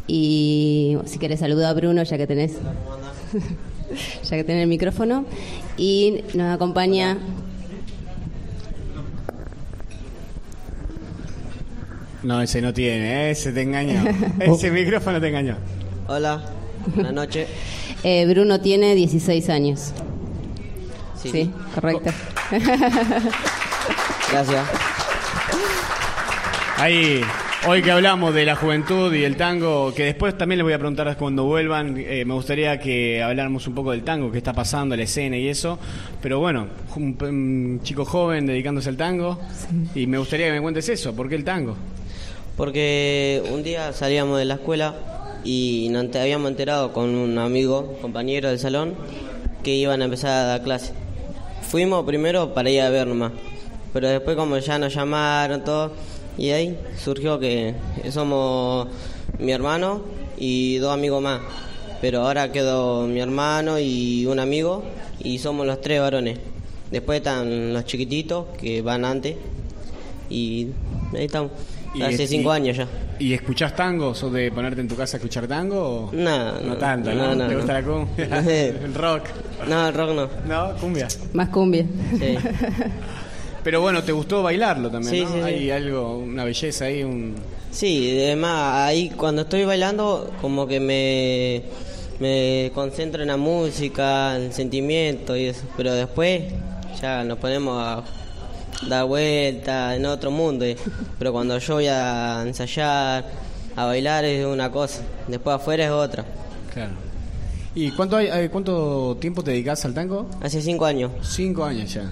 Y 0.07 0.97
si 1.05 1.19
querés 1.19 1.39
saludar 1.41 1.69
a 1.69 1.73
Bruno, 1.73 2.01
ya 2.03 2.17
que 2.17 2.25
tenés, 2.25 2.53
ya 4.23 4.37
que 4.37 4.43
tenés 4.43 4.63
el 4.63 4.67
micrófono. 4.69 5.25
Y 5.77 6.21
nos 6.33 6.53
acompaña 6.53 7.17
No, 12.23 12.41
ese 12.41 12.61
no 12.61 12.73
tiene, 12.73 13.27
¿eh? 13.27 13.31
ese 13.31 13.51
te 13.51 13.61
engañó. 13.61 14.03
ese 14.39 14.71
micrófono 14.71 15.21
te 15.21 15.29
engañó. 15.29 15.57
Hola, 16.07 16.41
buenas 16.95 17.13
noches. 17.13 17.47
eh, 18.03 18.25
Bruno 18.27 18.59
tiene 18.59 18.95
16 18.95 19.49
años. 19.49 19.93
Sí, 21.21 21.51
correcto. 21.75 22.11
Gracias. 24.31 24.67
Ahí, 26.77 27.21
hoy 27.67 27.81
que 27.81 27.91
hablamos 27.91 28.33
de 28.33 28.45
la 28.45 28.55
juventud 28.55 29.13
y 29.13 29.25
el 29.25 29.35
tango, 29.35 29.93
que 29.93 30.05
después 30.05 30.37
también 30.37 30.59
les 30.59 30.63
voy 30.63 30.73
a 30.73 30.77
preguntar 30.77 31.17
cuando 31.17 31.43
vuelvan, 31.43 31.95
eh, 31.97 32.23
me 32.25 32.33
gustaría 32.33 32.79
que 32.79 33.21
habláramos 33.21 33.67
un 33.67 33.75
poco 33.75 33.91
del 33.91 34.03
tango, 34.03 34.31
qué 34.31 34.37
está 34.37 34.53
pasando, 34.53 34.95
la 34.95 35.03
escena 35.03 35.35
y 35.37 35.47
eso. 35.49 35.77
Pero 36.21 36.39
bueno, 36.39 36.67
un, 36.95 37.17
un 37.21 37.81
chico 37.83 38.05
joven 38.05 38.45
dedicándose 38.45 38.87
al 38.89 38.95
tango, 38.97 39.39
y 39.93 40.07
me 40.07 40.17
gustaría 40.17 40.47
que 40.47 40.53
me 40.53 40.61
cuentes 40.61 40.87
eso, 40.87 41.13
¿por 41.13 41.27
qué 41.27 41.35
el 41.35 41.43
tango? 41.43 41.75
Porque 42.59 43.41
un 43.53 43.63
día 43.63 43.93
salíamos 43.93 44.37
de 44.37 44.43
la 44.43 44.55
escuela 44.55 44.93
y 45.45 45.87
nos 45.91 46.13
habíamos 46.13 46.51
enterado 46.51 46.91
con 46.91 47.15
un 47.15 47.37
amigo, 47.37 47.97
compañero 48.01 48.49
del 48.49 48.59
salón, 48.59 48.95
que 49.63 49.75
iban 49.75 50.01
a 50.01 50.05
empezar 50.05 50.31
a 50.31 50.43
dar 50.43 50.63
clase. 50.63 50.91
Fuimos 51.61 52.05
primero 52.05 52.53
para 52.53 52.69
ir 52.69 52.81
a 52.81 52.89
ver 52.89 53.07
nomás, 53.07 53.31
pero 53.93 54.09
después 54.09 54.35
como 54.35 54.57
ya 54.57 54.77
nos 54.77 54.93
llamaron 54.93 55.63
todos, 55.63 55.93
y 56.37 56.49
ahí 56.49 56.77
surgió 57.01 57.39
que 57.39 57.75
somos 58.11 58.89
mi 59.37 59.53
hermano 59.53 60.01
y 60.37 60.79
dos 60.79 60.93
amigos 60.93 61.21
más. 61.21 61.39
Pero 62.01 62.23
ahora 62.23 62.51
quedó 62.51 63.07
mi 63.07 63.21
hermano 63.21 63.79
y 63.79 64.25
un 64.25 64.37
amigo 64.37 64.83
y 65.19 65.39
somos 65.39 65.65
los 65.65 65.79
tres 65.79 66.01
varones. 66.01 66.37
Después 66.91 67.19
están 67.19 67.71
los 67.71 67.85
chiquititos 67.85 68.47
que 68.59 68.81
van 68.81 69.05
antes 69.05 69.37
y 70.29 70.67
ahí 71.13 71.23
estamos. 71.23 71.51
Hace 72.03 72.27
cinco 72.27 72.51
años 72.51 72.77
ya. 72.77 72.87
¿Y 73.19 73.33
escuchás 73.33 73.75
tango? 73.75 74.13
¿Sos 74.15 74.31
de 74.31 74.51
ponerte 74.51 74.79
en 74.81 74.87
tu 74.87 74.95
casa 74.95 75.17
a 75.17 75.19
escuchar 75.19 75.47
tango? 75.47 76.05
O... 76.05 76.11
No, 76.13 76.59
no 76.61 76.77
tanto, 76.77 77.11
¿no? 77.13 77.29
no, 77.29 77.35
no, 77.35 77.47
¿Te 77.47 77.55
gusta 77.55 77.81
no. 77.81 77.87
la 77.87 78.05
cumbia? 78.05 78.39
el 78.85 78.93
rock. 78.93 79.23
No, 79.67 79.87
el 79.87 79.93
rock 79.93 80.09
no. 80.11 80.29
No, 80.47 80.75
cumbia. 80.77 81.07
Más 81.33 81.49
cumbia. 81.49 81.85
Sí. 82.17 82.37
Pero 83.63 83.81
bueno, 83.81 84.03
¿te 84.03 84.11
gustó 84.11 84.41
bailarlo 84.41 84.89
también, 84.89 85.13
Sí, 85.13 85.21
no? 85.21 85.29
sí, 85.31 85.37
sí. 85.37 85.41
Hay 85.43 85.71
algo, 85.71 86.17
una 86.17 86.43
belleza 86.45 86.85
ahí, 86.85 87.03
un... 87.03 87.35
Sí, 87.71 88.17
además 88.23 88.87
ahí 88.87 89.09
cuando 89.09 89.41
estoy 89.43 89.65
bailando 89.65 90.31
como 90.41 90.65
que 90.65 90.79
me, 90.79 91.63
me 92.19 92.71
concentro 92.73 93.21
en 93.21 93.27
la 93.27 93.37
música, 93.37 94.35
en 94.37 94.43
el 94.43 94.53
sentimiento 94.53 95.35
y 95.35 95.45
eso, 95.45 95.63
pero 95.75 95.93
después 95.93 96.43
ya 97.01 97.23
nos 97.23 97.37
ponemos 97.37 97.81
a 97.83 98.03
dar 98.87 99.05
vuelta 99.05 99.95
en 99.95 100.05
otro 100.05 100.31
mundo, 100.31 100.65
pero 101.17 101.31
cuando 101.31 101.57
yo 101.57 101.73
voy 101.75 101.87
a 101.87 102.43
ensayar, 102.45 103.25
a 103.75 103.85
bailar 103.85 104.25
es 104.25 104.45
una 104.45 104.71
cosa, 104.71 105.01
después 105.27 105.55
afuera 105.55 105.85
es 105.85 105.91
otra. 105.91 106.25
Claro. 106.73 106.91
¿Y 107.75 107.91
cuánto, 107.91 108.17
hay, 108.17 108.49
cuánto 108.49 109.17
tiempo 109.21 109.43
te 109.43 109.51
dedicas 109.51 109.83
al 109.85 109.93
tango? 109.93 110.27
Hace 110.41 110.61
cinco 110.61 110.85
años. 110.85 111.11
Cinco 111.21 111.63
años 111.65 111.93
ya. 111.93 112.03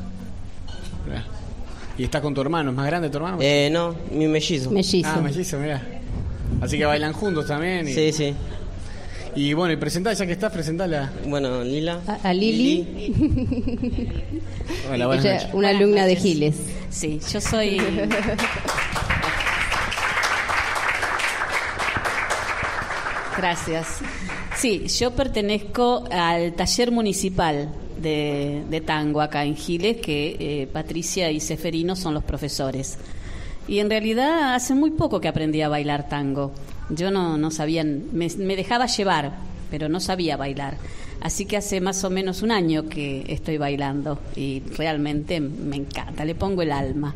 ¿Y 1.98 2.04
estás 2.04 2.22
con 2.22 2.34
tu 2.34 2.42
hermano? 2.42 2.70
¿Es 2.70 2.76
más 2.76 2.86
grande 2.86 3.10
tu 3.10 3.18
hermano? 3.18 3.38
Eh, 3.42 3.70
no, 3.72 3.96
mi 4.12 4.28
mellizo. 4.28 4.70
Ah, 5.04 5.20
mellizo, 5.20 5.58
mirá. 5.58 5.82
Así 6.62 6.78
que 6.78 6.86
bailan 6.86 7.12
juntos 7.14 7.48
también. 7.48 7.88
y- 7.88 7.94
Sí, 7.94 8.12
sí. 8.12 8.36
Y 9.36 9.54
bueno, 9.54 9.74
y 9.74 9.78
presentá, 9.78 10.14
ya 10.14 10.26
que 10.26 10.32
estás, 10.32 10.52
presentala. 10.52 11.12
Bueno, 11.26 11.64
Lila. 11.64 12.00
A, 12.08 12.30
a 12.30 12.34
Lili. 12.34 13.14
Hola, 14.92 15.08
buenas 15.08 15.26
Ella, 15.26 15.34
noches. 15.36 15.54
una 15.54 15.70
alumna 15.70 16.06
de 16.06 16.16
Giles. 16.16 16.56
Sí, 16.90 17.20
yo 17.32 17.40
soy. 17.40 17.80
Gracias. 23.38 24.00
Sí, 24.56 24.88
yo 24.88 25.12
pertenezco 25.12 26.06
al 26.10 26.54
taller 26.54 26.92
municipal 26.92 27.70
de, 28.02 28.64
de 28.70 28.82
tango 28.82 29.22
acá 29.22 29.44
en 29.46 29.56
Giles, 29.56 29.98
que 29.98 30.36
eh, 30.40 30.68
Patricia 30.68 31.30
y 31.30 31.40
Seferino 31.40 31.96
son 31.96 32.16
los 32.16 32.24
profesores. 32.24 32.98
Y 33.68 33.80
en 33.80 33.90
realidad 33.90 34.56
hace 34.56 34.74
muy 34.74 34.92
poco 34.92 35.20
que 35.22 35.28
aprendí 35.28 35.62
a 35.62 35.70
bailar 35.70 36.10
tango. 36.10 36.52
Yo 36.90 37.12
no, 37.12 37.38
no 37.38 37.52
sabía, 37.52 37.84
me, 37.84 38.28
me 38.38 38.56
dejaba 38.56 38.86
llevar, 38.86 39.34
pero 39.70 39.90
no 39.90 40.00
sabía 40.00 40.38
bailar. 40.38 40.78
Así 41.20 41.46
que 41.46 41.58
hace 41.58 41.82
más 41.82 42.04
o 42.04 42.10
menos 42.10 42.42
un 42.42 42.52
año 42.52 42.88
que 42.90 43.26
estoy 43.28 43.58
bailando 43.58 44.20
y 44.36 44.62
realmente 44.78 45.40
me 45.40 45.76
encanta, 45.76 46.26
le 46.26 46.36
pongo 46.36 46.62
el 46.62 46.72
alma. 46.72 47.14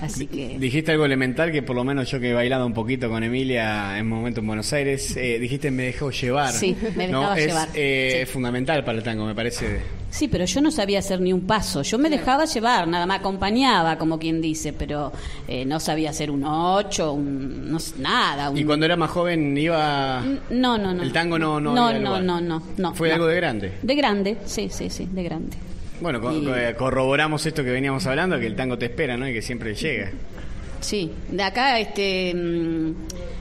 Así 0.00 0.26
que... 0.26 0.58
Dijiste 0.58 0.92
algo 0.92 1.04
elemental 1.04 1.52
que 1.52 1.62
por 1.62 1.76
lo 1.76 1.84
menos 1.84 2.10
yo 2.10 2.18
que 2.20 2.30
he 2.30 2.34
bailado 2.34 2.66
un 2.66 2.72
poquito 2.72 3.08
con 3.08 3.22
Emilia 3.22 3.98
en 3.98 4.06
un 4.06 4.10
momento 4.18 4.40
en 4.40 4.46
Buenos 4.46 4.72
Aires, 4.72 5.16
eh, 5.16 5.38
dijiste 5.38 5.70
me 5.70 5.84
dejó 5.84 6.10
llevar. 6.10 6.52
Sí, 6.52 6.76
me 6.96 7.08
¿no? 7.08 7.20
dejaba 7.20 7.38
es, 7.38 7.46
llevar, 7.46 7.68
eh, 7.74 8.10
sí. 8.14 8.18
es 8.22 8.28
fundamental 8.30 8.84
para 8.84 8.98
el 8.98 9.04
tango, 9.04 9.26
me 9.26 9.34
parece. 9.34 9.80
Sí, 10.10 10.28
pero 10.28 10.44
yo 10.44 10.60
no 10.60 10.70
sabía 10.70 10.98
hacer 10.98 11.20
ni 11.20 11.32
un 11.32 11.42
paso. 11.46 11.82
Yo 11.82 11.98
me 11.98 12.10
dejaba 12.10 12.44
llevar, 12.44 12.86
nada 12.86 13.06
más 13.06 13.20
acompañaba, 13.20 13.96
como 13.96 14.18
quien 14.18 14.42
dice, 14.42 14.72
pero 14.74 15.10
eh, 15.48 15.64
no 15.64 15.80
sabía 15.80 16.10
hacer 16.10 16.30
un 16.30 16.44
ocho, 16.44 17.12
un, 17.14 17.70
no 17.70 17.78
nada. 17.98 18.50
un- 18.50 18.58
Y 18.58 18.64
cuando 18.64 18.84
era 18.86 18.96
más 18.96 19.10
joven 19.10 19.56
iba... 19.56 20.22
No, 20.50 20.76
no, 20.76 20.92
no. 20.92 21.02
El 21.02 21.12
tango 21.12 21.38
no- 21.38 21.58
no 21.60 21.74
No, 21.74 21.92
no, 21.98 22.20
no, 22.20 22.40
no, 22.40 22.62
no. 22.76 22.94
Fue 22.94 23.10
algo 23.12 23.26
de 23.26 23.36
grande. 23.36 23.72
De 23.82 23.94
grande, 23.94 24.36
sí, 24.44 24.68
sí, 24.70 24.90
sí, 24.90 25.08
de 25.10 25.22
grande. 25.22 25.56
Bueno, 26.02 26.18
Y- 26.32 26.44
co- 26.44 26.76
corroboramos 26.78 27.46
esto 27.46 27.62
que 27.64 27.70
veníamos 27.70 28.06
hablando, 28.06 28.38
que 28.38 28.46
el 28.46 28.56
tango 28.56 28.76
te 28.78 28.86
espera, 28.86 29.16
¿no? 29.16 29.28
Y 29.28 29.32
que 29.32 29.42
siempre 29.42 29.74
llega. 29.74 30.10
Sí, 30.80 31.12
de 31.30 31.42
acá 31.44 31.78
este 31.78 32.34
mm, 32.34 32.92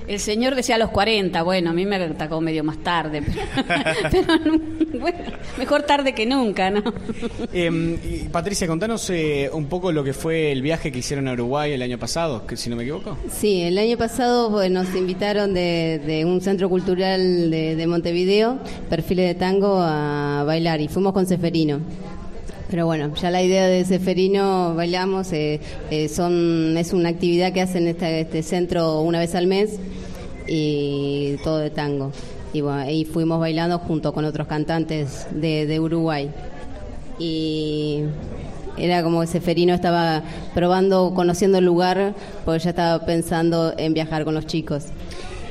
el 0.08 0.20
señor 0.20 0.54
decía 0.54 0.76
a 0.76 0.78
los 0.78 0.92
40, 0.92 1.42
bueno, 1.42 1.72
a 1.72 1.74
mí 1.74 1.86
me 1.88 1.96
atacó 1.96 2.40
medio 2.40 2.64
más 2.64 2.78
tarde, 2.84 3.24
pero, 3.68 3.84
pero 4.12 4.36
no- 4.46 4.60
bueno, 5.00 5.18
mejor 5.58 5.82
tarde 5.84 6.14
que 6.14 6.28
nunca, 6.28 6.70
¿no? 6.70 6.84
Eh, 7.52 8.28
Patricia, 8.32 8.68
contanos 8.68 9.10
eh, 9.10 9.50
un 9.52 9.66
poco 9.66 9.92
lo 9.92 10.04
que 10.04 10.14
fue 10.14 10.52
el 10.52 10.62
viaje 10.62 10.92
que 10.92 11.00
hicieron 11.00 11.28
a 11.28 11.34
Uruguay 11.34 11.72
el 11.72 11.82
año 11.82 11.98
pasado, 11.98 12.46
que 12.46 12.56
si 12.58 12.70
no 12.70 12.76
me 12.76 12.84
equivoco. 12.84 13.18
Sí, 13.32 13.64
el 13.64 13.78
año 13.80 13.98
pasado 13.98 14.52
pues, 14.52 14.70
nos 14.70 14.94
invitaron 14.94 15.56
de, 15.56 16.00
de 16.06 16.26
un 16.26 16.42
centro 16.42 16.70
cultural 16.70 17.50
de, 17.50 17.76
de 17.76 17.88
Montevideo, 17.88 18.60
Perfiles 18.88 19.28
de 19.30 19.36
Tango, 19.36 19.80
a 19.82 20.44
bailar 20.46 20.80
y 20.82 20.88
fuimos 20.90 21.14
con 21.14 21.26
Seferino. 21.26 21.80
Pero 22.72 22.86
bueno, 22.86 23.14
ya 23.16 23.30
la 23.30 23.44
idea 23.44 23.68
de 23.68 23.84
Seferino, 23.84 24.74
bailamos, 24.76 25.34
eh, 25.34 25.60
eh, 25.90 26.08
son, 26.08 26.78
es 26.78 26.94
una 26.94 27.10
actividad 27.10 27.52
que 27.52 27.62
hacen 27.62 27.86
este, 27.86 28.22
este 28.22 28.42
centro 28.44 29.02
una 29.02 29.20
vez 29.20 29.36
al 29.36 29.46
mes 29.46 29.78
y 30.48 31.36
todo 31.44 31.58
de 31.58 31.70
tango. 31.70 32.14
Y 32.54 32.62
bueno, 32.62 32.80
ahí 32.80 33.04
fuimos 33.04 33.42
bailando 33.42 33.78
junto 33.80 34.14
con 34.14 34.24
otros 34.24 34.48
cantantes 34.48 35.28
de, 35.32 35.66
de 35.66 35.80
Uruguay. 35.82 36.32
Y 37.20 38.04
era 38.78 39.04
como 39.04 39.20
que 39.20 39.28
Seferino 39.28 39.74
estaba 39.74 40.24
probando, 40.54 41.14
conociendo 41.14 41.58
el 41.58 41.66
lugar, 41.66 42.16
porque 42.46 42.64
ya 42.64 42.70
estaba 42.70 43.06
pensando 43.06 43.74
en 43.78 43.94
viajar 43.94 44.24
con 44.24 44.34
los 44.34 44.46
chicos. 44.46 44.86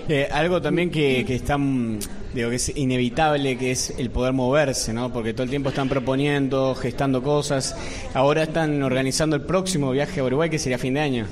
Eh, 0.08 0.26
algo 0.32 0.62
también 0.62 0.90
que, 0.90 1.26
que 1.26 1.34
está, 1.34 1.58
mm, 1.58 1.98
digo, 2.34 2.50
que 2.50 2.56
es 2.56 2.76
inevitable, 2.76 3.56
que 3.58 3.70
es 3.72 3.94
el 3.98 4.10
poder 4.10 4.32
moverse, 4.32 4.92
¿no? 4.92 5.12
Porque 5.12 5.32
todo 5.32 5.44
el 5.44 5.50
tiempo 5.50 5.70
están 5.70 5.88
proponiendo, 5.88 6.74
gestando 6.74 7.22
cosas. 7.22 7.76
Ahora 8.14 8.44
están 8.44 8.82
organizando 8.82 9.36
el 9.36 9.42
próximo 9.42 9.90
viaje 9.90 10.20
a 10.20 10.24
Uruguay, 10.24 10.50
que 10.50 10.58
sería 10.58 10.78
fin 10.78 10.94
de 10.94 11.00
año. 11.00 11.26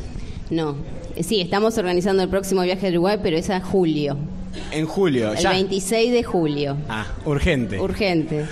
No, 0.51 0.77
eh, 1.15 1.23
sí, 1.23 1.41
estamos 1.41 1.77
organizando 1.79 2.23
el 2.23 2.29
próximo 2.29 2.63
viaje 2.63 2.87
a 2.87 2.91
Uruguay, 2.91 3.19
pero 3.23 3.37
es 3.37 3.51
a 3.51 3.61
julio, 3.61 4.17
En 4.73 4.87
julio, 4.87 5.33
el 5.33 5.39
ya. 5.39 5.51
26 5.51 6.13
de 6.13 6.23
julio. 6.25 6.77
Ah, 6.89 7.07
urgente. 7.25 7.79
Urgente. 7.79 8.47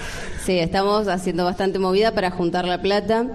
Sí, 0.44 0.58
estamos 0.58 1.08
haciendo 1.08 1.44
bastante 1.44 1.78
movida 1.80 2.12
para 2.12 2.30
juntar 2.30 2.66
la 2.66 2.80
plata, 2.80 3.26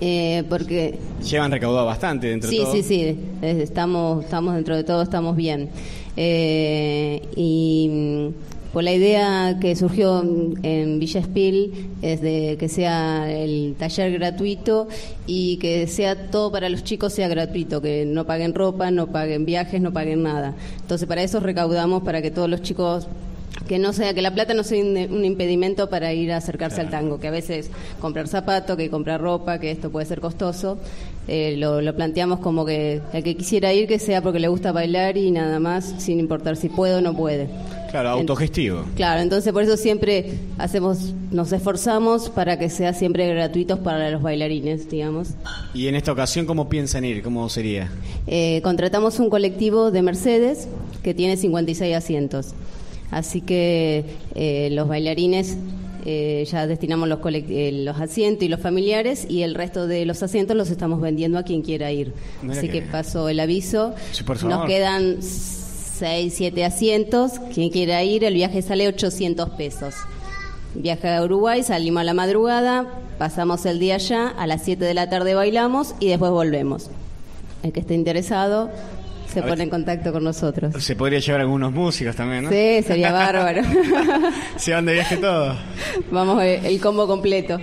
eh, 0.00 0.44
porque 0.48 0.98
Llevan 1.28 1.50
recaudado 1.50 1.86
bastante 1.86 2.28
dentro 2.28 2.50
sí, 2.50 2.58
de 2.58 2.62
todo. 2.64 2.72
sí, 2.72 2.82
sí, 2.82 3.18
eh, 3.42 3.60
estamos, 3.62 4.24
estamos 4.24 4.54
dentro 4.54 4.76
de 4.76 4.84
todo, 4.84 5.02
estamos 5.02 5.34
bien. 5.34 5.70
Eh, 6.16 7.22
y 7.36 7.88
mm, 7.90 8.54
pues 8.72 8.84
la 8.84 8.92
idea 8.92 9.58
que 9.60 9.76
surgió 9.76 10.20
en 10.62 10.98
Villa 10.98 11.20
Espil 11.20 11.90
es 12.02 12.20
de 12.20 12.56
que 12.58 12.68
sea 12.68 13.30
el 13.30 13.76
taller 13.78 14.12
gratuito 14.12 14.88
y 15.28 15.58
que 15.58 15.86
sea 15.86 16.30
todo 16.30 16.50
para 16.50 16.68
los 16.68 16.82
chicos 16.82 17.12
sea 17.12 17.28
gratuito, 17.28 17.80
que 17.80 18.04
no 18.04 18.26
paguen 18.26 18.52
ropa, 18.52 18.90
no 18.90 19.06
paguen 19.06 19.44
viajes, 19.44 19.80
no 19.80 19.92
paguen 19.92 20.24
nada. 20.24 20.54
Entonces 20.80 21.06
para 21.06 21.22
eso 21.22 21.38
recaudamos 21.38 22.02
para 22.02 22.20
que 22.20 22.32
todos 22.32 22.50
los 22.50 22.62
chicos 22.62 23.06
que 23.68 23.78
no 23.78 23.92
sea 23.92 24.12
que 24.12 24.22
la 24.22 24.34
plata 24.34 24.54
no 24.54 24.64
sea 24.64 24.82
un, 24.82 24.96
un 24.96 25.24
impedimento 25.24 25.88
para 25.88 26.12
ir 26.12 26.32
a 26.32 26.38
acercarse 26.38 26.80
al 26.80 26.90
tango, 26.90 27.20
que 27.20 27.28
a 27.28 27.30
veces 27.30 27.70
comprar 28.00 28.28
zapato, 28.28 28.76
que 28.76 28.90
comprar 28.90 29.20
ropa, 29.20 29.58
que 29.58 29.70
esto 29.70 29.90
puede 29.90 30.06
ser 30.06 30.20
costoso. 30.20 30.78
Eh, 31.26 31.56
lo, 31.56 31.80
lo 31.80 31.94
planteamos 31.94 32.40
como 32.40 32.66
que 32.66 33.00
el 33.12 33.24
que 33.24 33.36
quisiera 33.36 33.72
ir 33.72 33.88
que 33.88 33.98
sea 33.98 34.22
porque 34.22 34.38
le 34.38 34.48
gusta 34.48 34.72
bailar 34.72 35.16
y 35.16 35.30
nada 35.30 35.58
más, 35.58 35.94
sin 35.98 36.20
importar 36.20 36.56
si 36.56 36.68
puede 36.68 36.96
o 36.96 37.00
no 37.00 37.16
puede. 37.16 37.48
Claro, 37.90 38.10
autogestivo. 38.10 38.84
Claro, 38.96 39.20
entonces 39.20 39.52
por 39.52 39.62
eso 39.62 39.76
siempre 39.76 40.32
hacemos, 40.58 41.14
nos 41.30 41.52
esforzamos 41.52 42.28
para 42.28 42.58
que 42.58 42.68
sea 42.68 42.92
siempre 42.92 43.32
gratuitos 43.32 43.78
para 43.78 44.10
los 44.10 44.20
bailarines, 44.20 44.90
digamos. 44.90 45.28
Y 45.74 45.86
en 45.86 45.94
esta 45.94 46.10
ocasión, 46.10 46.44
¿cómo 46.44 46.68
piensan 46.68 47.04
ir? 47.04 47.22
¿Cómo 47.22 47.48
sería? 47.48 47.88
Eh, 48.26 48.60
contratamos 48.64 49.20
un 49.20 49.30
colectivo 49.30 49.92
de 49.92 50.02
Mercedes 50.02 50.66
que 51.04 51.14
tiene 51.14 51.36
56 51.36 51.94
asientos. 51.94 52.54
Así 53.12 53.40
que 53.40 54.04
eh, 54.34 54.70
los 54.72 54.88
bailarines 54.88 55.56
eh, 56.04 56.46
ya 56.50 56.66
destinamos 56.66 57.08
los, 57.08 57.18
eh, 57.24 57.70
los 57.72 57.98
asientos 57.98 58.44
y 58.44 58.48
los 58.48 58.60
familiares 58.60 59.26
y 59.28 59.42
el 59.42 59.54
resto 59.54 59.86
de 59.86 60.04
los 60.04 60.22
asientos 60.22 60.56
los 60.56 60.70
estamos 60.70 61.00
vendiendo 61.00 61.38
a 61.38 61.42
quien 61.42 61.62
quiera 61.62 61.90
ir. 61.92 62.12
Mira 62.42 62.58
Así 62.58 62.68
que 62.68 62.80
que 62.80 62.82
paso 62.82 63.28
el 63.28 63.40
aviso. 63.40 63.94
Sí, 64.12 64.22
por 64.22 64.36
favor. 64.36 64.58
Nos 64.58 64.66
quedan 64.66 65.22
6, 65.22 66.34
7 66.36 66.64
asientos. 66.64 67.32
Quien 67.52 67.70
quiera 67.70 68.02
ir, 68.02 68.24
el 68.24 68.34
viaje 68.34 68.60
sale 68.62 68.86
800 68.88 69.50
pesos. 69.50 69.94
Viaje 70.74 71.08
a 71.08 71.22
Uruguay, 71.22 71.62
salimos 71.62 72.00
a 72.00 72.04
la 72.04 72.14
madrugada, 72.14 72.86
pasamos 73.16 73.64
el 73.64 73.78
día 73.78 73.94
allá, 73.94 74.28
a 74.28 74.46
las 74.46 74.62
7 74.62 74.84
de 74.84 74.92
la 74.92 75.08
tarde 75.08 75.34
bailamos 75.34 75.94
y 76.00 76.08
después 76.08 76.32
volvemos. 76.32 76.90
El 77.62 77.72
que 77.72 77.80
esté 77.80 77.94
interesado 77.94 78.70
se 79.34 79.42
pone 79.42 79.64
en 79.64 79.70
contacto 79.70 80.12
con 80.12 80.24
nosotros. 80.24 80.74
Se 80.82 80.96
podría 80.96 81.18
llevar 81.18 81.40
algunos 81.40 81.72
músicos 81.72 82.14
también, 82.14 82.44
¿no? 82.44 82.50
Sí, 82.50 82.82
sería 82.82 83.12
bárbaro. 83.12 83.62
Se 84.56 84.72
van 84.72 84.86
de 84.86 84.94
viaje 84.94 85.16
todos. 85.16 85.56
Vamos, 86.10 86.42
eh, 86.42 86.60
el 86.64 86.80
combo 86.80 87.06
completo. 87.06 87.58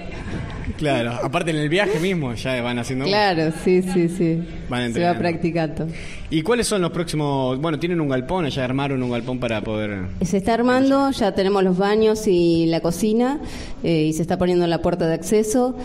Claro, 0.77 1.11
aparte 1.21 1.51
en 1.51 1.57
el 1.57 1.69
viaje 1.69 1.99
mismo 1.99 2.33
ya 2.33 2.59
van 2.61 2.79
haciendo 2.79 3.05
Claro, 3.05 3.53
sí, 3.63 3.83
sí, 3.83 4.09
sí. 4.09 4.43
Van 4.67 4.91
Se 4.93 5.03
va 5.03 5.13
practicando. 5.13 5.87
¿Y 6.29 6.41
cuáles 6.41 6.65
son 6.65 6.81
los 6.81 6.91
próximos? 6.91 7.59
Bueno, 7.59 7.77
tienen 7.77 8.01
un 8.01 8.09
galpón, 8.09 8.49
ya 8.49 8.65
armaron 8.65 9.03
un 9.03 9.11
galpón 9.11 9.39
para 9.39 9.61
poder... 9.61 10.07
Se 10.23 10.37
está 10.37 10.53
armando, 10.55 11.11
ya 11.11 11.33
tenemos 11.33 11.63
los 11.63 11.77
baños 11.77 12.25
y 12.25 12.65
la 12.65 12.79
cocina 12.79 13.39
eh, 13.83 14.05
y 14.05 14.13
se 14.13 14.21
está 14.21 14.37
poniendo 14.37 14.65
la 14.65 14.81
puerta 14.81 15.07
de 15.07 15.13
acceso. 15.13 15.77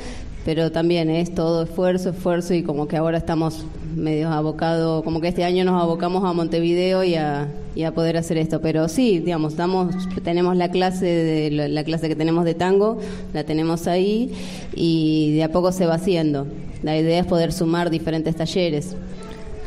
Pero 0.47 0.71
también 0.73 1.11
es 1.11 1.35
todo 1.35 1.65
esfuerzo, 1.65 2.11
esfuerzo 2.11 2.55
y 2.55 2.63
como 2.63 2.87
que 2.89 2.97
ahora 2.97 3.19
estamos 3.19 3.67
medio 3.95 4.31
abocados, 4.31 5.03
como 5.03 5.21
que 5.21 5.29
este 5.29 5.43
año 5.45 5.65
nos 5.65 5.83
abocamos 5.83 6.23
a 6.25 6.33
Montevideo 6.33 7.03
y 7.03 7.17
a, 7.17 7.49
y 7.75 7.83
a 7.83 7.93
poder 7.93 8.17
hacer 8.17 8.39
esto, 8.39 8.61
pero 8.61 8.89
sí, 8.89 9.19
digamos, 9.19 9.55
estamos, 9.55 9.95
tenemos 10.23 10.57
la 10.57 10.71
clase 10.71 11.05
de 11.07 11.51
la, 11.51 11.67
la 11.69 11.83
clase 11.85 12.09
que 12.09 12.15
tenemos 12.15 12.45
de 12.45 12.55
tango, 12.55 12.99
la 13.35 13.43
tenemos 13.45 13.87
ahí 13.89 14.31
y 14.75 15.35
de 15.35 15.43
a 15.43 15.51
poco 15.51 15.73
se 15.73 15.85
va 15.85 15.95
haciendo. 15.97 16.47
La 16.83 16.97
idea 16.97 17.19
es 17.21 17.27
poder 17.27 17.53
sumar 17.53 17.91
diferentes 17.91 18.37
talleres, 18.37 18.95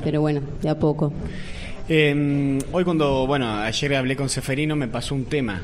pero 0.03 0.21
bueno, 0.21 0.41
de 0.61 0.69
a 0.69 0.79
poco. 0.79 1.11
Eh, 1.89 2.57
hoy 2.71 2.83
cuando, 2.85 3.27
bueno, 3.27 3.51
ayer 3.51 3.95
hablé 3.95 4.15
con 4.15 4.29
Seferino 4.29 4.75
me 4.77 4.87
pasó 4.87 5.13
un 5.15 5.25
tema 5.25 5.61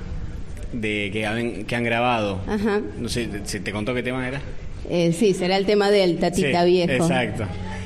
de 0.73 1.09
que, 1.13 1.25
han- 1.25 1.63
que 1.65 1.75
han 1.75 1.83
grabado. 1.85 2.39
Ajá. 2.47 2.81
No 2.99 3.07
sé, 3.07 3.29
¿se 3.45 3.59
te 3.61 3.71
contó 3.71 3.93
qué 3.93 4.03
tema 4.03 4.27
era? 4.27 4.41
Eh, 4.89 5.13
sí, 5.13 5.33
será 5.33 5.57
el 5.57 5.65
tema 5.65 5.91
del 5.91 6.17
tatita 6.17 6.63
Sí, 6.63 6.69
viejo. 6.69 6.93
Exacto. 6.93 7.45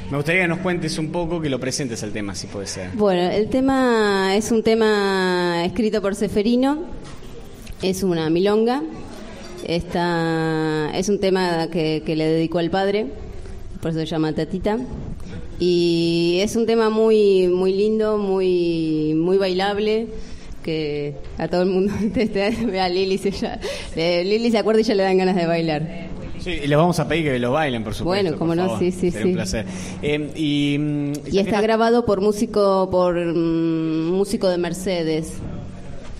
Me 0.10 0.18
gustaría 0.18 0.42
que 0.42 0.48
nos 0.48 0.60
cuentes 0.60 0.98
un 0.98 1.12
poco, 1.12 1.40
que 1.40 1.50
lo 1.50 1.60
presentes 1.60 2.02
al 2.02 2.12
tema, 2.12 2.34
si 2.34 2.48
puede 2.48 2.66
ser. 2.66 2.90
Bueno, 2.94 3.30
el 3.30 3.48
tema 3.48 4.36
es 4.36 4.52
un 4.52 4.64
tema 4.64 5.64
escrito 5.66 6.02
por 6.02 6.16
Seferino, 6.16 6.80
es 7.84 8.02
una 8.02 8.30
milonga, 8.30 8.82
Esta, 9.68 10.90
es 10.96 11.10
un 11.10 11.20
tema 11.20 11.68
que, 11.72 12.02
que 12.04 12.16
le 12.16 12.26
dedicó 12.26 12.58
al 12.58 12.72
padre, 12.72 13.06
por 13.82 13.92
eso 13.92 14.00
se 14.00 14.06
llama 14.08 14.34
Tatita. 14.34 14.80
Y 15.60 16.40
es 16.42 16.56
un 16.56 16.66
tema 16.66 16.90
muy 16.90 17.48
muy 17.48 17.74
lindo, 17.74 18.18
muy 18.18 19.14
muy 19.16 19.38
bailable, 19.38 20.08
que 20.64 21.16
a 21.38 21.48
todo 21.48 21.64
el 21.64 21.70
mundo, 21.70 21.94
este, 22.16 22.52
ve 22.66 22.80
a 22.80 22.90
Lili, 22.90 23.18
se, 23.18 23.32
ya, 23.32 23.60
eh, 23.96 24.24
Lili 24.24 24.50
se 24.52 24.58
acuerda 24.58 24.82
y 24.82 24.84
ya 24.84 24.96
le 24.96 25.04
dan 25.04 25.18
ganas 25.18 25.36
de 25.36 25.46
bailar. 25.46 26.10
Sí, 26.42 26.52
y 26.64 26.68
les 26.68 26.78
vamos 26.78 27.00
a 27.00 27.08
pedir 27.08 27.26
que 27.26 27.40
lo 27.40 27.52
bailen, 27.52 27.84
por 27.84 27.94
supuesto. 27.94 28.24
Bueno, 28.24 28.38
cómo 28.40 28.56
no, 28.56 28.80
sí, 28.80 28.92
sí, 28.92 29.12
sí. 29.12 29.24
un 29.24 29.34
placer. 29.34 29.66
Eh, 30.02 30.32
y, 30.36 30.76
Y 31.28 31.32
ya 31.32 31.44
que 31.44 31.50
está 31.50 31.62
grabado 31.62 32.06
por 32.06 32.22
músico 32.22 32.90
por 32.90 33.16
mm, 33.16 34.12
músico 34.12 34.48
de 34.48 34.58
Mercedes. 34.58 35.34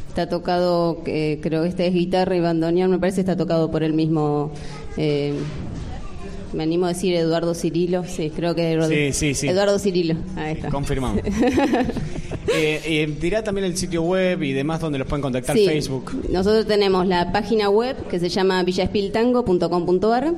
Está 0.10 0.28
tocado, 0.28 1.02
eh, 1.06 1.40
creo 1.42 1.62
que 1.64 1.70
este 1.70 1.88
es 1.88 1.94
guitarra 1.94 2.36
y 2.36 2.40
bandoneón, 2.42 2.92
me 2.92 3.00
parece 3.00 3.22
está 3.22 3.38
tocado 3.38 3.70
por 3.72 3.84
el 3.84 3.94
mismo. 3.94 4.52
eh, 4.98 5.34
me 6.54 6.64
animo 6.64 6.86
a 6.86 6.90
decir 6.90 7.14
Eduardo 7.16 7.54
Cirilo, 7.54 8.04
sí, 8.06 8.32
creo 8.36 8.56
que 8.56 8.72
Eduardo, 8.74 8.90
Sí, 8.94 9.14
sí, 9.14 9.34
sí. 9.34 9.48
Eduardo 9.48 9.80
Cirilo, 9.80 10.16
ahí 10.36 10.54
está. 10.54 10.70
Confirmamos. 10.70 11.22
eh, 12.56 12.82
eh, 12.86 13.16
dirá 13.20 13.44
también 13.44 13.66
el 13.66 13.78
sitio 13.78 14.02
web 14.04 14.42
y 14.44 14.54
demás 14.54 14.80
donde 14.82 15.00
los 15.00 15.08
pueden 15.08 15.22
contactar, 15.22 15.56
Sí. 15.56 15.66
Facebook. 15.66 16.12
Nosotros 16.30 16.66
tenemos 16.66 17.06
la 17.08 17.32
página 17.32 17.70
web 17.70 17.96
que 18.08 18.20
se 18.20 18.30
llama 18.30 18.64
villaspiltango.com.ar. 18.64 20.34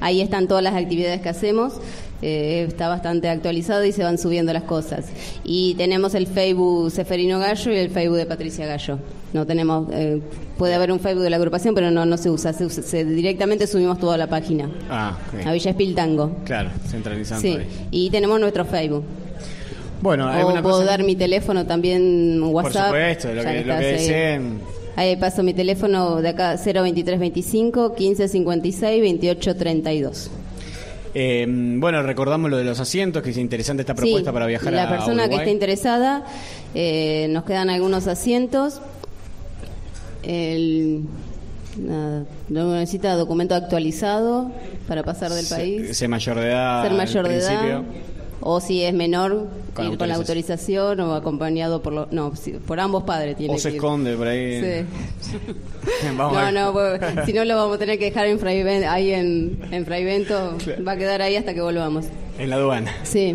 Ahí 0.00 0.20
están 0.20 0.46
todas 0.46 0.62
las 0.62 0.74
actividades 0.74 1.20
que 1.22 1.28
hacemos. 1.28 1.74
Eh, 2.22 2.64
está 2.68 2.88
bastante 2.88 3.28
actualizado 3.28 3.84
y 3.84 3.92
se 3.92 4.02
van 4.02 4.16
subiendo 4.16 4.52
las 4.52 4.62
cosas. 4.62 5.04
Y 5.44 5.74
tenemos 5.74 6.14
el 6.14 6.26
Facebook 6.26 6.90
Seferino 6.90 7.38
Gallo 7.38 7.72
y 7.72 7.76
el 7.76 7.90
Facebook 7.90 8.16
de 8.16 8.26
Patricia 8.26 8.66
Gallo. 8.66 8.98
No 9.34 9.44
tenemos, 9.46 9.88
eh, 9.92 10.20
puede 10.56 10.72
haber 10.74 10.92
un 10.92 10.98
Facebook 11.00 11.22
de 11.24 11.30
la 11.30 11.36
agrupación, 11.36 11.74
pero 11.74 11.90
no, 11.90 12.06
no 12.06 12.16
se 12.16 12.30
usa. 12.30 12.52
Se, 12.54 12.64
usa- 12.64 12.82
se- 12.82 13.04
directamente 13.04 13.66
subimos 13.66 13.98
toda 13.98 14.16
la 14.16 14.28
página. 14.28 14.70
Ah, 14.88 15.18
ok. 15.40 15.46
A 15.46 15.52
Villa 15.52 15.70
Espiltango. 15.72 16.36
Claro, 16.44 16.70
centralizando 16.88 17.42
Sí. 17.42 17.48
ahí. 17.48 17.66
Y 17.90 18.08
tenemos 18.10 18.40
nuestro 18.40 18.64
Facebook. 18.64 19.04
Bueno, 20.00 20.26
O 20.26 20.28
¿alguna 20.28 20.62
puedo 20.62 20.76
cosa? 20.78 20.90
dar 20.90 21.02
mi 21.04 21.16
teléfono 21.16 21.66
también, 21.66 22.42
WhatsApp. 22.42 22.88
Por 22.90 22.98
supuesto, 22.98 23.34
lo 23.34 23.42
que, 23.42 23.64
lo 23.64 23.78
que 23.78 23.84
deseen. 23.84 24.60
Ahí 24.94 25.16
paso 25.16 25.42
mi 25.42 25.52
teléfono 25.52 26.22
de 26.22 26.28
acá 26.30 26.56
02325 26.56 27.94
1556 27.98 29.02
2832. 29.02 30.30
Eh, 31.18 31.46
bueno, 31.48 32.02
recordamos 32.02 32.50
lo 32.50 32.58
de 32.58 32.64
los 32.64 32.78
asientos, 32.78 33.22
que 33.22 33.30
es 33.30 33.38
interesante 33.38 33.80
esta 33.80 33.94
propuesta 33.94 34.30
Sí, 34.30 34.34
para 34.34 34.44
viajar 34.44 34.70
la 34.70 34.82
a 34.82 34.88
persona 34.90 35.22
que 35.22 35.28
Uruguay. 35.28 35.38
esté 35.38 35.50
interesada, 35.50 36.24
eh, 36.74 37.26
nos 37.30 37.44
quedan 37.44 37.70
algunos 37.70 38.06
asientos. 38.06 38.82
El, 40.22 41.04
nada, 41.78 42.24
no 42.50 42.74
necesita 42.74 43.14
documento 43.14 43.54
actualizado 43.54 44.50
para 44.86 45.04
pasar 45.04 45.32
del 45.32 45.46
país. 45.46 45.96
Ser 45.96 46.10
mayor 46.10 46.38
de 46.38 46.48
edad. 46.48 46.82
ser 46.82 46.92
mayor 46.92 47.28
de 47.28 47.36
edad. 47.38 47.82
O 48.48 48.60
si 48.60 48.82
es 48.84 48.94
menor, 48.94 49.48
Con 49.74 49.90
ir 49.92 49.98
con 49.98 50.08
la 50.08 50.14
autorización 50.14 51.00
o 51.00 51.14
acompañado 51.14 51.82
por 51.82 51.92
lo, 51.92 52.08
no, 52.12 52.36
si- 52.36 52.52
por 52.52 52.78
ambos 52.78 53.02
padres 53.02 53.36
tiene 53.36 53.54
O 53.54 53.58
se 53.58 53.70
que 53.70 53.74
ir. 53.74 53.76
esconde 53.76 54.14
por 54.16 54.28
ahí. 54.28 54.60
Sí. 54.62 55.36
Vamos 56.16 56.36
a 56.36 56.52
no, 56.52 56.72
ver. 56.72 57.00
no, 57.00 57.00
pues, 57.12 57.26
si 57.26 57.32
no 57.32 57.44
lo 57.44 57.56
vamos 57.56 57.76
a 57.76 57.78
tener 57.78 57.98
que 57.98 58.06
dejar 58.06 58.26
en 58.26 58.38
Fraiven- 58.38 58.86
ahí 58.88 59.12
en, 59.12 59.58
en 59.70 59.84
Fraivento, 59.84 60.56
va 60.86 60.92
a 60.92 60.96
quedar 60.96 61.22
ahí 61.22 61.34
hasta 61.36 61.54
que 61.54 61.60
volvamos. 61.60 62.06
En 62.38 62.50
la 62.50 62.56
aduana. 62.56 62.92
Sí. 63.02 63.34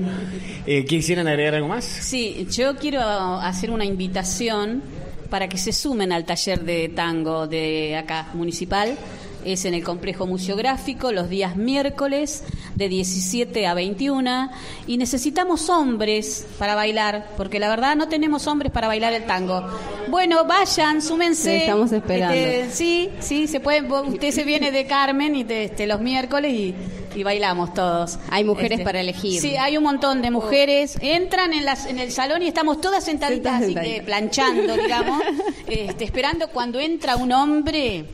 Eh, 0.65 0.85
¿Quisieran 0.85 1.27
agregar 1.27 1.55
algo 1.55 1.67
más? 1.67 1.83
Sí, 1.83 2.47
yo 2.51 2.75
quiero 2.77 3.01
hacer 3.01 3.71
una 3.71 3.83
invitación 3.83 4.81
para 5.29 5.49
que 5.49 5.57
se 5.57 5.71
sumen 5.73 6.11
al 6.11 6.23
taller 6.25 6.61
de 6.63 6.89
tango 6.89 7.47
de 7.47 7.95
acá 7.97 8.29
municipal. 8.33 8.95
Es 9.43 9.65
en 9.65 9.73
el 9.73 9.83
complejo 9.83 10.27
museográfico 10.27 11.11
los 11.11 11.29
días 11.29 11.55
miércoles 11.55 12.43
de 12.75 12.87
17 12.89 13.65
a 13.65 13.73
21 13.73 14.49
y 14.87 14.97
necesitamos 14.97 15.69
hombres 15.69 16.45
para 16.59 16.75
bailar, 16.75 17.27
porque 17.37 17.59
la 17.59 17.69
verdad 17.69 17.95
no 17.95 18.07
tenemos 18.07 18.45
hombres 18.47 18.71
para 18.71 18.87
bailar 18.87 19.13
el 19.13 19.25
tango. 19.25 19.65
Bueno, 20.09 20.45
vayan, 20.45 21.01
súmense. 21.01 21.57
Estamos 21.57 21.91
esperando. 21.91 22.35
Este, 22.35 22.69
sí, 22.71 23.09
sí, 23.19 23.47
se 23.47 23.59
puede. 23.59 23.81
vos- 23.81 24.07
Usted 24.07 24.31
se 24.31 24.43
viene 24.43 24.71
de 24.71 24.85
Carmen 24.85 25.35
y 25.35 25.43
te- 25.43 25.63
este, 25.65 25.87
los 25.87 26.01
miércoles 26.01 26.53
y, 26.53 26.75
y 27.15 27.23
bailamos 27.23 27.73
todos. 27.73 28.19
Hay 28.29 28.43
mujeres 28.43 28.73
Este, 28.73 28.83
para 28.83 29.01
elegir. 29.01 29.41
Sí, 29.41 29.55
hay 29.57 29.75
un 29.77 29.83
montón 29.83 30.21
de 30.21 30.29
mujeres. 30.31 30.97
Entran 31.01 31.53
en, 31.53 31.65
las, 31.65 31.85
en 31.87 31.97
el 31.99 32.11
salón 32.11 32.41
y 32.43 32.47
estamos 32.47 32.79
todas 32.79 33.03
sentaditas 33.03 33.63
así 33.63 33.73
que 33.73 34.01
planchando, 34.05 34.75
digamos, 34.75 35.23
este, 35.67 36.03
esperando 36.03 36.47
cuando 36.49 36.79
entra 36.79 37.15
un 37.15 37.31
hombre. 37.31 38.05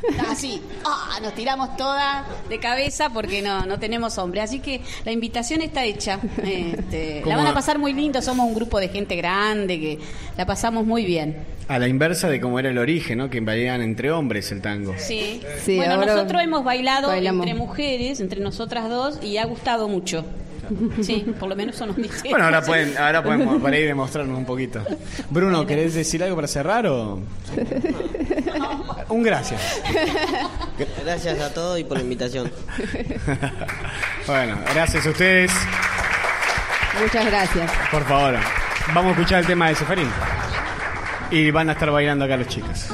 Así, 0.30 0.62
ah, 0.84 1.18
nos 1.22 1.34
tiramos 1.34 1.76
todas 1.76 2.24
de 2.48 2.58
cabeza 2.58 3.10
porque 3.10 3.42
no, 3.42 3.66
no 3.66 3.78
tenemos 3.78 4.18
hombre. 4.18 4.40
Así 4.40 4.60
que 4.60 4.80
la 5.04 5.12
invitación 5.12 5.62
está 5.62 5.84
hecha. 5.84 6.20
Este, 6.46 7.22
la 7.24 7.36
van 7.36 7.46
a 7.46 7.54
pasar 7.54 7.78
muy 7.78 7.92
lindo. 7.92 8.22
Somos 8.22 8.46
un 8.46 8.54
grupo 8.54 8.78
de 8.78 8.88
gente 8.88 9.16
grande 9.16 9.80
que 9.80 9.98
la 10.36 10.46
pasamos 10.46 10.86
muy 10.86 11.04
bien. 11.04 11.36
A 11.68 11.78
la 11.78 11.88
inversa 11.88 12.28
de 12.28 12.40
cómo 12.40 12.58
era 12.58 12.70
el 12.70 12.78
origen, 12.78 13.18
¿no? 13.18 13.28
Que 13.30 13.40
bailaban 13.40 13.82
entre 13.82 14.10
hombres 14.12 14.50
el 14.52 14.62
tango. 14.62 14.94
Sí. 14.96 15.42
Sí, 15.64 15.76
bueno, 15.76 15.94
ahora 15.94 16.14
nosotros 16.14 16.42
hemos 16.42 16.64
bailado 16.64 17.08
bailamos. 17.08 17.46
entre 17.46 17.58
mujeres, 17.58 18.20
entre 18.20 18.40
nosotras 18.40 18.88
dos, 18.88 19.22
y 19.22 19.38
ha 19.38 19.44
gustado 19.44 19.88
mucho. 19.88 20.24
Sí, 21.00 21.24
por 21.38 21.48
lo 21.48 21.56
menos 21.56 21.76
eso 21.76 21.86
nos 21.86 21.96
dice. 21.96 22.28
Bueno, 22.28 22.44
ahora 22.44 22.62
pueden, 22.62 22.96
ahora 22.98 23.22
podemos 23.22 23.60
para 23.62 23.78
ir 23.78 23.86
demostrarnos 23.86 24.36
un 24.36 24.44
poquito. 24.44 24.82
Bruno, 25.30 25.66
¿querés 25.66 25.94
decir 25.94 26.22
algo 26.22 26.36
para 26.36 26.48
cerrar 26.48 26.86
o...? 26.86 27.20
Un 29.08 29.22
gracias. 29.22 29.82
Gracias 31.04 31.40
a 31.40 31.52
todos 31.52 31.78
y 31.78 31.84
por 31.84 31.96
la 31.96 32.02
invitación. 32.02 32.50
Bueno, 34.26 34.58
gracias 34.74 35.06
a 35.06 35.10
ustedes. 35.10 35.52
Muchas 37.00 37.26
gracias. 37.26 37.70
Por 37.92 38.04
favor, 38.04 38.34
vamos 38.92 39.10
a 39.10 39.10
escuchar 39.10 39.38
el 39.38 39.46
tema 39.46 39.68
de 39.68 39.76
Seferín. 39.76 40.10
Y 41.30 41.52
van 41.52 41.68
a 41.68 41.74
estar 41.74 41.92
bailando 41.92 42.24
acá 42.24 42.36
los 42.36 42.48
chicos. 42.48 42.88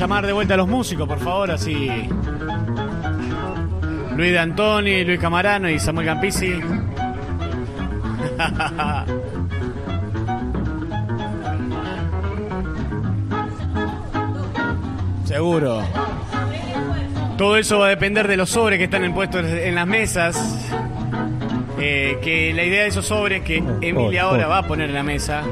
Llamar 0.00 0.26
de 0.26 0.32
vuelta 0.32 0.54
a 0.54 0.56
los 0.56 0.66
músicos, 0.66 1.06
por 1.06 1.18
favor, 1.18 1.50
así. 1.50 1.90
Luis 4.16 4.32
de 4.32 4.38
Antoni, 4.38 5.04
Luis 5.04 5.20
Camarano 5.20 5.68
y 5.68 5.78
Samuel 5.78 6.06
Campisi. 6.06 6.54
Seguro. 15.24 15.82
Todo 17.36 17.58
eso 17.58 17.80
va 17.80 17.88
a 17.88 17.90
depender 17.90 18.26
de 18.26 18.38
los 18.38 18.48
sobres 18.48 18.78
que 18.78 18.84
están 18.84 19.12
puestos 19.12 19.44
en 19.44 19.74
las 19.74 19.86
mesas. 19.86 20.66
Eh, 21.78 22.18
que 22.22 22.54
la 22.54 22.64
idea 22.64 22.84
de 22.84 22.88
esos 22.88 23.04
sobres 23.04 23.42
que 23.42 23.62
Emilia 23.82 24.22
ahora 24.22 24.46
va 24.46 24.56
a 24.58 24.66
poner 24.66 24.88
en 24.88 24.94
la 24.94 25.02
mesa. 25.02 25.42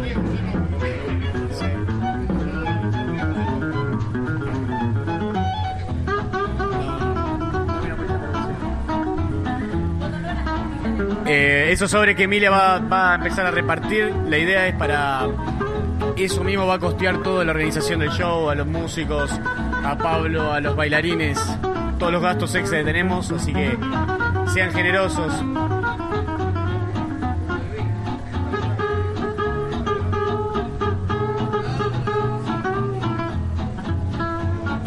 Esos 11.79 11.93
sobres 11.93 12.17
que 12.17 12.25
Emilia 12.25 12.51
va, 12.51 12.81
va 12.81 13.13
a 13.13 13.15
empezar 13.15 13.47
a 13.47 13.53
repartir, 13.53 14.13
la 14.27 14.37
idea 14.37 14.67
es 14.67 14.75
para 14.75 15.29
eso 16.17 16.43
mismo 16.43 16.67
va 16.67 16.75
a 16.75 16.79
costear 16.81 17.23
toda 17.23 17.45
la 17.45 17.53
organización 17.53 18.01
del 18.01 18.11
show, 18.11 18.51
a 18.51 18.57
los 18.57 18.67
músicos, 18.67 19.31
a 19.85 19.97
Pablo, 19.97 20.53
a 20.53 20.59
los 20.59 20.75
bailarines, 20.75 21.39
todos 22.01 22.11
los 22.11 22.21
gastos 22.21 22.53
extra 22.57 22.79
que 22.79 22.85
tenemos, 22.85 23.31
así 23.31 23.53
que 23.53 23.79
sean 24.53 24.73
generosos. 24.73 25.33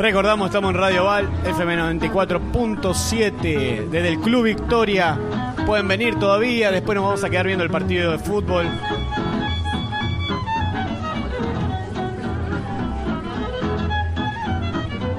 Recordamos, 0.02 0.48
estamos 0.48 0.72
en 0.72 0.78
Radio 0.78 1.06
Val, 1.06 1.30
FM 1.45 1.78
94.7, 1.78 3.88
desde 3.88 4.07
el 4.07 4.19
Club 4.19 4.45
Victoria. 4.45 5.15
Pueden 5.68 5.88
venir 5.88 6.15
todavía, 6.15 6.72
después 6.72 6.95
nos 6.95 7.06
vamos 7.06 7.23
a 7.23 7.30
quedar 7.30 7.45
viendo 7.45 7.64
el 7.64 7.69
partido 7.69 8.11
de 8.11 8.18
fútbol. 8.18 8.65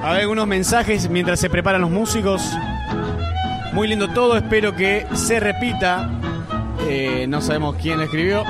Hay 0.03 0.19
algunos 0.19 0.47
mensajes 0.47 1.09
mientras 1.09 1.39
se 1.39 1.49
preparan 1.49 1.79
los 1.79 1.89
músicos. 1.89 2.43
Muy 3.71 3.87
lindo 3.87 4.09
todo, 4.09 4.35
espero 4.35 4.75
que 4.75 5.07
se 5.13 5.39
repita. 5.39 6.09
Eh, 6.89 7.25
no 7.29 7.39
sabemos 7.39 7.77
quién 7.81 7.99
lo 7.99 8.03
escribió. 8.03 8.43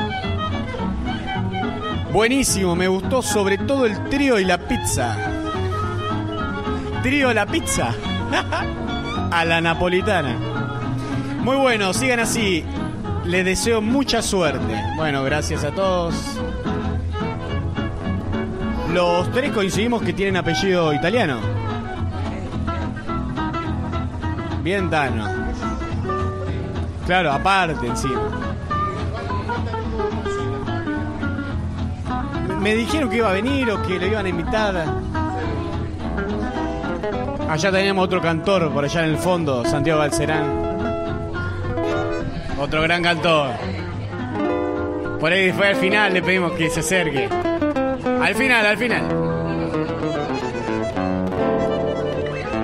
Buenísimo, 2.12 2.76
me 2.76 2.88
gustó 2.88 3.22
sobre 3.22 3.60
todo 3.60 3.86
el 3.86 4.10
trío 4.10 4.40
y 4.40 4.46
la 4.46 4.58
pizza. 4.58 5.33
Trío 7.04 7.34
la 7.34 7.46
pizza. 7.46 7.94
A 9.32 9.44
la 9.44 9.60
napolitana. 9.60 10.38
Muy 11.42 11.58
bueno, 11.58 11.94
sigan 11.94 12.22
así. 12.22 12.64
Les 13.26 13.44
deseo 13.44 13.82
mucha 13.82 14.22
suerte. 14.22 14.82
Bueno, 14.96 15.22
gracias 15.24 15.66
a 15.66 15.72
todos. 15.72 16.16
Los 18.94 19.30
tres 19.34 19.52
coincidimos 19.52 20.02
que 20.02 20.14
tienen 20.14 20.38
apellido 20.38 20.94
italiano. 20.94 21.40
Bien 24.62 24.90
Tano. 24.90 25.28
Claro, 27.06 27.34
aparte 27.34 27.86
encima. 27.86 28.22
Me 32.62 32.76
dijeron 32.76 33.10
que 33.10 33.18
iba 33.18 33.30
a 33.30 33.34
venir 33.34 33.70
o 33.72 33.82
que 33.84 34.00
lo 34.00 34.08
iban 34.08 34.26
a 34.26 34.30
invitar. 34.30 35.03
Allá 37.54 37.72
tenemos 37.72 38.04
otro 38.06 38.20
cantor 38.20 38.74
por 38.74 38.84
allá 38.84 39.04
en 39.04 39.12
el 39.12 39.18
fondo, 39.20 39.64
Santiago 39.64 40.00
Balcerán. 40.00 40.44
Otro 42.60 42.82
gran 42.82 43.04
cantor. 43.04 43.52
Por 45.20 45.32
ahí 45.32 45.52
fue 45.52 45.68
al 45.68 45.76
final, 45.76 46.16
le 46.16 46.24
pedimos 46.24 46.54
que 46.54 46.72
se 46.72 46.80
acerque. 46.80 47.30
Al 48.20 48.34
final, 48.34 48.66
al 48.66 48.76
final. 48.76 49.04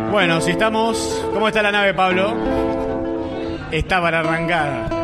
Bueno, 0.10 0.42
si 0.42 0.50
estamos. 0.50 1.24
¿Cómo 1.36 1.48
está 1.48 1.62
la 1.62 1.72
nave, 1.72 1.94
Pablo? 1.94 2.34
Está 3.70 4.02
para 4.02 4.22
arrancar. 4.22 4.99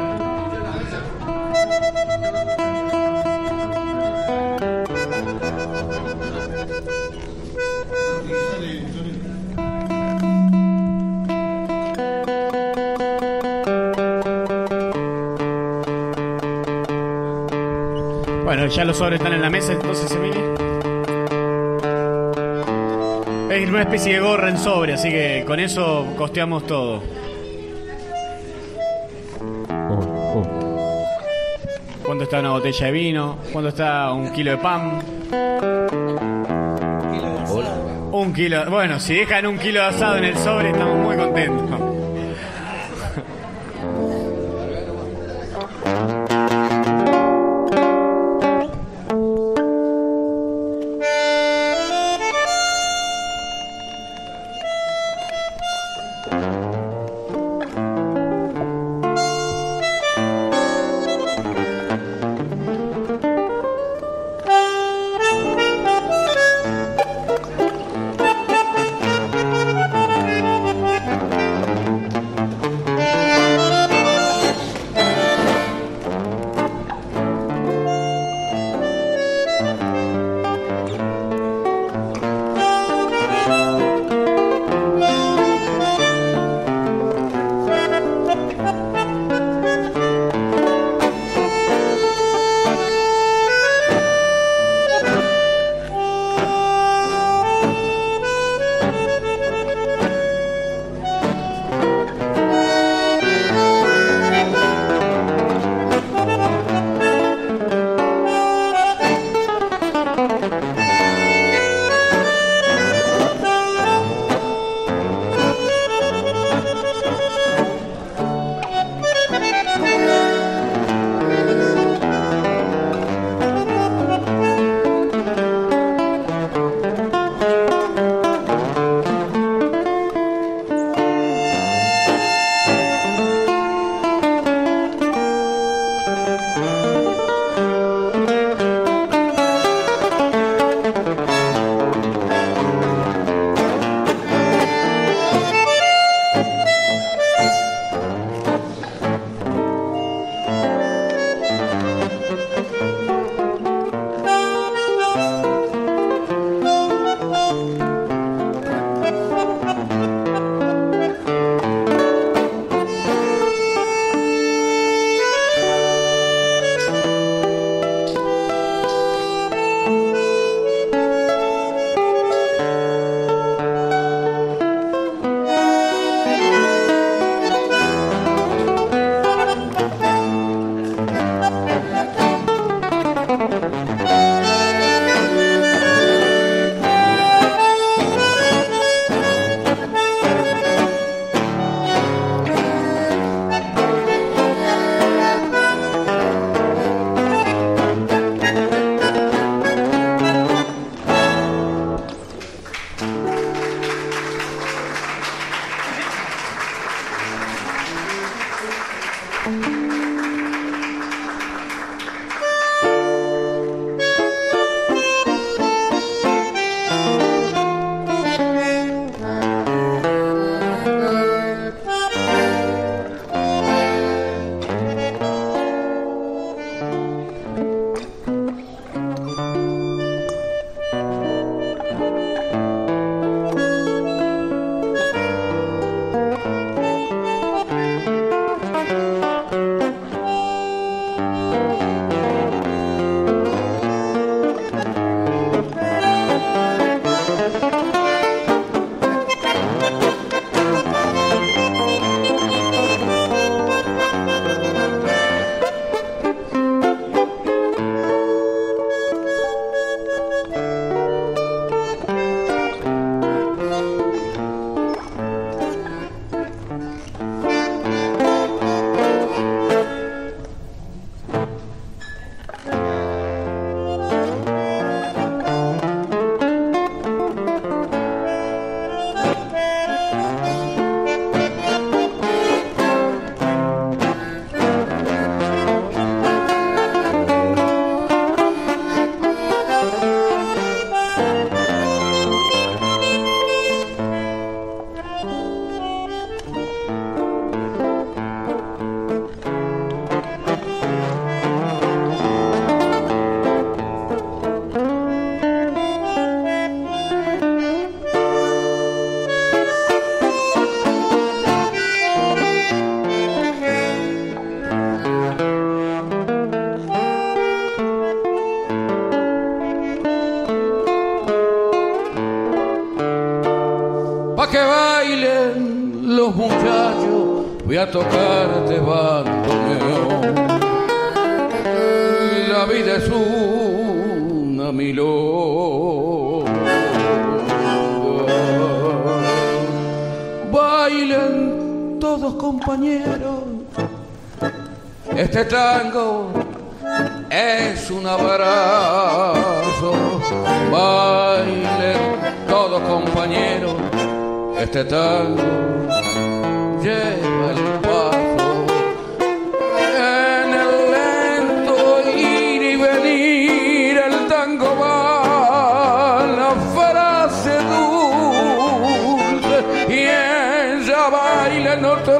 Ya 18.75 18.83
los 18.83 18.97
sobres 18.97 19.19
están 19.19 19.33
en 19.33 19.41
la 19.41 19.49
mesa, 19.49 19.71
entonces, 19.71 20.11
Emilia. 20.11 20.43
Es 23.49 23.69
una 23.69 23.81
especie 23.81 24.15
de 24.15 24.19
gorra 24.19 24.49
en 24.49 24.57
sobre, 24.57 24.93
así 24.93 25.09
que 25.09 25.45
con 25.47 25.61
eso 25.61 26.05
costeamos 26.17 26.67
todo. 26.67 27.01
¿Cuánto 32.03 32.25
está 32.25 32.41
una 32.41 32.51
botella 32.51 32.85
de 32.87 32.91
vino? 32.91 33.37
¿Cuánto 33.53 33.69
está 33.69 34.11
un 34.11 34.31
kilo 34.33 34.51
de 34.51 34.57
pan? 34.57 35.01
Un 38.11 38.33
kilo. 38.33 38.69
Bueno, 38.69 38.99
si 38.99 39.15
dejan 39.15 39.47
un 39.47 39.57
kilo 39.57 39.79
de 39.79 39.85
asado 39.87 40.17
en 40.17 40.25
el 40.25 40.37
sobre, 40.37 40.71
estamos 40.71 40.97
muy 40.97 41.15
contentos. 41.15 41.94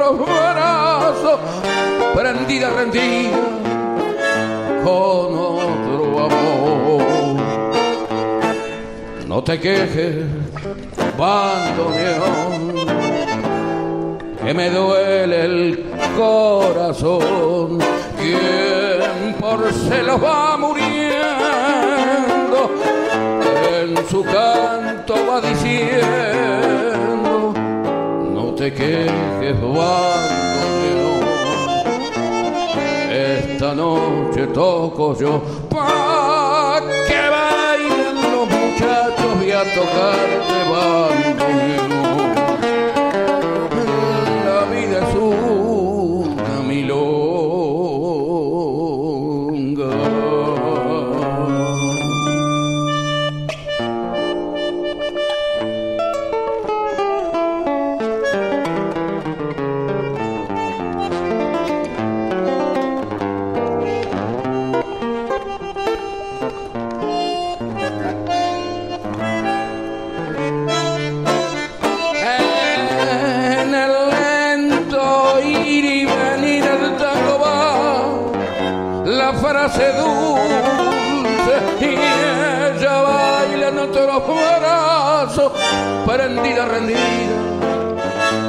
Otros 0.06 0.28
brazos, 0.28 1.40
prendida, 2.14 2.70
rendida 2.70 3.38
con 4.84 5.38
otro 5.38 6.26
amor. 6.26 7.04
No 9.28 9.44
te 9.44 9.60
quejes, 9.60 10.26
bandoneón, 11.18 12.86
que 14.44 14.54
me 14.54 14.70
duele 14.70 15.46
el 15.46 15.86
corazón. 16.16 17.80
Quien 18.18 19.34
por 19.40 19.72
celos 19.74 20.24
va 20.24 20.58
muriendo, 20.58 21.02
en 23.82 24.08
su 24.08 24.24
canto 24.24 25.16
va 25.30 25.42
diciendo, 25.42 26.95
te 28.66 28.74
quejes, 28.74 29.62
bandoneón. 29.62 31.24
Esta 33.12 33.76
noche 33.76 34.48
toco 34.48 35.16
yo 35.20 35.40
pa' 35.70 36.82
que 37.08 37.30
bailen 37.36 38.16
los 38.34 38.50
muchachos 38.50 39.34
y 39.46 39.52
a 39.52 39.64
tocarte 39.76 40.58
bandoneón. 40.72 42.15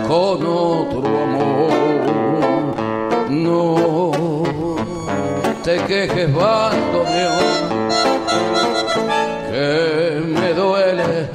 Con 0.09 0.47
otro 0.47 1.23
amor. 1.23 1.71
No 3.29 4.13
te 5.63 5.77
quejes, 5.85 6.33
bandoneón, 6.33 7.69
que 9.51 10.23
me 10.27 10.55
duele 10.55 11.29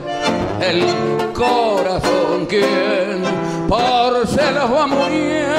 el 0.61 0.85
corazón 1.33 2.45
quien 2.47 3.23
por 3.67 4.27
celos 4.27 4.71
va 4.71 4.87
muriendo 4.87 5.51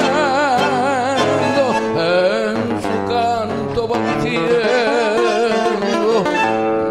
en 1.97 2.55
su 2.81 2.95
canto 3.11 3.87
va 3.87 3.97
diciendo 4.15 4.63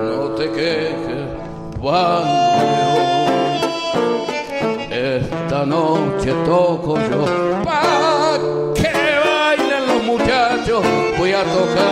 no 0.04 0.28
te 0.36 0.50
quejes 0.50 1.26
bandoneón 1.80 2.41
noche 5.66 6.32
toco 6.44 6.96
yo. 6.98 7.24
Pa' 7.64 8.38
que 8.74 8.92
bailen 9.24 9.86
los 9.86 10.02
muchachos 10.04 10.84
voy 11.18 11.32
a 11.32 11.42
tocarte 11.44 11.91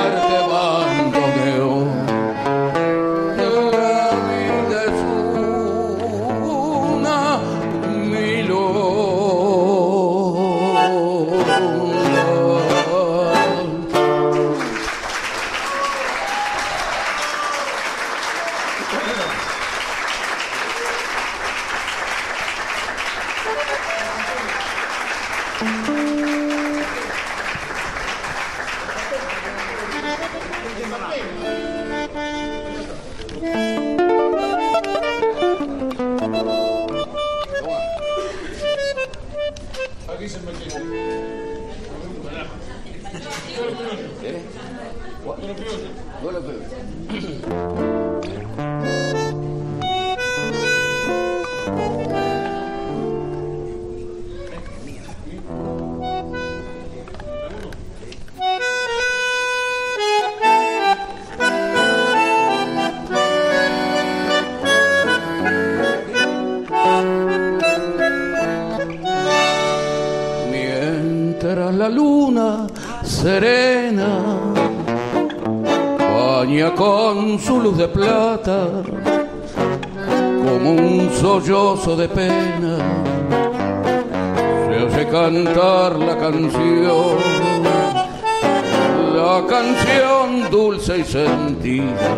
la 89.30 89.46
canción 89.46 90.50
dulce 90.50 90.98
y 90.98 91.04
sentida 91.04 92.16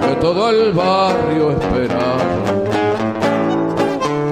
que 0.00 0.14
todo 0.22 0.48
el 0.48 0.72
barrio 0.72 1.50
esperaba 1.50 2.44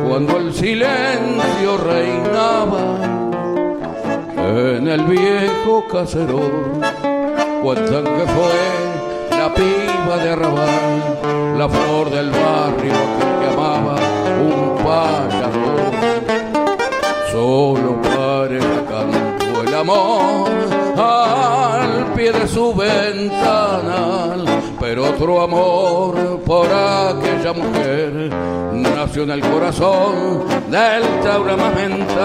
cuando 0.09 0.39
el 0.39 0.55
silencio 0.55 1.77
reinaba 1.85 2.85
en 4.39 4.89
el 4.89 5.03
viejo 5.03 5.85
caserón. 5.93 6.81
Cuentan 7.63 8.05
que 8.05 8.25
fue 8.37 9.39
la 9.39 9.53
piba 9.53 10.17
de 10.23 10.31
Arrabal, 10.31 11.59
la 11.59 11.69
flor 11.69 12.11
del 12.11 12.31
barrio 12.31 13.01
que 13.39 13.47
amaba 13.53 13.97
un 14.49 14.77
payador. 14.83 15.40
De 22.91 23.11
su 23.11 23.21
ventana, 23.21 24.45
pero 24.79 25.09
otro 25.09 25.43
amor 25.43 26.41
por 26.45 26.67
aquella 26.67 27.53
mujer 27.53 28.31
nació 28.73 29.25
en 29.25 29.31
el 29.31 29.41
corazón 29.41 30.45
del 30.71 31.03
mental 31.75 32.21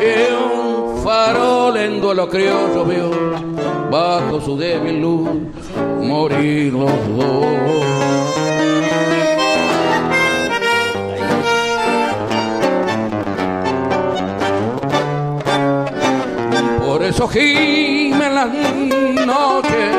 y 0.00 0.32
un 0.32 1.02
farol 1.02 1.76
en 1.76 2.00
duelo 2.00 2.28
criollo 2.28 2.84
vio 2.84 3.10
bajo 3.90 4.40
su 4.40 4.56
débil 4.56 5.00
luz 5.00 5.28
morir 6.00 6.72
los 6.72 6.90
dos. 7.16 8.33
Eso 17.24 17.32
gimen 17.32 18.34
las 18.34 18.52
noches 19.26 19.96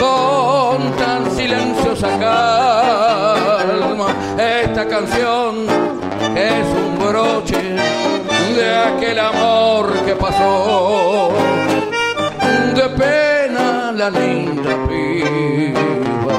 con 0.00 0.96
tan 0.96 1.30
silenciosa 1.36 2.08
calma. 2.18 4.06
Esta 4.38 4.88
canción 4.88 5.66
es 6.34 6.66
un 6.74 6.98
broche 7.06 7.76
de 8.56 8.76
aquel 8.76 9.18
amor 9.18 9.92
que 10.06 10.14
pasó. 10.14 11.32
De 12.74 12.88
pena 12.96 13.92
la 13.92 14.08
linda 14.08 14.74
piba 14.88 16.36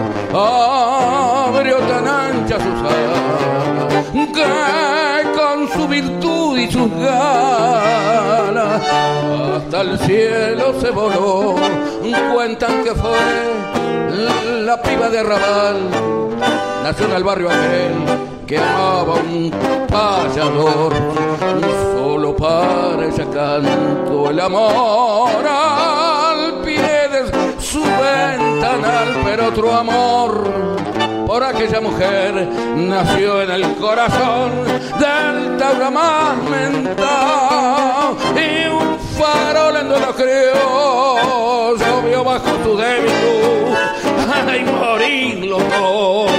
abrió 1.53 1.77
tan 1.81 2.07
ancha 2.07 2.57
sus 2.57 2.81
alas 2.81 4.05
con 5.59 5.69
su 5.69 5.87
virtud 5.87 6.57
y 6.57 6.71
sus 6.71 6.89
ganas 6.91 8.81
hasta 9.57 9.81
el 9.81 9.99
cielo 9.99 10.73
se 10.79 10.91
voló. 10.91 11.55
Cuentan 12.33 12.83
que 12.83 12.93
fue 12.95 13.17
la 14.65 14.81
piba 14.81 15.09
de 15.09 15.23
Raval, 15.23 15.89
nació 16.83 17.05
en 17.07 17.11
el 17.13 17.23
barrio 17.23 17.49
aquel 17.49 17.93
que 18.47 18.57
amaba 18.57 19.15
un 19.15 19.51
payador. 19.89 20.93
Solo 21.93 22.35
para 22.35 23.05
ella 23.05 23.25
canto 23.33 24.29
el 24.29 24.39
amor 24.39 25.45
al 25.45 26.61
pie 26.61 26.81
de 26.81 27.61
su 27.61 27.81
ventanal, 27.81 29.21
pero 29.23 29.47
otro 29.47 29.73
amor 29.73 30.69
por 31.29 31.43
aquella 31.43 31.79
mujer 31.79 32.33
nació 32.75 33.43
en 33.43 33.51
el 33.51 33.75
corazón 33.75 34.51
del 34.99 35.57
taura 35.59 35.91
más 35.91 36.35
mental 36.49 38.15
y 38.35 38.67
un 38.67 38.97
farol 39.15 39.75
en 39.77 39.89
duelo 39.89 40.15
crió 40.15 41.75
llovió 41.77 42.23
bajo 42.23 42.49
su 42.63 42.75
débil 42.75 43.11
luz 43.25 43.77
ay 44.47 44.63
morir 44.65 45.45
los 45.45 45.61
dos 45.69 46.31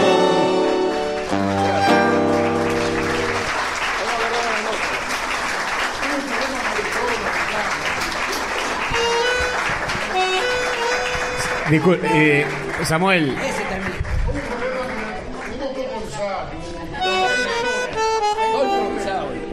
Discul- 11.70 12.00
eh, 12.02 12.44
Samuel, 12.84 13.36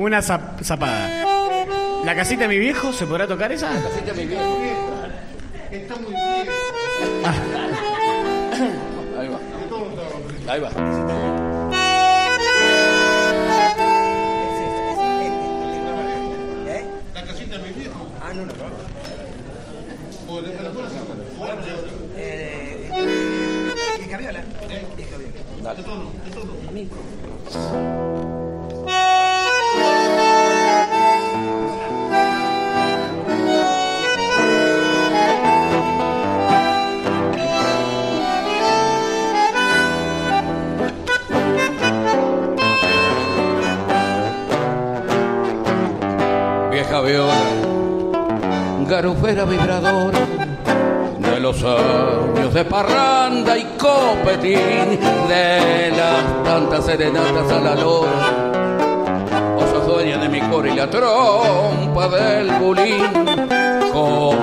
una 0.08 0.22
zap- 0.22 0.62
zapada. 0.64 1.26
¿La 2.06 2.16
casita 2.16 2.44
de 2.44 2.48
mi 2.48 2.58
viejo 2.58 2.94
se 2.94 3.06
podrá 3.06 3.28
tocar 3.28 3.52
esa? 3.52 3.74
La 3.74 3.82
casita 3.82 4.14
de 4.14 4.22
mi 4.24 4.28
viejo. 4.28 4.44
Está 5.72 5.96
muy 5.98 6.12
bien. 6.12 6.48
Ahí 9.20 9.28
va. 9.28 10.54
Ahí 10.54 10.60
va. 10.62 10.70
La 25.64 25.74
garufera 48.88 49.44
vibradora 49.44 50.20
de 51.20 51.40
los 51.42 51.62
años 51.62 52.54
de 52.54 52.64
parranda 52.64 53.58
y 53.58 53.64
copetín, 53.78 54.98
de 55.28 55.92
las 55.92 56.44
tantas 56.44 56.86
serenatas 56.86 57.52
a 57.52 57.60
la 57.60 57.76
lora. 57.76 59.24
Vos 59.56 59.70
sos 59.70 59.88
dueña 59.88 60.18
de 60.18 60.30
mi 60.30 60.40
coro 60.40 60.68
y 60.68 60.76
la 60.76 60.90
trompa 60.90 62.08
del 62.08 62.50
bulín, 62.54 63.12
como 63.92 64.34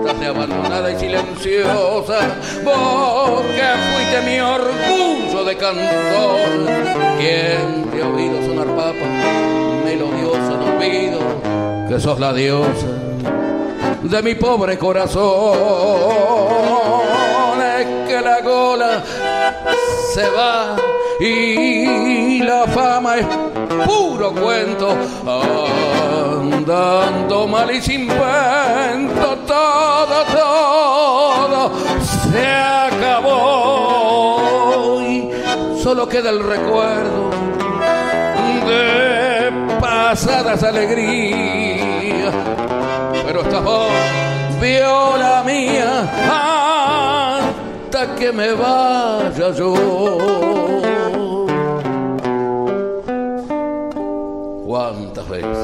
estás 0.00 0.20
de 0.20 0.26
abandonada 0.26 0.90
y 0.90 0.98
silenciosa, 0.98 2.18
vos 2.64 3.42
que 3.54 3.68
fuiste 3.92 4.22
mi 4.24 4.40
orgullo 4.40 5.44
de 5.44 5.56
cantor, 5.56 6.48
quien 7.18 7.90
te 7.90 8.02
ha 8.02 8.08
oído 8.08 8.42
sonar 8.46 8.68
papa, 8.74 9.06
melodiosa 9.84 10.56
no 10.56 10.76
olvido 10.76 11.18
que 11.88 12.00
sos 12.00 12.18
la 12.18 12.32
diosa 12.32 13.05
de 14.08 14.22
mi 14.22 14.34
pobre 14.34 14.78
corazón. 14.78 15.56
Es 17.78 17.86
que 18.08 18.20
la 18.20 18.40
gola 18.40 19.02
se 20.14 20.28
va 20.30 20.76
y 21.20 22.40
la 22.42 22.66
fama 22.66 23.16
es 23.16 23.26
puro 23.86 24.32
cuento, 24.32 24.96
andando 26.42 27.48
mal 27.48 27.70
y 27.70 27.80
sin 27.80 28.06
vento, 28.06 29.38
todo, 29.46 30.24
todo 30.32 31.72
se 32.30 32.46
acabó. 32.46 33.42
Y 35.02 35.30
solo 35.82 36.08
queda 36.08 36.30
el 36.30 36.42
recuerdo 36.42 37.30
de 38.66 39.52
pasadas 39.80 40.62
alegrías, 40.62 42.34
esta 43.40 43.60
voz 43.60 43.90
viola 44.60 45.42
mía 45.44 46.02
hasta 46.30 48.14
que 48.16 48.32
me 48.32 48.52
vaya 48.52 49.50
yo. 49.52 49.74
¿Cuántas 54.66 55.28
veces? 55.28 55.58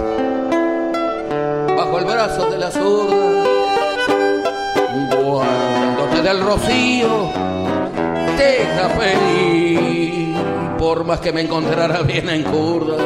Bajo 1.76 1.98
el 1.98 2.04
brazo 2.04 2.50
de 2.50 2.58
la 2.58 2.70
zurda, 2.70 3.44
guardándote 5.22 6.22
del 6.22 6.40
rocío, 6.40 7.30
deja 8.36 8.88
feliz, 8.90 10.36
por 10.78 11.04
más 11.04 11.20
que 11.20 11.32
me 11.32 11.42
encontrara 11.42 12.02
bien 12.02 12.28
en 12.28 12.42
curda, 12.44 12.96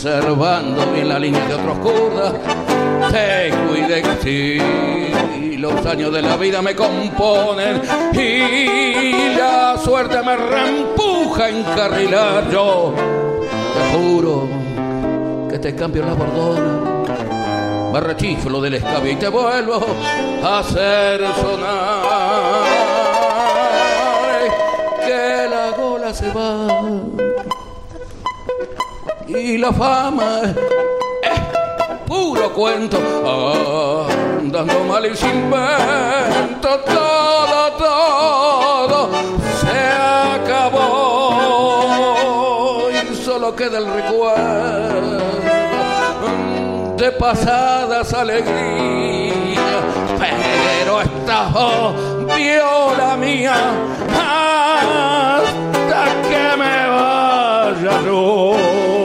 conservando 0.00 0.92
bien 0.92 1.08
la 1.08 1.18
línea 1.18 1.44
de 1.48 1.54
otros 1.54 1.78
curdas, 1.78 2.32
te 3.10 3.50
cuide 3.66 4.00
que 4.00 4.16
sí, 4.22 5.56
los 5.56 5.84
años 5.86 6.12
de 6.12 6.22
la 6.22 6.36
vida 6.36 6.62
me 6.62 6.76
componen 6.76 7.82
y 8.12 9.34
la 9.36 9.76
suerte 9.76 10.22
me 10.22 10.36
reempuja 10.36 11.46
a 11.46 11.48
encarrilar 11.48 12.48
yo. 12.48 12.94
Te 13.74 13.98
juro 13.98 14.48
que 15.50 15.58
te 15.58 15.74
cambio 15.74 16.04
la 16.06 16.14
bordona, 16.14 17.90
me 17.92 18.00
rechiflo 18.00 18.60
del 18.60 18.74
escabio 18.74 19.10
y 19.10 19.16
te 19.16 19.26
vuelvo 19.26 19.84
a 20.44 20.60
hacer 20.60 21.22
sonar. 21.40 22.68
Que 25.04 25.48
la 25.50 25.76
gola 25.76 26.14
se 26.14 26.30
va 26.30 27.27
y 29.28 29.58
la 29.58 29.72
fama 29.72 30.40
es 31.22 31.40
puro 32.06 32.52
cuento, 32.54 32.98
andando 34.40 34.84
mal 34.84 35.04
y 35.04 35.14
sin 35.14 35.50
vento, 35.50 36.80
todo, 36.86 37.72
todo 37.72 39.10
se 39.60 39.78
acabó. 40.42 41.28
Y 42.90 43.14
solo 43.14 43.54
queda 43.54 43.78
el 43.78 43.86
recuerdo 43.92 45.18
de 46.96 47.12
pasadas 47.12 48.14
alegrías, 48.14 49.84
pero 50.18 51.02
esta 51.02 51.48
voz 51.48 51.94
viola 52.34 53.16
mía 53.16 53.54
hasta 54.14 56.04
que 56.28 56.56
me 56.56 56.88
vaya 56.88 58.02
yo. 58.06 58.97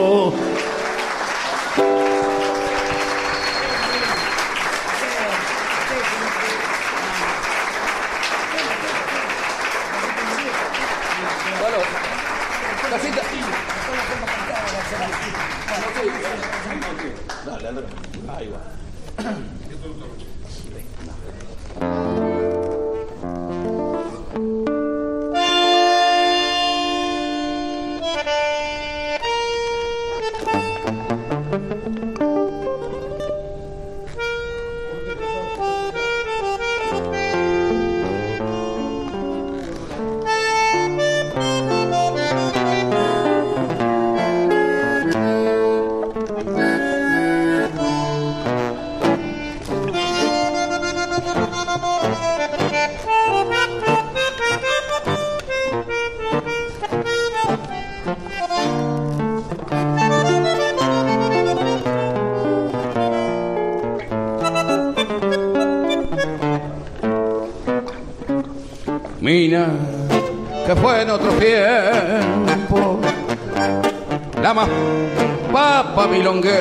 Que 69.54 70.74
fue 70.76 71.02
en 71.02 71.10
otro 71.10 71.30
tiempo 71.32 72.98
la 74.42 74.54
más 74.54 74.68
papa 75.52 76.06
milonguera. 76.08 76.54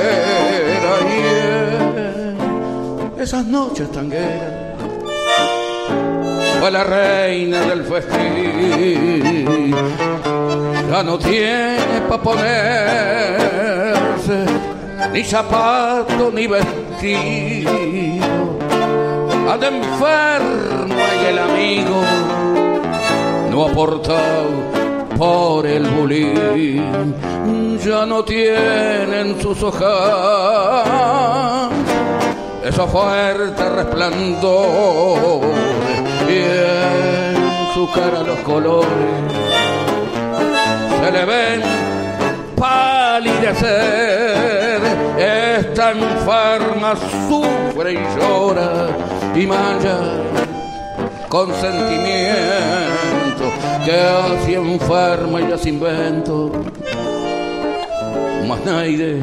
Y 3.18 3.22
esas 3.22 3.46
noches 3.46 3.92
tangueras 3.92 4.78
fue 6.60 6.70
la 6.72 6.84
reina 6.84 7.62
del 7.62 7.84
festín. 7.84 9.76
Ya 10.92 11.04
no 11.04 11.18
tiene 11.18 12.02
pa' 12.08 12.22
ponerse 12.22 12.44
ni 15.12 15.24
zapato 15.24 16.32
ni 16.34 16.48
vestido. 16.48 17.72
Anda 19.52 19.68
enferma 19.68 21.06
y 21.22 21.26
el 21.26 21.40
amigo 21.40 22.02
no 23.54 23.66
aportado 23.68 24.50
por 25.16 25.68
el 25.68 25.84
bulín. 25.84 27.16
Ya 27.86 28.06
no 28.06 28.24
tienen 28.24 29.40
sus 29.42 29.62
hojas 29.62 30.90
esos 32.64 32.90
fuertes 32.90 33.72
resplandores 33.74 35.52
y 36.30 36.38
en 36.38 37.36
su 37.76 37.92
cara 37.92 38.24
los 38.24 38.40
colores 38.40 38.90
se 41.00 41.12
le 41.12 41.26
ven 41.26 41.62
palidecer. 42.56 44.02
Esta 45.18 45.92
enferma 45.92 46.96
sufre 47.28 47.94
y 47.94 48.00
llora 48.18 48.88
y 49.36 49.46
maya 49.46 50.00
con 51.30 51.54
sentimiento 51.54 53.03
que 53.86 53.92
así 53.92 54.56
enferma 54.56 55.40
y 55.42 55.58
sin 55.58 55.76
invento 55.76 56.52
más 58.48 58.64
nadie 58.66 59.22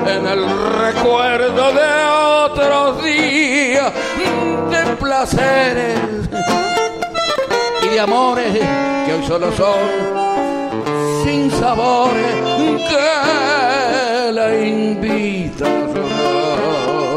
en 0.08 0.26
el 0.26 0.46
recuerdo 0.80 1.74
de 1.74 2.06
otros 2.46 3.04
días 3.04 3.92
de 4.70 4.96
placeres 4.96 6.00
y 7.84 7.88
de 7.90 8.00
amores 8.00 8.54
que 9.06 9.14
hoy 9.14 9.26
solo 9.28 9.52
son 9.52 9.90
sin 11.26 11.52
sabores 11.52 12.34
que 12.88 14.32
la 14.32 14.58
invitan 14.58 15.68
a 15.68 15.88
llorar. 15.88 17.09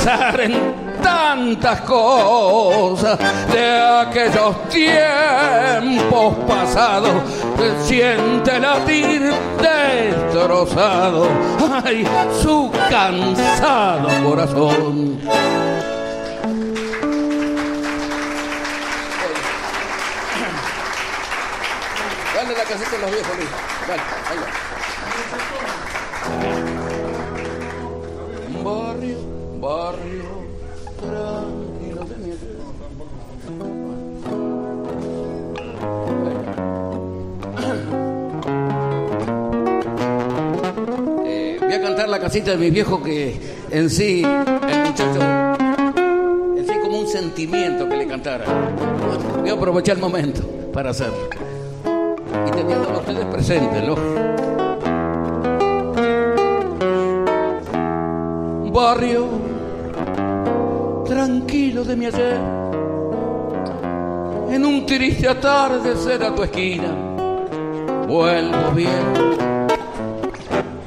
Pensar 0.00 0.40
en 0.40 0.98
tantas 1.02 1.80
cosas 1.82 3.18
de 3.52 4.00
aquellos 4.00 4.68
tiempos 4.68 6.34
pasados, 6.48 7.22
se 7.58 7.86
siente 7.86 8.58
latir 8.58 9.30
destrozado, 9.60 11.28
ay, 11.84 12.06
su 12.42 12.70
cansado 12.88 14.08
corazón. 14.24 15.20
Dale 22.34 22.56
la 22.56 22.64
casita 22.64 22.96
a 22.96 23.00
los 23.00 23.10
viejos, 23.10 23.36
Luis. 23.36 24.69
Casita 42.20 42.52
de 42.52 42.56
mi 42.58 42.70
viejo 42.70 43.02
que 43.02 43.40
en 43.70 43.88
sí, 43.88 44.22
el 44.22 44.78
muchacho, 44.86 45.20
en 46.56 46.66
sí 46.66 46.72
como 46.82 47.00
un 47.00 47.08
sentimiento 47.08 47.88
que 47.88 47.96
le 47.96 48.06
cantara. 48.06 48.44
Voy 49.40 49.48
a 49.48 49.54
aprovechar 49.54 49.96
el 49.96 50.02
momento 50.02 50.42
para 50.72 50.90
hacerlo. 50.90 51.28
Y 52.46 52.50
teniéndolo 52.50 52.98
ustedes 52.98 53.24
presentes, 53.26 53.86
lógico. 53.86 54.30
Barrio 58.72 59.28
tranquilo 61.06 61.84
de 61.84 61.96
mi 61.96 62.06
ayer, 62.06 62.38
en 64.50 64.64
un 64.64 64.86
triste 64.86 65.28
atardecer 65.28 66.22
a 66.22 66.34
tu 66.34 66.44
esquina, 66.44 66.94
vuelvo 68.06 68.70
bien, 68.74 69.49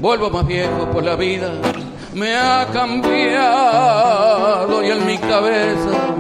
vuelvo 0.04 0.30
más 0.30 0.46
viejo 0.46 0.92
por 0.92 1.02
la 1.02 1.16
vida, 1.16 1.54
me 2.14 2.36
ha 2.36 2.68
cambiado 2.74 3.24
y 4.84 4.92
en 4.92 5.06
mi 5.06 5.18
cabeza 5.18 6.14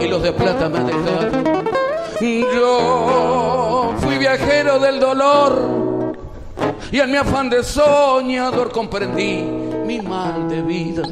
hilos 0.00 0.20
de 0.20 0.32
plata 0.32 0.68
me 0.68 0.78
ha 0.78 0.82
dejado. 0.82 1.30
Yo 2.20 3.94
fui 3.98 4.18
viajero 4.18 4.80
del 4.80 4.98
dolor 4.98 6.16
y 6.90 6.98
en 6.98 7.12
mi 7.12 7.16
afán 7.16 7.48
de 7.48 7.62
soñador 7.62 8.72
comprendí 8.72 9.44
mi 9.86 10.00
mal 10.00 10.48
de 10.48 10.60
vida 10.60 11.04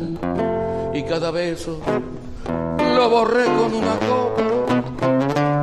y 0.92 1.05
cada 1.05 1.30
beso 1.30 1.78
lo 2.96 3.09
borré 3.09 3.44
con 3.44 3.72
una 3.72 3.96
copa. 4.00 4.42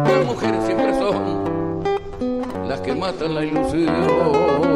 Las 0.07 0.25
mujeres 0.25 0.63
siempre 0.65 0.93
son 0.97 1.43
las 2.69 2.79
que 2.79 2.95
matan 2.95 3.35
la 3.35 3.43
ilusión. 3.43 4.74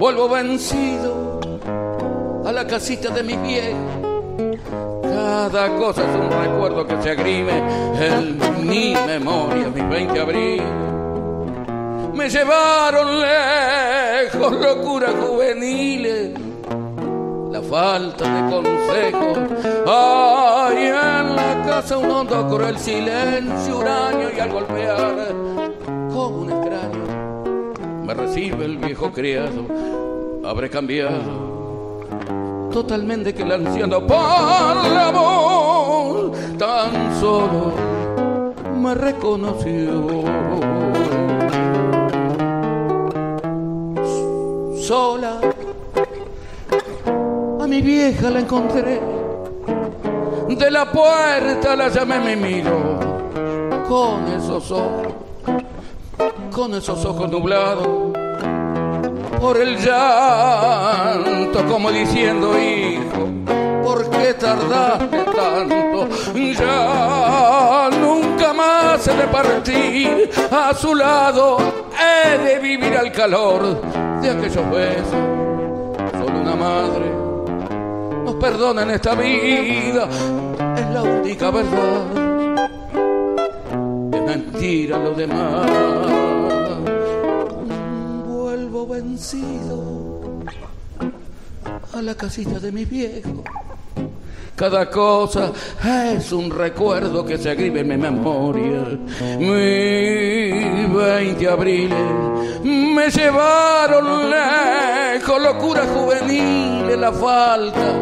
Vuelvo 0.00 0.30
vencido 0.30 1.38
a 2.46 2.50
la 2.52 2.66
casita 2.66 3.10
de 3.10 3.22
mi 3.22 3.36
viejo. 3.36 3.76
Cada 5.02 5.76
cosa 5.76 6.00
es 6.08 6.16
un 6.16 6.30
recuerdo 6.30 6.86
que 6.86 7.02
se 7.02 7.10
agrime 7.10 7.58
en 8.00 8.66
mi 8.66 8.94
memoria, 8.94 9.68
mis 9.68 9.86
20 9.90 10.20
abril. 10.20 10.62
Me 12.14 12.30
llevaron 12.30 13.20
lejos, 13.20 14.52
locuras 14.52 15.14
juveniles 15.20 16.30
la 17.50 17.60
falta 17.60 18.24
de 18.24 18.50
consejos. 18.50 19.38
Ay, 19.86 20.78
en 20.78 21.36
la 21.36 21.62
casa 21.66 21.98
un 21.98 22.10
hondo 22.10 22.48
cruel 22.48 22.78
silencio, 22.78 23.80
huraño 23.80 24.30
y 24.34 24.40
al 24.40 24.50
golpear 24.50 25.34
como 26.10 26.38
un 26.38 26.52
extraño 26.52 27.19
recibe 28.14 28.64
el 28.64 28.78
viejo 28.78 29.10
criado. 29.12 29.66
Habré 30.44 30.70
cambiado 30.70 31.50
totalmente 32.72 33.34
que 33.34 33.42
el 33.42 33.52
anciano 33.52 34.06
por 34.06 34.16
la 34.16 35.10
voz 35.12 36.32
tan 36.56 37.20
solo 37.20 37.72
me 38.76 38.94
reconoció. 38.94 40.06
Sola 44.76 45.40
a 47.60 47.66
mi 47.66 47.82
vieja 47.82 48.30
la 48.30 48.40
encontré. 48.40 49.00
De 50.48 50.70
la 50.70 50.90
puerta 50.90 51.76
la 51.76 51.88
llamé, 51.88 52.18
me 52.18 52.36
miró 52.36 52.98
con 53.88 54.26
esos 54.28 54.70
ojos, 54.72 55.12
con 56.50 56.74
esos 56.74 57.04
ojos 57.04 57.30
nublados 57.30 57.86
por 59.40 59.56
el 59.56 59.76
llanto, 59.78 61.64
como 61.66 61.90
diciendo, 61.90 62.52
hijo, 62.58 63.28
¿por 63.82 64.10
qué 64.10 64.34
tardaste 64.34 65.24
tanto? 65.34 66.08
Ya 66.34 67.90
nunca 68.00 68.52
más 68.52 69.06
he 69.06 69.16
de 69.16 69.26
partir 69.28 70.30
a 70.50 70.74
su 70.74 70.94
lado, 70.94 71.58
he 71.98 72.38
de 72.38 72.58
vivir 72.58 72.96
al 72.96 73.10
calor 73.12 73.80
de 74.20 74.30
aquellos 74.30 74.70
besos. 74.70 75.14
Solo 76.12 76.40
una 76.40 76.56
madre 76.56 77.10
nos 78.24 78.34
perdona 78.34 78.82
en 78.82 78.90
esta 78.90 79.14
vida, 79.14 80.08
es 80.76 80.90
la 80.90 81.02
única 81.02 81.50
verdad. 81.50 82.02
Es 84.12 84.22
mentira 84.22 84.98
lo 84.98 85.12
demás. 85.12 86.19
Vencido 89.02 90.44
a 91.94 92.02
la 92.02 92.14
casita 92.14 92.60
de 92.60 92.70
mi 92.70 92.84
viejo. 92.84 93.42
Cada 94.54 94.90
cosa 94.90 95.52
es 96.14 96.30
un 96.32 96.50
recuerdo 96.50 97.24
que 97.24 97.38
se 97.38 97.48
agribe 97.48 97.80
en 97.80 97.88
mi 97.88 97.96
memoria. 97.96 98.98
Mi 99.38 100.84
20 100.94 101.48
abriles 101.48 101.98
me 102.62 103.08
llevaron 103.08 104.28
lejos, 104.28 105.42
locura 105.42 105.86
juvenil, 105.86 107.00
la 107.00 107.10
falta 107.10 107.92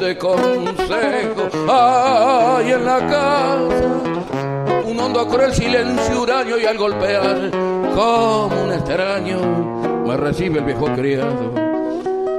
de 0.00 0.18
consejo. 0.18 1.50
Ay, 1.70 2.72
en 2.72 2.84
la 2.84 2.98
casa, 2.98 4.82
un 4.86 4.98
hondo 4.98 5.28
cruel 5.28 5.54
silencio 5.54 6.22
huraño 6.22 6.58
y 6.58 6.64
al 6.64 6.76
golpear 6.76 7.48
como 7.94 8.64
un 8.64 8.72
extraño 8.72 9.91
recibe 10.16 10.58
el 10.58 10.64
viejo 10.64 10.86
criado. 10.94 11.52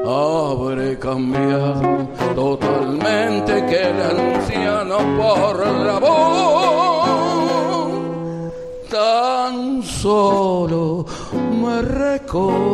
Habré 0.05 0.99
cambiado 0.99 2.07
totalmente 2.35 3.65
que 3.65 3.81
el 3.89 4.01
anciano 4.01 4.97
por 5.17 5.65
la 5.65 5.99
voz 5.99 7.13
tan 8.89 9.81
solo 9.81 11.05
me 11.61 11.81
reconoció. 11.81 12.73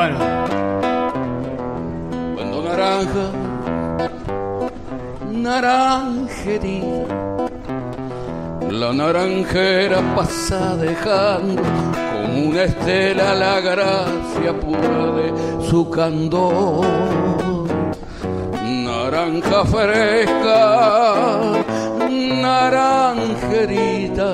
Bueno. 0.00 0.18
Cuando 2.34 2.58
naranja, 2.62 3.26
naranjerita, 5.30 6.86
la 8.70 8.90
naranjera 8.94 10.00
pasa 10.16 10.74
dejando 10.76 11.62
como 12.12 12.48
una 12.48 12.62
estela 12.62 13.34
la 13.34 13.60
gracia 13.60 14.58
pura 14.58 15.12
de 15.18 15.34
su 15.68 15.90
candor. 15.90 16.86
Naranja 18.64 19.64
fresca, 19.66 21.42
naranjerita, 22.40 24.30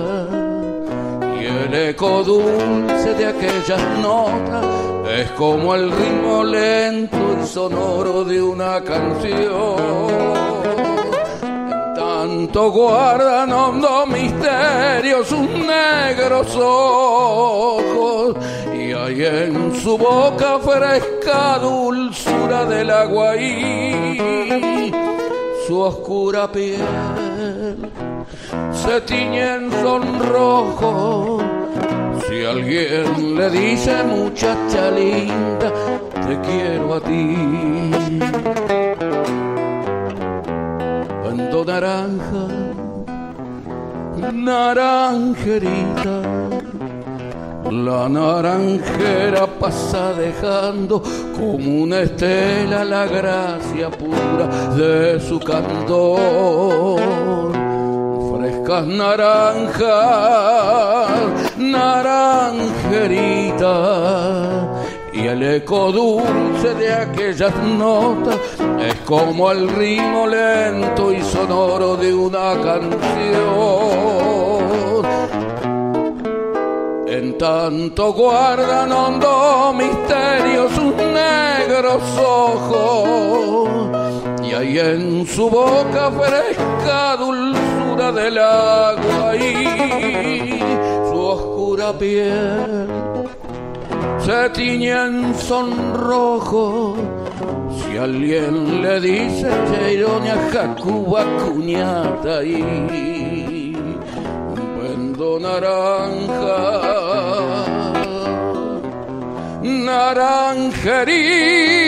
y 1.41 1.45
el 1.45 1.75
eco 1.91 2.23
dulce 2.23 3.15
de 3.15 3.27
aquellas 3.27 3.83
notas 4.01 4.96
es 5.17 5.31
como 5.33 5.75
el 5.75 5.91
ritmo 5.91 6.45
lento 6.45 7.17
y 7.43 7.47
sonoro 7.47 8.25
de 8.25 8.43
una 8.43 8.83
canción. 8.83 9.77
En 11.43 11.95
tanto 11.95 12.71
guardan 12.71 13.51
hondo 13.53 14.07
misterio 14.07 15.25
sus 15.25 15.49
negros 15.49 16.55
ojos 16.57 18.37
y 18.75 18.93
hay 18.93 19.25
en 19.25 19.75
su 19.77 19.97
boca 19.97 20.59
fresca 20.59 21.59
dulzura 21.61 22.67
del 22.67 22.91
agua 22.91 23.37
y 23.37 24.93
su 25.67 25.81
oscura 25.81 26.53
piel 26.53 26.81
se 28.73 29.01
tiñe 29.01 29.55
en 29.55 29.71
sonrojo 29.73 31.56
si 32.29 32.45
alguien 32.45 33.37
le 33.37 33.51
dice 33.51 34.03
muchacha 34.05 34.91
linda 34.91 35.73
te 36.27 36.41
quiero 36.41 36.95
a 36.95 37.01
ti 37.01 37.37
cuando 41.23 41.65
naranja, 41.65 42.47
naranjerita, 44.33 46.21
la 47.71 48.09
naranjera 48.09 49.47
pasa 49.47 50.13
dejando 50.15 51.03
como 51.37 51.83
una 51.83 52.01
estela 52.01 52.85
la 52.85 53.07
gracia 53.07 53.91
pura 53.91 54.47
de 54.77 55.21
su 55.21 55.39
candor. 55.41 56.97
Frescas 58.47 58.87
naranjas, 58.87 59.89
naranjerita 61.57 62.63
y 65.13 65.27
el 65.27 65.43
eco 65.43 65.91
dulce 65.91 66.75
de 66.75 66.95
aquellas 66.95 67.53
notas 67.77 68.39
es 68.81 68.95
como 69.05 69.51
el 69.51 69.69
ritmo 69.69 70.29
lento 70.29 71.13
y 71.13 71.21
sonoro 71.23 71.97
de 71.97 72.15
una 72.15 72.55
canción. 72.63 72.97
En 77.09 77.37
tanto 77.39 78.13
guardan 78.13 78.93
hondo 78.93 79.75
misterio 79.77 80.69
sus 80.71 80.95
negros 80.95 82.01
ojos 82.17 83.69
y 84.45 84.53
hay 84.55 84.79
en 84.79 85.27
su 85.27 85.51
boca 85.51 86.13
fresca 86.13 87.17
del 87.97 88.39
agua 88.39 89.35
y 89.37 90.61
su 91.09 91.19
oscura 91.19 91.99
piel 91.99 92.87
se 94.21 94.51
tiñe 94.51 94.93
en 94.93 95.35
sonrojo. 95.35 96.95
Si 97.79 97.97
alguien 97.97 98.83
le 98.83 99.01
dice 99.01 99.49
Cheironia 99.71 100.37
Jacuba 100.53 101.25
cuñata 101.43 102.45
y 102.45 103.73
vendo 104.79 105.41
naranja, 105.41 106.59
naranjerita. 109.63 111.86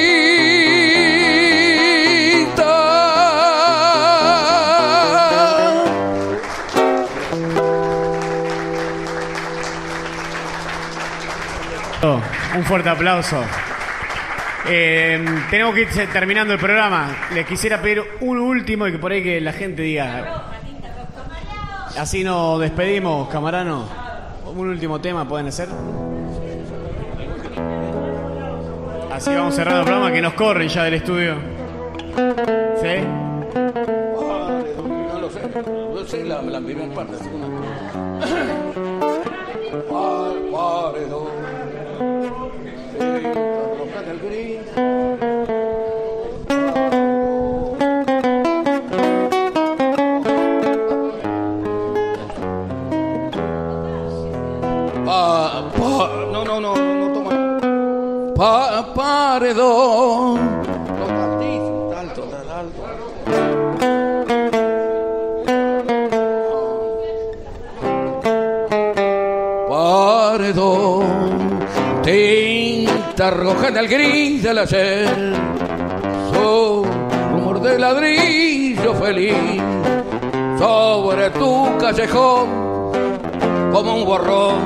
Un 12.03 12.65
fuerte 12.65 12.89
aplauso. 12.89 13.43
Eh, 14.69 15.25
tenemos 15.51 15.75
que 15.75 15.83
ir 15.83 15.89
terminando 16.13 16.53
el 16.55 16.61
programa. 16.61 17.09
Les 17.35 17.47
quisiera 17.47 17.81
pedir 17.81 18.03
un 18.21 18.39
último 18.39 18.87
y 18.87 18.93
que 18.93 18.99
por 18.99 19.13
ahí 19.13 19.23
que 19.23 19.41
la 19.41 19.53
gente 19.53 19.83
diga. 19.83 20.45
Así 21.99 22.23
nos 22.23 22.61
despedimos, 22.61 23.29
camarano. 23.29 23.87
Un 24.47 24.69
último 24.69 25.01
tema, 25.01 25.27
¿pueden 25.29 25.49
hacer? 25.49 25.69
Así 29.13 29.35
vamos 29.35 29.55
cerrando 29.55 29.81
el 29.81 29.87
programa 29.87 30.13
que 30.13 30.23
nos 30.23 30.35
corren 30.35 30.69
ya 30.69 30.85
del 30.85 30.95
estudio. 30.95 31.35
¿Sí? 32.81 32.95
No 34.15 35.19
lo 35.21 35.31
sé, 35.31 35.41
no 35.95 36.05
sé 36.05 36.25
la, 36.25 36.43
la 36.43 36.61
primera 36.61 36.95
parte. 36.95 37.15
Pa- 39.91 40.33
paredón. 40.93 41.58
No, 56.33 56.45
no, 56.45 56.61
no, 56.61 56.77
no 56.77 57.13
toma. 57.13 58.35
Pa, 58.37 58.93
paredón. 58.95 60.48
En 73.31 73.77
el 73.77 73.89
gris 73.89 74.43
del 74.43 74.57
ayer, 74.57 75.35
su 76.33 76.87
rumor 77.31 77.61
de 77.61 77.79
ladrillo 77.79 78.95
feliz. 78.95 79.61
Sobre 80.59 81.29
tu 81.31 81.77
callejón, 81.79 82.49
como 83.71 83.97
un 83.97 84.05
borrón, 84.07 84.59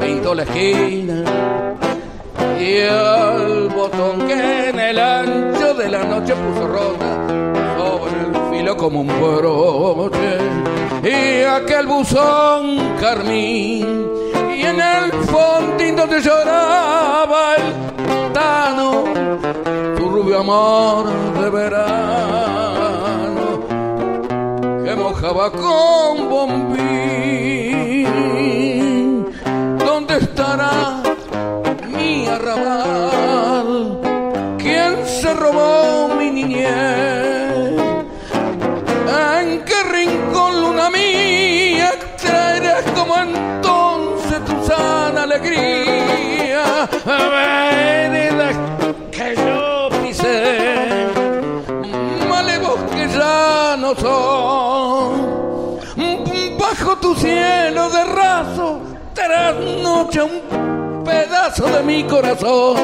pintó 0.00 0.34
la 0.34 0.44
esquina. 0.44 1.24
Y 2.58 2.76
el 2.76 3.68
botón 3.68 4.26
que 4.26 4.70
en 4.70 4.80
el 4.80 4.98
ancho 4.98 5.74
de 5.74 5.90
la 5.90 6.04
noche 6.04 6.34
puso 6.34 6.66
ronda 6.66 7.26
sobre 7.76 8.20
el 8.20 8.50
filo 8.50 8.76
como 8.78 9.02
un 9.02 9.08
broche. 9.08 10.38
Y 11.04 11.44
aquel 11.44 11.86
buzón 11.86 12.96
carmín 12.98 14.21
en 14.72 14.80
el 14.80 15.12
fondín 15.24 15.94
donde 15.96 16.20
lloraba 16.20 17.56
el 17.56 17.66
tano 18.32 19.04
tu 19.96 20.08
rubio 20.08 20.40
amor 20.40 21.04
de 21.40 21.50
verano 21.50 23.44
que 24.84 24.96
mojaba 24.96 25.50
con 25.50 26.30
bombín 26.30 26.82
¿Dónde 29.78 30.16
estará 30.16 31.02
mi 31.88 32.26
arrabal? 32.26 34.00
¿Quién 34.58 35.06
se 35.06 35.34
robó 35.34 36.08
mi 36.18 36.30
niñez? 36.30 37.76
¿En 39.40 39.64
qué 39.64 39.82
rincón, 39.96 40.60
luna 40.62 40.88
mía, 40.90 41.90
traerás 42.20 42.84
como 42.96 43.12
sana 43.14 43.61
alegría? 45.22 46.88
Veredas 47.04 48.56
que 49.10 49.34
yo 49.36 49.88
pisé, 50.02 51.06
malevos 52.28 52.78
que 52.90 53.08
ya 53.08 53.76
no 53.78 53.94
son. 53.94 55.32
Bajo 56.58 56.96
tu 56.96 57.14
cielo 57.14 57.90
de 57.90 58.04
raso, 58.04 58.80
trasnocha 59.14 60.24
un 60.24 61.04
pedazo 61.04 61.66
de 61.66 61.82
mi 61.82 62.04
corazón. 62.04 62.76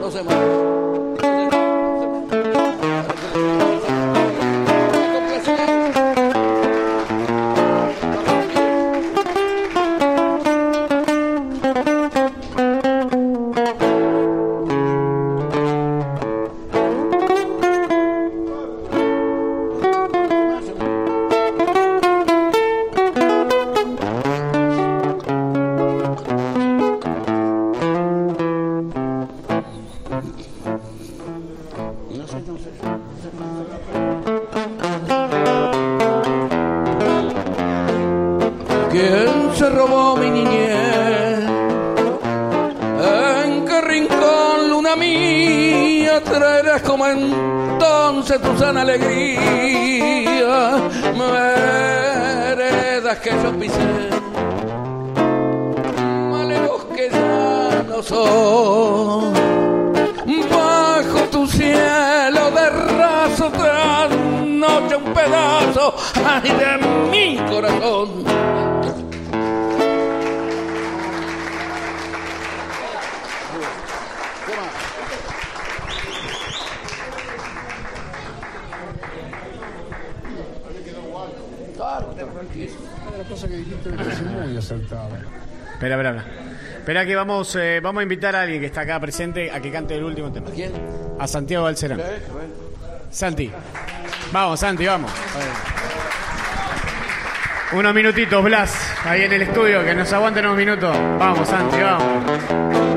No 0.00 0.10
se 0.10 0.22
entonces 48.70 48.76
tu 48.76 48.76
sana 48.76 48.82
alegría, 48.82 49.39
Espera 86.90 87.06
que 87.06 87.14
vamos, 87.14 87.54
eh, 87.54 87.78
vamos 87.80 88.00
a 88.00 88.02
invitar 88.02 88.34
a 88.34 88.42
alguien 88.42 88.58
que 88.58 88.66
está 88.66 88.80
acá 88.80 88.98
presente 88.98 89.48
a 89.48 89.60
que 89.60 89.70
cante 89.70 89.94
el 89.94 90.02
último 90.02 90.32
tema. 90.32 90.48
¿A 90.48 90.50
quién? 90.50 90.72
A 91.20 91.28
Santiago 91.28 91.62
Balcerán. 91.62 92.00
Santi. 93.12 93.48
Vamos, 94.32 94.58
Santi, 94.58 94.86
vamos. 94.86 95.12
Unos 97.74 97.94
minutitos, 97.94 98.42
Blas, 98.42 98.92
ahí 99.04 99.22
en 99.22 99.32
el 99.34 99.42
estudio, 99.42 99.84
que 99.84 99.94
nos 99.94 100.12
aguanten 100.12 100.44
unos 100.46 100.56
minutos. 100.56 100.98
Vamos, 101.16 101.48
Santi, 101.48 101.80
vamos. 101.80 102.89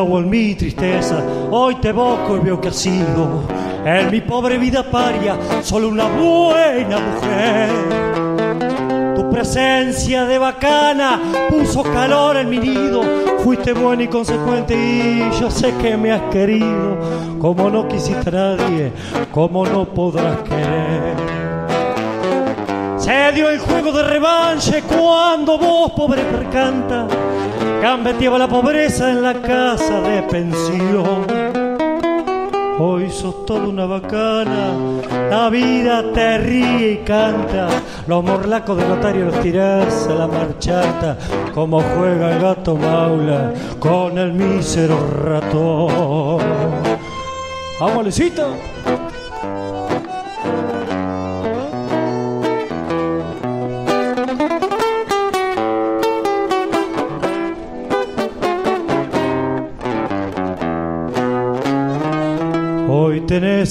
En 0.00 0.30
mi 0.30 0.54
tristeza, 0.54 1.20
hoy 1.50 1.74
te 1.80 1.88
evoco 1.88 2.36
y 2.36 2.40
veo 2.40 2.60
que 2.60 2.68
has 2.68 2.76
sido 2.76 3.42
en 3.84 4.08
mi 4.12 4.20
pobre 4.20 4.56
vida 4.56 4.88
paria 4.88 5.36
solo 5.60 5.88
una 5.88 6.04
buena 6.04 7.00
mujer. 7.00 7.68
Tu 9.16 9.28
presencia 9.28 10.24
de 10.24 10.38
bacana 10.38 11.20
puso 11.50 11.82
calor 11.82 12.36
en 12.36 12.48
mi 12.48 12.58
nido. 12.58 13.02
Fuiste 13.42 13.72
buena 13.72 14.04
y 14.04 14.08
consecuente 14.08 14.76
y 14.76 15.28
yo 15.40 15.50
sé 15.50 15.74
que 15.82 15.96
me 15.96 16.12
has 16.12 16.22
querido. 16.30 16.96
Como 17.40 17.68
no 17.68 17.88
quisiste 17.88 18.28
a 18.28 18.32
nadie, 18.32 18.92
como 19.32 19.66
no 19.66 19.84
podrás 19.84 20.38
querer. 20.42 21.16
Se 22.98 23.32
dio 23.32 23.50
el 23.50 23.58
juego 23.58 23.90
de 23.90 24.04
revanche 24.04 24.80
cuando 24.82 25.58
vos, 25.58 25.90
pobre 25.90 26.22
percanta, 26.22 27.08
gambeteaba 27.80 28.38
la 28.38 28.48
pobreza 28.48 29.10
en 29.10 29.22
la 29.22 29.34
casa 29.34 30.00
de 30.00 30.22
pensión. 30.22 31.26
Hoy 32.80 33.10
sos 33.10 33.44
toda 33.44 33.66
una 33.66 33.86
bacana, 33.86 34.72
la 35.30 35.50
vida 35.50 36.12
te 36.12 36.38
ríe 36.38 36.92
y 36.92 36.96
canta. 36.98 37.68
Los 38.06 38.22
morlacos 38.22 38.76
de 38.76 38.86
notario 38.86 39.26
los 39.26 39.40
tirás 39.40 40.06
a 40.06 40.14
la 40.14 40.26
marchata, 40.28 41.18
como 41.54 41.80
juega 41.80 42.34
el 42.34 42.40
gato 42.40 42.76
maula 42.76 43.52
con 43.80 44.16
el 44.16 44.32
mísero 44.32 44.96
ratón. 45.24 46.38
¡Vamos! 47.80 48.20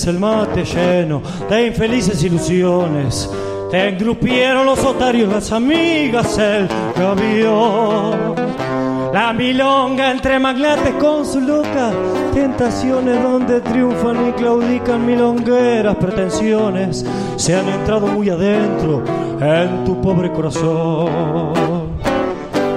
El 0.08 0.20
mate 0.20 0.64
lleno 0.64 1.22
de 1.50 1.68
infelices 1.68 2.24
ilusiones. 2.24 3.30
Te 3.70 3.90
engrupieron 3.90 4.66
los 4.66 4.80
otarios, 4.84 5.32
las 5.32 5.52
amigas, 5.52 6.38
el 6.38 6.68
gavión. 6.96 8.36
La 9.14 9.34
milonga 9.34 10.12
entre 10.12 10.40
magnates 10.40 10.94
con 10.96 11.26
sus 11.26 11.42
locas 11.44 11.94
tentaciones 12.34 13.22
donde 13.24 13.62
triunfan 13.62 14.30
y 14.30 14.32
claudican 14.34 15.06
milongueras 15.06 15.96
pretensiones. 15.96 17.06
Se 17.36 17.56
han 17.56 17.68
entrado 17.68 18.08
muy 18.08 18.30
adentro 18.30 19.04
en 19.42 19.84
tu 19.84 20.00
pobre 20.02 20.32
corazón. 20.32 21.98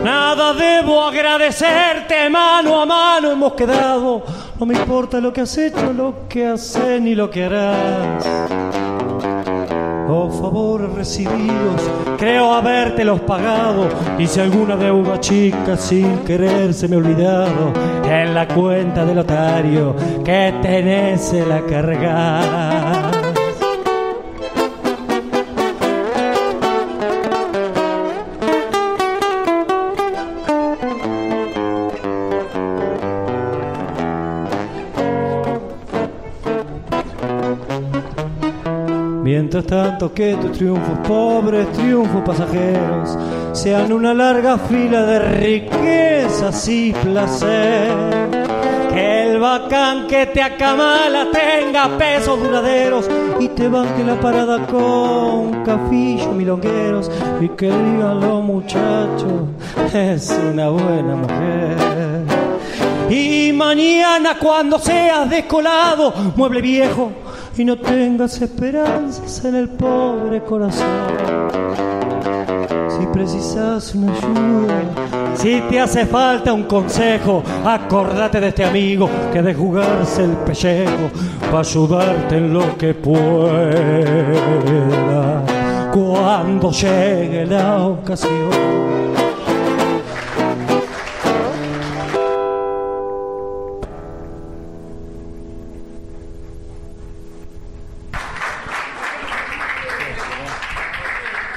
Nada 0.02 0.54
debo 0.54 1.02
agradecerte, 1.02 2.30
mano 2.30 2.80
a 2.80 2.86
mano 2.86 3.32
hemos 3.32 3.52
quedado. 3.52 4.22
No 4.60 4.66
me 4.66 4.74
importa 4.74 5.20
lo 5.22 5.32
que 5.32 5.40
has 5.40 5.56
hecho, 5.56 5.90
lo 5.90 6.28
que 6.28 6.46
haces 6.46 7.00
ni 7.00 7.14
lo 7.14 7.30
que 7.30 7.46
harás. 7.46 8.26
Los 10.06 10.38
favores 10.38 10.92
recibidos, 10.92 11.80
creo 12.18 12.52
habértelos 12.52 13.20
pagado. 13.20 13.88
Y 14.18 14.26
si 14.26 14.38
alguna 14.38 14.76
deuda 14.76 15.18
chica 15.18 15.78
sin 15.78 16.18
querer 16.26 16.74
se 16.74 16.88
me 16.88 16.96
ha 16.96 16.98
olvidado, 16.98 17.72
en 18.04 18.34
la 18.34 18.46
cuenta 18.48 19.06
del 19.06 19.20
otario 19.20 19.96
que 20.22 20.52
tenés 20.60 21.32
la 21.32 21.62
cargas. 21.62 22.89
Mientras 39.40 39.64
tanto 39.64 40.12
que 40.12 40.34
tus 40.34 40.52
triunfos 40.52 40.98
pobres, 41.08 41.72
triunfos 41.72 42.20
pasajeros, 42.26 43.16
sean 43.52 43.90
una 43.90 44.12
larga 44.12 44.58
fila 44.58 45.00
de 45.06 45.18
riquezas 45.18 46.68
y 46.68 46.92
placer. 46.92 47.88
Que 48.90 49.22
el 49.22 49.40
bacán 49.40 50.06
que 50.08 50.26
te 50.26 50.42
acamala 50.42 51.28
tenga 51.32 51.88
pesos 51.96 52.38
duraderos 52.38 53.08
y 53.40 53.48
te 53.48 53.66
banque 53.66 54.04
la 54.04 54.20
parada 54.20 54.66
con 54.66 55.64
cafillos 55.64 56.34
milongueros 56.34 57.10
y 57.40 57.48
que 57.48 57.68
digan 57.68 58.20
los 58.20 58.44
muchachos, 58.44 59.48
es 59.94 60.38
una 60.52 60.68
buena 60.68 61.16
mujer. 61.16 62.20
Y 63.08 63.54
mañana 63.54 64.38
cuando 64.38 64.78
seas 64.78 65.30
descolado, 65.30 66.12
mueble 66.36 66.60
viejo, 66.60 67.10
y 67.60 67.64
no 67.66 67.76
tengas 67.76 68.40
esperanzas 68.40 69.44
en 69.44 69.54
el 69.54 69.68
pobre 69.68 70.42
corazón. 70.42 70.86
Si 72.88 73.04
precisas 73.12 73.94
una 73.94 74.14
ayuda, 74.14 74.80
si 75.34 75.60
te 75.68 75.78
hace 75.78 76.06
falta 76.06 76.54
un 76.54 76.62
consejo, 76.62 77.42
acordate 77.62 78.40
de 78.40 78.48
este 78.48 78.64
amigo 78.64 79.10
que 79.30 79.42
de 79.42 79.52
jugarse 79.52 80.24
el 80.24 80.36
pellejo 80.38 81.10
va 81.52 81.60
ayudarte 81.60 82.38
en 82.38 82.54
lo 82.54 82.78
que 82.78 82.94
pueda. 82.94 83.20
Cuando 85.92 86.70
llegue 86.70 87.44
la 87.44 87.84
ocasión. 87.84 89.09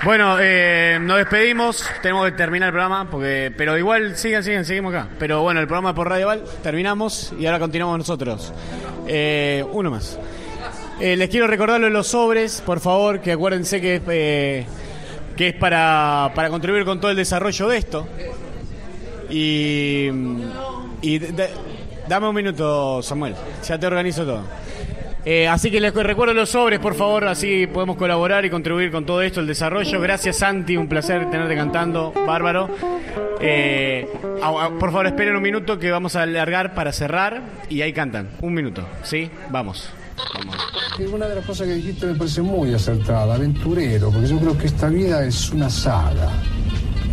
Bueno, 0.03 0.35
eh, 0.39 0.97
nos 1.01 1.17
despedimos, 1.17 1.85
tenemos 2.01 2.25
que 2.25 2.34
terminar 2.34 2.67
el 2.67 2.73
programa, 2.73 3.09
porque, 3.09 3.53
pero 3.55 3.77
igual 3.77 4.17
sigan, 4.17 4.43
sigan, 4.43 4.65
seguimos 4.65 4.93
acá. 4.93 5.07
Pero 5.17 5.41
bueno, 5.41 5.61
el 5.61 5.67
programa 5.67 5.95
por 5.95 6.09
Radio 6.09 6.27
Val 6.27 6.43
terminamos 6.61 7.34
y 7.39 7.45
ahora 7.45 7.59
continuamos 7.59 7.99
nosotros. 7.99 8.51
Eh, 9.07 9.63
uno 9.71 9.91
más. 9.91 10.19
Eh, 10.99 11.15
les 11.15 11.30
quiero 11.30 11.47
recordar 11.47 11.80
lo 11.80 11.85
de 11.88 11.93
los 11.93 12.07
sobres, 12.07 12.61
por 12.65 12.81
favor, 12.81 13.21
que 13.21 13.31
acuérdense 13.31 13.80
que 13.80 13.95
es, 13.95 14.01
eh, 14.09 14.65
que 15.38 15.49
es 15.49 15.55
para, 15.55 16.31
para 16.35 16.49
contribuir 16.49 16.84
con 16.84 16.99
todo 16.99 17.09
el 17.11 17.17
desarrollo 17.17 17.67
de 17.69 17.77
esto. 17.77 18.07
Y, 19.30 20.09
y 21.01 21.17
d- 21.19 21.31
d- 21.31 21.49
dame 22.09 22.27
un 22.27 22.35
minuto, 22.35 23.01
Samuel, 23.01 23.35
ya 23.65 23.80
te 23.80 23.88
organizo 23.88 24.25
todo. 24.25 24.43
Eh, 25.26 25.48
así 25.48 25.72
que 25.72 25.80
les 25.80 25.94
recuerdo 25.94 26.34
los 26.34 26.50
sobres, 26.50 26.80
por 26.80 26.95
favor, 26.95 27.26
así 27.26 27.66
podemos 27.68 27.95
colaborar 27.95 28.44
y 28.44 28.50
contribuir 28.50 28.91
con 28.91 29.06
todo 29.06 29.22
esto, 29.22 29.40
el 29.40 29.48
desarrollo. 29.48 30.02
Gracias, 30.02 30.38
Santi, 30.38 30.76
un 30.76 30.88
placer 30.88 31.30
tenerte 31.30 31.56
cantando, 31.56 32.14
bárbaro. 32.28 32.70
Eh, 33.40 34.08
por 34.80 34.91
favor, 34.91 35.08
esperen 35.08 35.36
un 35.36 35.41
minuto 35.41 35.80
que 35.80 35.91
vamos 35.91 36.16
a 36.16 36.24
alargar 36.24 36.74
para 36.74 36.91
cerrar 36.91 37.41
y 37.70 37.82
ahí 37.82 37.94
cantan. 37.94 38.30
Un 38.41 38.54
minuto, 38.54 38.86
¿sí? 39.04 39.30
Vamos. 39.50 39.90
Una 41.12 41.28
de 41.28 41.36
las 41.36 41.45
cosas 41.45 41.68
que 41.68 41.74
dijiste 41.74 42.06
me 42.06 42.16
parece 42.16 42.41
muy 42.41 42.74
acertada, 42.74 43.36
aventurero, 43.36 44.12
porque 44.12 44.28
yo 44.28 44.40
creo 44.40 44.58
que 44.58 44.68
esta 44.68 44.88
vida 44.88 45.26
es 45.26 45.50
una 45.52 45.70
saga, 45.70 46.30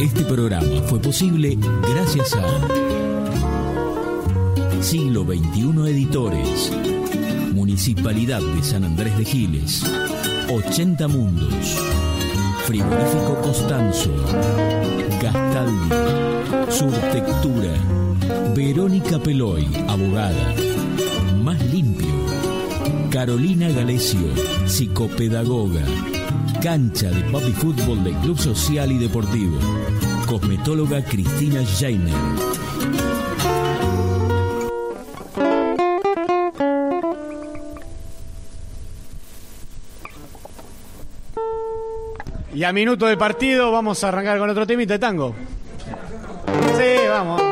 Este 0.00 0.24
programa 0.24 0.82
fue 0.86 0.98
posible 1.00 1.56
gracias 1.92 2.34
a 2.34 2.42
Siglo 4.82 5.24
XXI 5.24 5.90
Editores, 5.90 6.72
Municipalidad 7.52 8.40
de 8.40 8.62
San 8.62 8.84
Andrés 8.84 9.16
de 9.16 9.24
Giles, 9.24 9.84
80 10.50 11.08
Mundos, 11.08 11.78
Frigorífico 12.66 13.40
Costanzo, 13.42 14.10
Gastaldi, 15.22 15.88
Surtectura, 16.70 17.72
Verónica 18.54 19.18
Peloy, 19.20 19.66
abogada, 19.88 20.54
Más 21.42 21.64
Limpio, 21.66 22.08
Carolina 23.10 23.68
Galecio, 23.70 24.20
psicopedagoga, 24.66 25.82
cancha 26.62 27.10
de 27.10 27.22
papi 27.32 27.50
fútbol 27.52 28.04
del 28.04 28.14
Club 28.18 28.38
Social 28.38 28.92
y 28.92 28.98
Deportivo, 28.98 29.58
cosmetóloga 30.28 31.02
Cristina 31.04 31.60
Jainer. 31.76 32.14
Y 42.54 42.62
a 42.62 42.72
minuto 42.72 43.06
de 43.06 43.16
partido 43.16 43.72
vamos 43.72 44.04
a 44.04 44.08
arrancar 44.08 44.38
con 44.38 44.48
otro 44.48 44.64
temita 44.64 44.92
de 44.92 44.98
tango. 45.00 45.34
Sí, 46.76 47.08
vamos. 47.08 47.51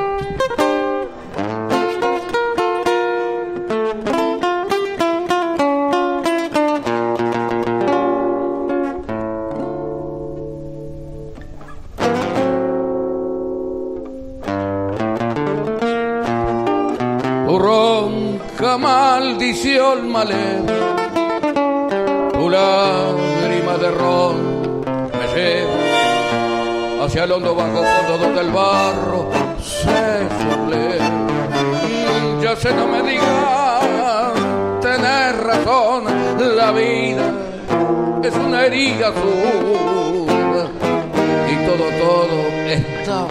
Malé, 20.21 20.47
tu 22.33 22.47
de 23.83 23.91
ron 24.01 24.37
me 25.19 25.27
lleva 25.35 27.05
hacia 27.05 27.25
el 27.25 27.33
hondo 27.33 27.55
bajo 27.55 27.83
fondo 27.93 28.19
donde 28.19 28.41
el 28.43 28.51
barro 28.51 29.31
se 29.59 30.29
subleva. 30.41 31.11
Ya 32.43 32.57
sé, 32.57 32.75
no 32.75 32.87
me 32.87 33.01
digas, 33.11 34.33
tenés 34.83 35.37
razón, 35.51 36.05
la 36.57 36.71
vida 36.73 37.27
es 38.23 38.35
una 38.37 38.67
herida 38.67 39.09
azul 39.09 40.27
y 41.53 41.55
todo, 41.67 41.85
todo 42.05 42.37
está 42.69 43.27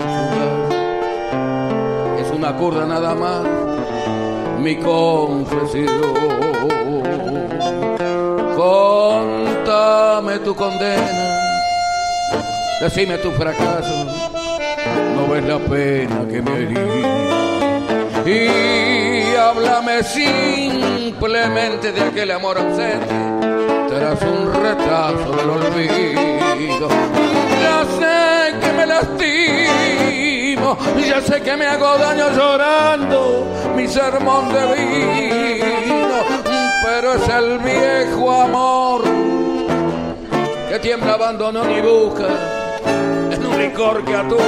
es 2.19 2.31
una 2.31 2.55
curda 2.55 2.85
nada 2.85 3.13
más, 3.13 3.45
mi 4.59 4.75
confesión. 4.77 5.87
Contame 8.55 10.39
tu 10.39 10.53
condena, 10.55 11.39
decime 12.81 13.17
tu 13.19 13.31
fracaso, 13.31 14.05
no 15.15 15.27
ves 15.31 15.43
la 15.45 15.59
pena 15.59 16.25
que 16.29 16.41
me 16.41 16.51
herí. 16.57 16.75
Y 18.25 19.35
háblame 19.35 20.03
simplemente 20.03 21.91
de 21.93 22.01
aquel 22.01 22.31
amor 22.31 22.57
ausente, 22.57 23.15
tras 23.87 24.21
un 24.21 24.53
retraso 24.53 25.31
del 25.37 25.49
olvido. 25.49 26.89
Ya 27.61 27.85
sé 27.97 28.59
que 28.59 28.73
me 28.73 28.85
lastimo, 30.69 30.77
ya 31.07 31.21
sé 31.21 31.41
que 31.41 31.55
me 31.55 31.65
hago 31.65 31.97
daño 31.97 32.29
llorando 32.31 33.45
mi 33.75 33.87
sermón 33.87 34.49
de 34.53 34.65
vino, 34.75 36.15
pero 36.83 37.13
es 37.13 37.29
el 37.29 37.59
viejo 37.59 38.31
amor 38.31 39.03
que 40.69 40.79
tiembla, 40.79 41.13
abandono 41.13 41.63
ni 41.63 41.81
busca 41.81 42.27
en 43.31 43.45
un 43.45 43.59
licor 43.59 44.03
que 44.03 44.15
atura. 44.15 44.43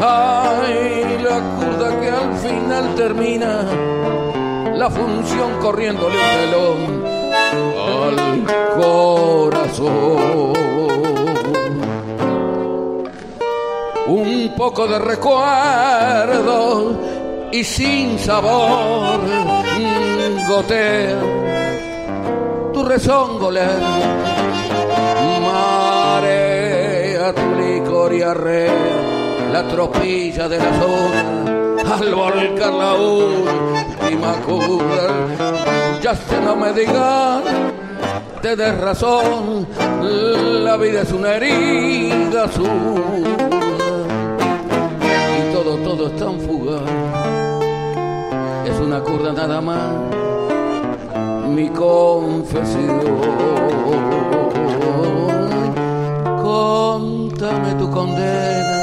Ay, 0.00 1.18
la 1.22 1.40
curda 1.56 2.00
que 2.00 2.10
al 2.10 2.36
final 2.36 2.94
termina 2.94 3.64
la 4.74 4.90
función 4.90 5.58
corriéndole 5.60 6.16
un 6.16 6.22
telón 6.50 7.04
al 7.88 8.44
corazón. 8.78 10.65
Un 14.08 14.54
poco 14.56 14.86
de 14.86 15.00
recuerdo 15.00 16.96
y 17.50 17.64
sin 17.64 18.18
sabor 18.18 19.18
mm, 19.18 20.48
gotea 20.48 21.18
tu 22.72 22.84
rezongo 22.84 23.50
marea 25.42 27.32
tu 27.32 27.54
licor 27.56 28.12
y 28.14 28.22
arrea 28.22 28.72
la 29.52 29.66
tropilla 29.66 30.48
de 30.48 30.58
la 30.58 30.72
zona. 30.80 31.24
Al 31.96 32.14
volcar 32.14 32.72
la 32.72 32.94
última 32.94 34.34
cura 34.46 35.08
ya 36.00 36.14
se 36.14 36.40
no 36.42 36.54
me 36.54 36.72
digan 36.72 37.42
te 38.40 38.54
des 38.54 38.78
razón. 38.78 39.66
La 40.64 40.76
vida 40.76 41.02
es 41.02 41.12
una 41.12 41.34
herida 41.34 42.44
azul 42.44 43.55
todo 45.86 46.08
es 46.08 46.16
tan 46.16 46.40
fugaz 46.40 46.82
es 48.64 48.80
una 48.80 48.98
curda 49.04 49.32
nada 49.32 49.60
más 49.60 50.16
mi 51.56 51.68
confesión. 51.68 53.00
Contame 56.42 57.74
tu 57.78 57.90
condena, 57.90 58.78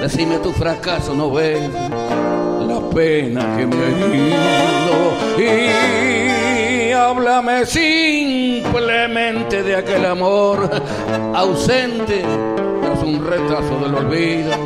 decime 0.00 0.38
tu 0.38 0.52
fracaso, 0.52 1.14
no 1.14 1.30
ves 1.30 1.60
la 2.66 2.80
pena 2.88 3.56
que 3.56 3.66
me 3.66 3.76
ha 3.76 3.90
ido 4.16 4.40
y 5.38 6.92
háblame 6.92 7.66
simplemente 7.66 9.62
de 9.62 9.76
aquel 9.76 10.06
amor 10.06 10.68
ausente 11.34 12.24
tras 12.82 13.02
un 13.04 13.24
retraso 13.24 13.78
del 13.80 13.94
olvido. 13.94 14.57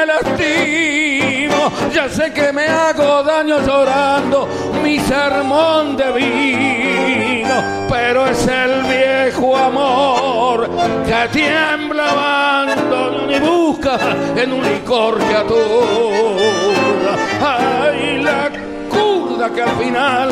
Me 0.00 0.06
lastimo, 0.06 1.70
ya 1.92 2.08
sé 2.08 2.32
que 2.32 2.50
me 2.54 2.66
hago 2.66 3.22
daño 3.22 3.60
llorando 3.60 4.48
mi 4.82 4.98
sermón 4.98 5.94
de 5.94 6.10
vino, 6.12 7.86
pero 7.86 8.26
es 8.26 8.46
el 8.46 8.82
viejo 8.84 9.54
amor 9.54 10.70
que 11.04 11.38
tiembla 11.38 12.12
abandono 12.12 13.30
y 13.30 13.40
busca 13.40 13.98
en 14.36 14.54
un 14.54 14.62
licor 14.62 15.18
que 15.18 15.36
atura. 15.36 17.12
Ay, 17.42 18.22
la 18.22 18.50
curda 18.88 19.50
que 19.50 19.62
al 19.62 19.76
final 19.76 20.30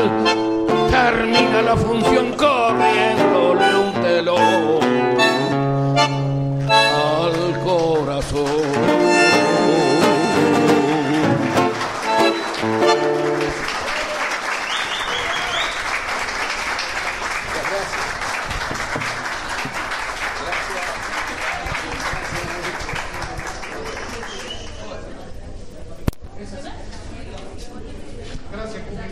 termina 0.90 1.61
la 1.61 1.77
función 1.77 2.32
corriéndole 2.32 3.77
un 3.77 3.93
telón 4.03 4.88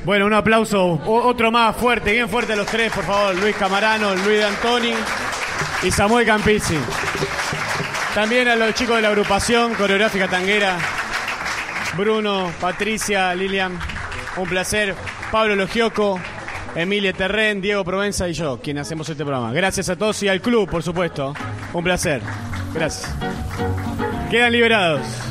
Bueno, 0.07 0.27
un 0.27 0.35
aplauso, 0.35 1.01
otro 1.05 1.51
más 1.51 1.75
fuerte, 1.75 2.13
bien 2.13 2.29
fuerte 2.29 2.53
a 2.53 2.57
los 2.57 2.69
tres, 2.69 2.93
por 2.93 3.03
favor. 3.03 3.35
Luis 3.35 3.57
Camarano, 3.57 4.15
Luis 4.15 4.41
Antoni 4.45 4.93
y 5.83 5.91
Samuel 5.91 6.25
Campisi. 6.25 6.79
También 8.15 8.47
a 8.47 8.55
los 8.55 8.73
chicos 8.75 8.95
de 8.95 9.03
la 9.03 9.09
agrupación 9.09 9.75
coreográfica 9.75 10.29
tanguera, 10.29 10.79
Bruno, 11.97 12.53
Patricia, 12.61 13.35
Lilian, 13.35 13.77
un 14.37 14.49
placer. 14.49 14.95
Pablo 15.33 15.57
Logioco, 15.57 16.21
Emilia 16.77 17.13
Terren, 17.13 17.61
Diego 17.61 17.83
Provenza 17.83 18.29
y 18.29 18.33
yo, 18.33 18.61
quien 18.61 18.79
hacemos 18.79 19.09
este 19.09 19.25
programa. 19.25 19.53
Gracias 19.53 19.89
a 19.89 19.97
todos 19.97 20.23
y 20.23 20.29
al 20.29 20.41
club, 20.41 20.71
por 20.71 20.85
supuesto. 20.85 21.35
Un 21.73 21.83
placer. 21.83 22.23
Gracias. 22.73 23.13
Quedan 24.31 24.53
liberados. 24.53 25.26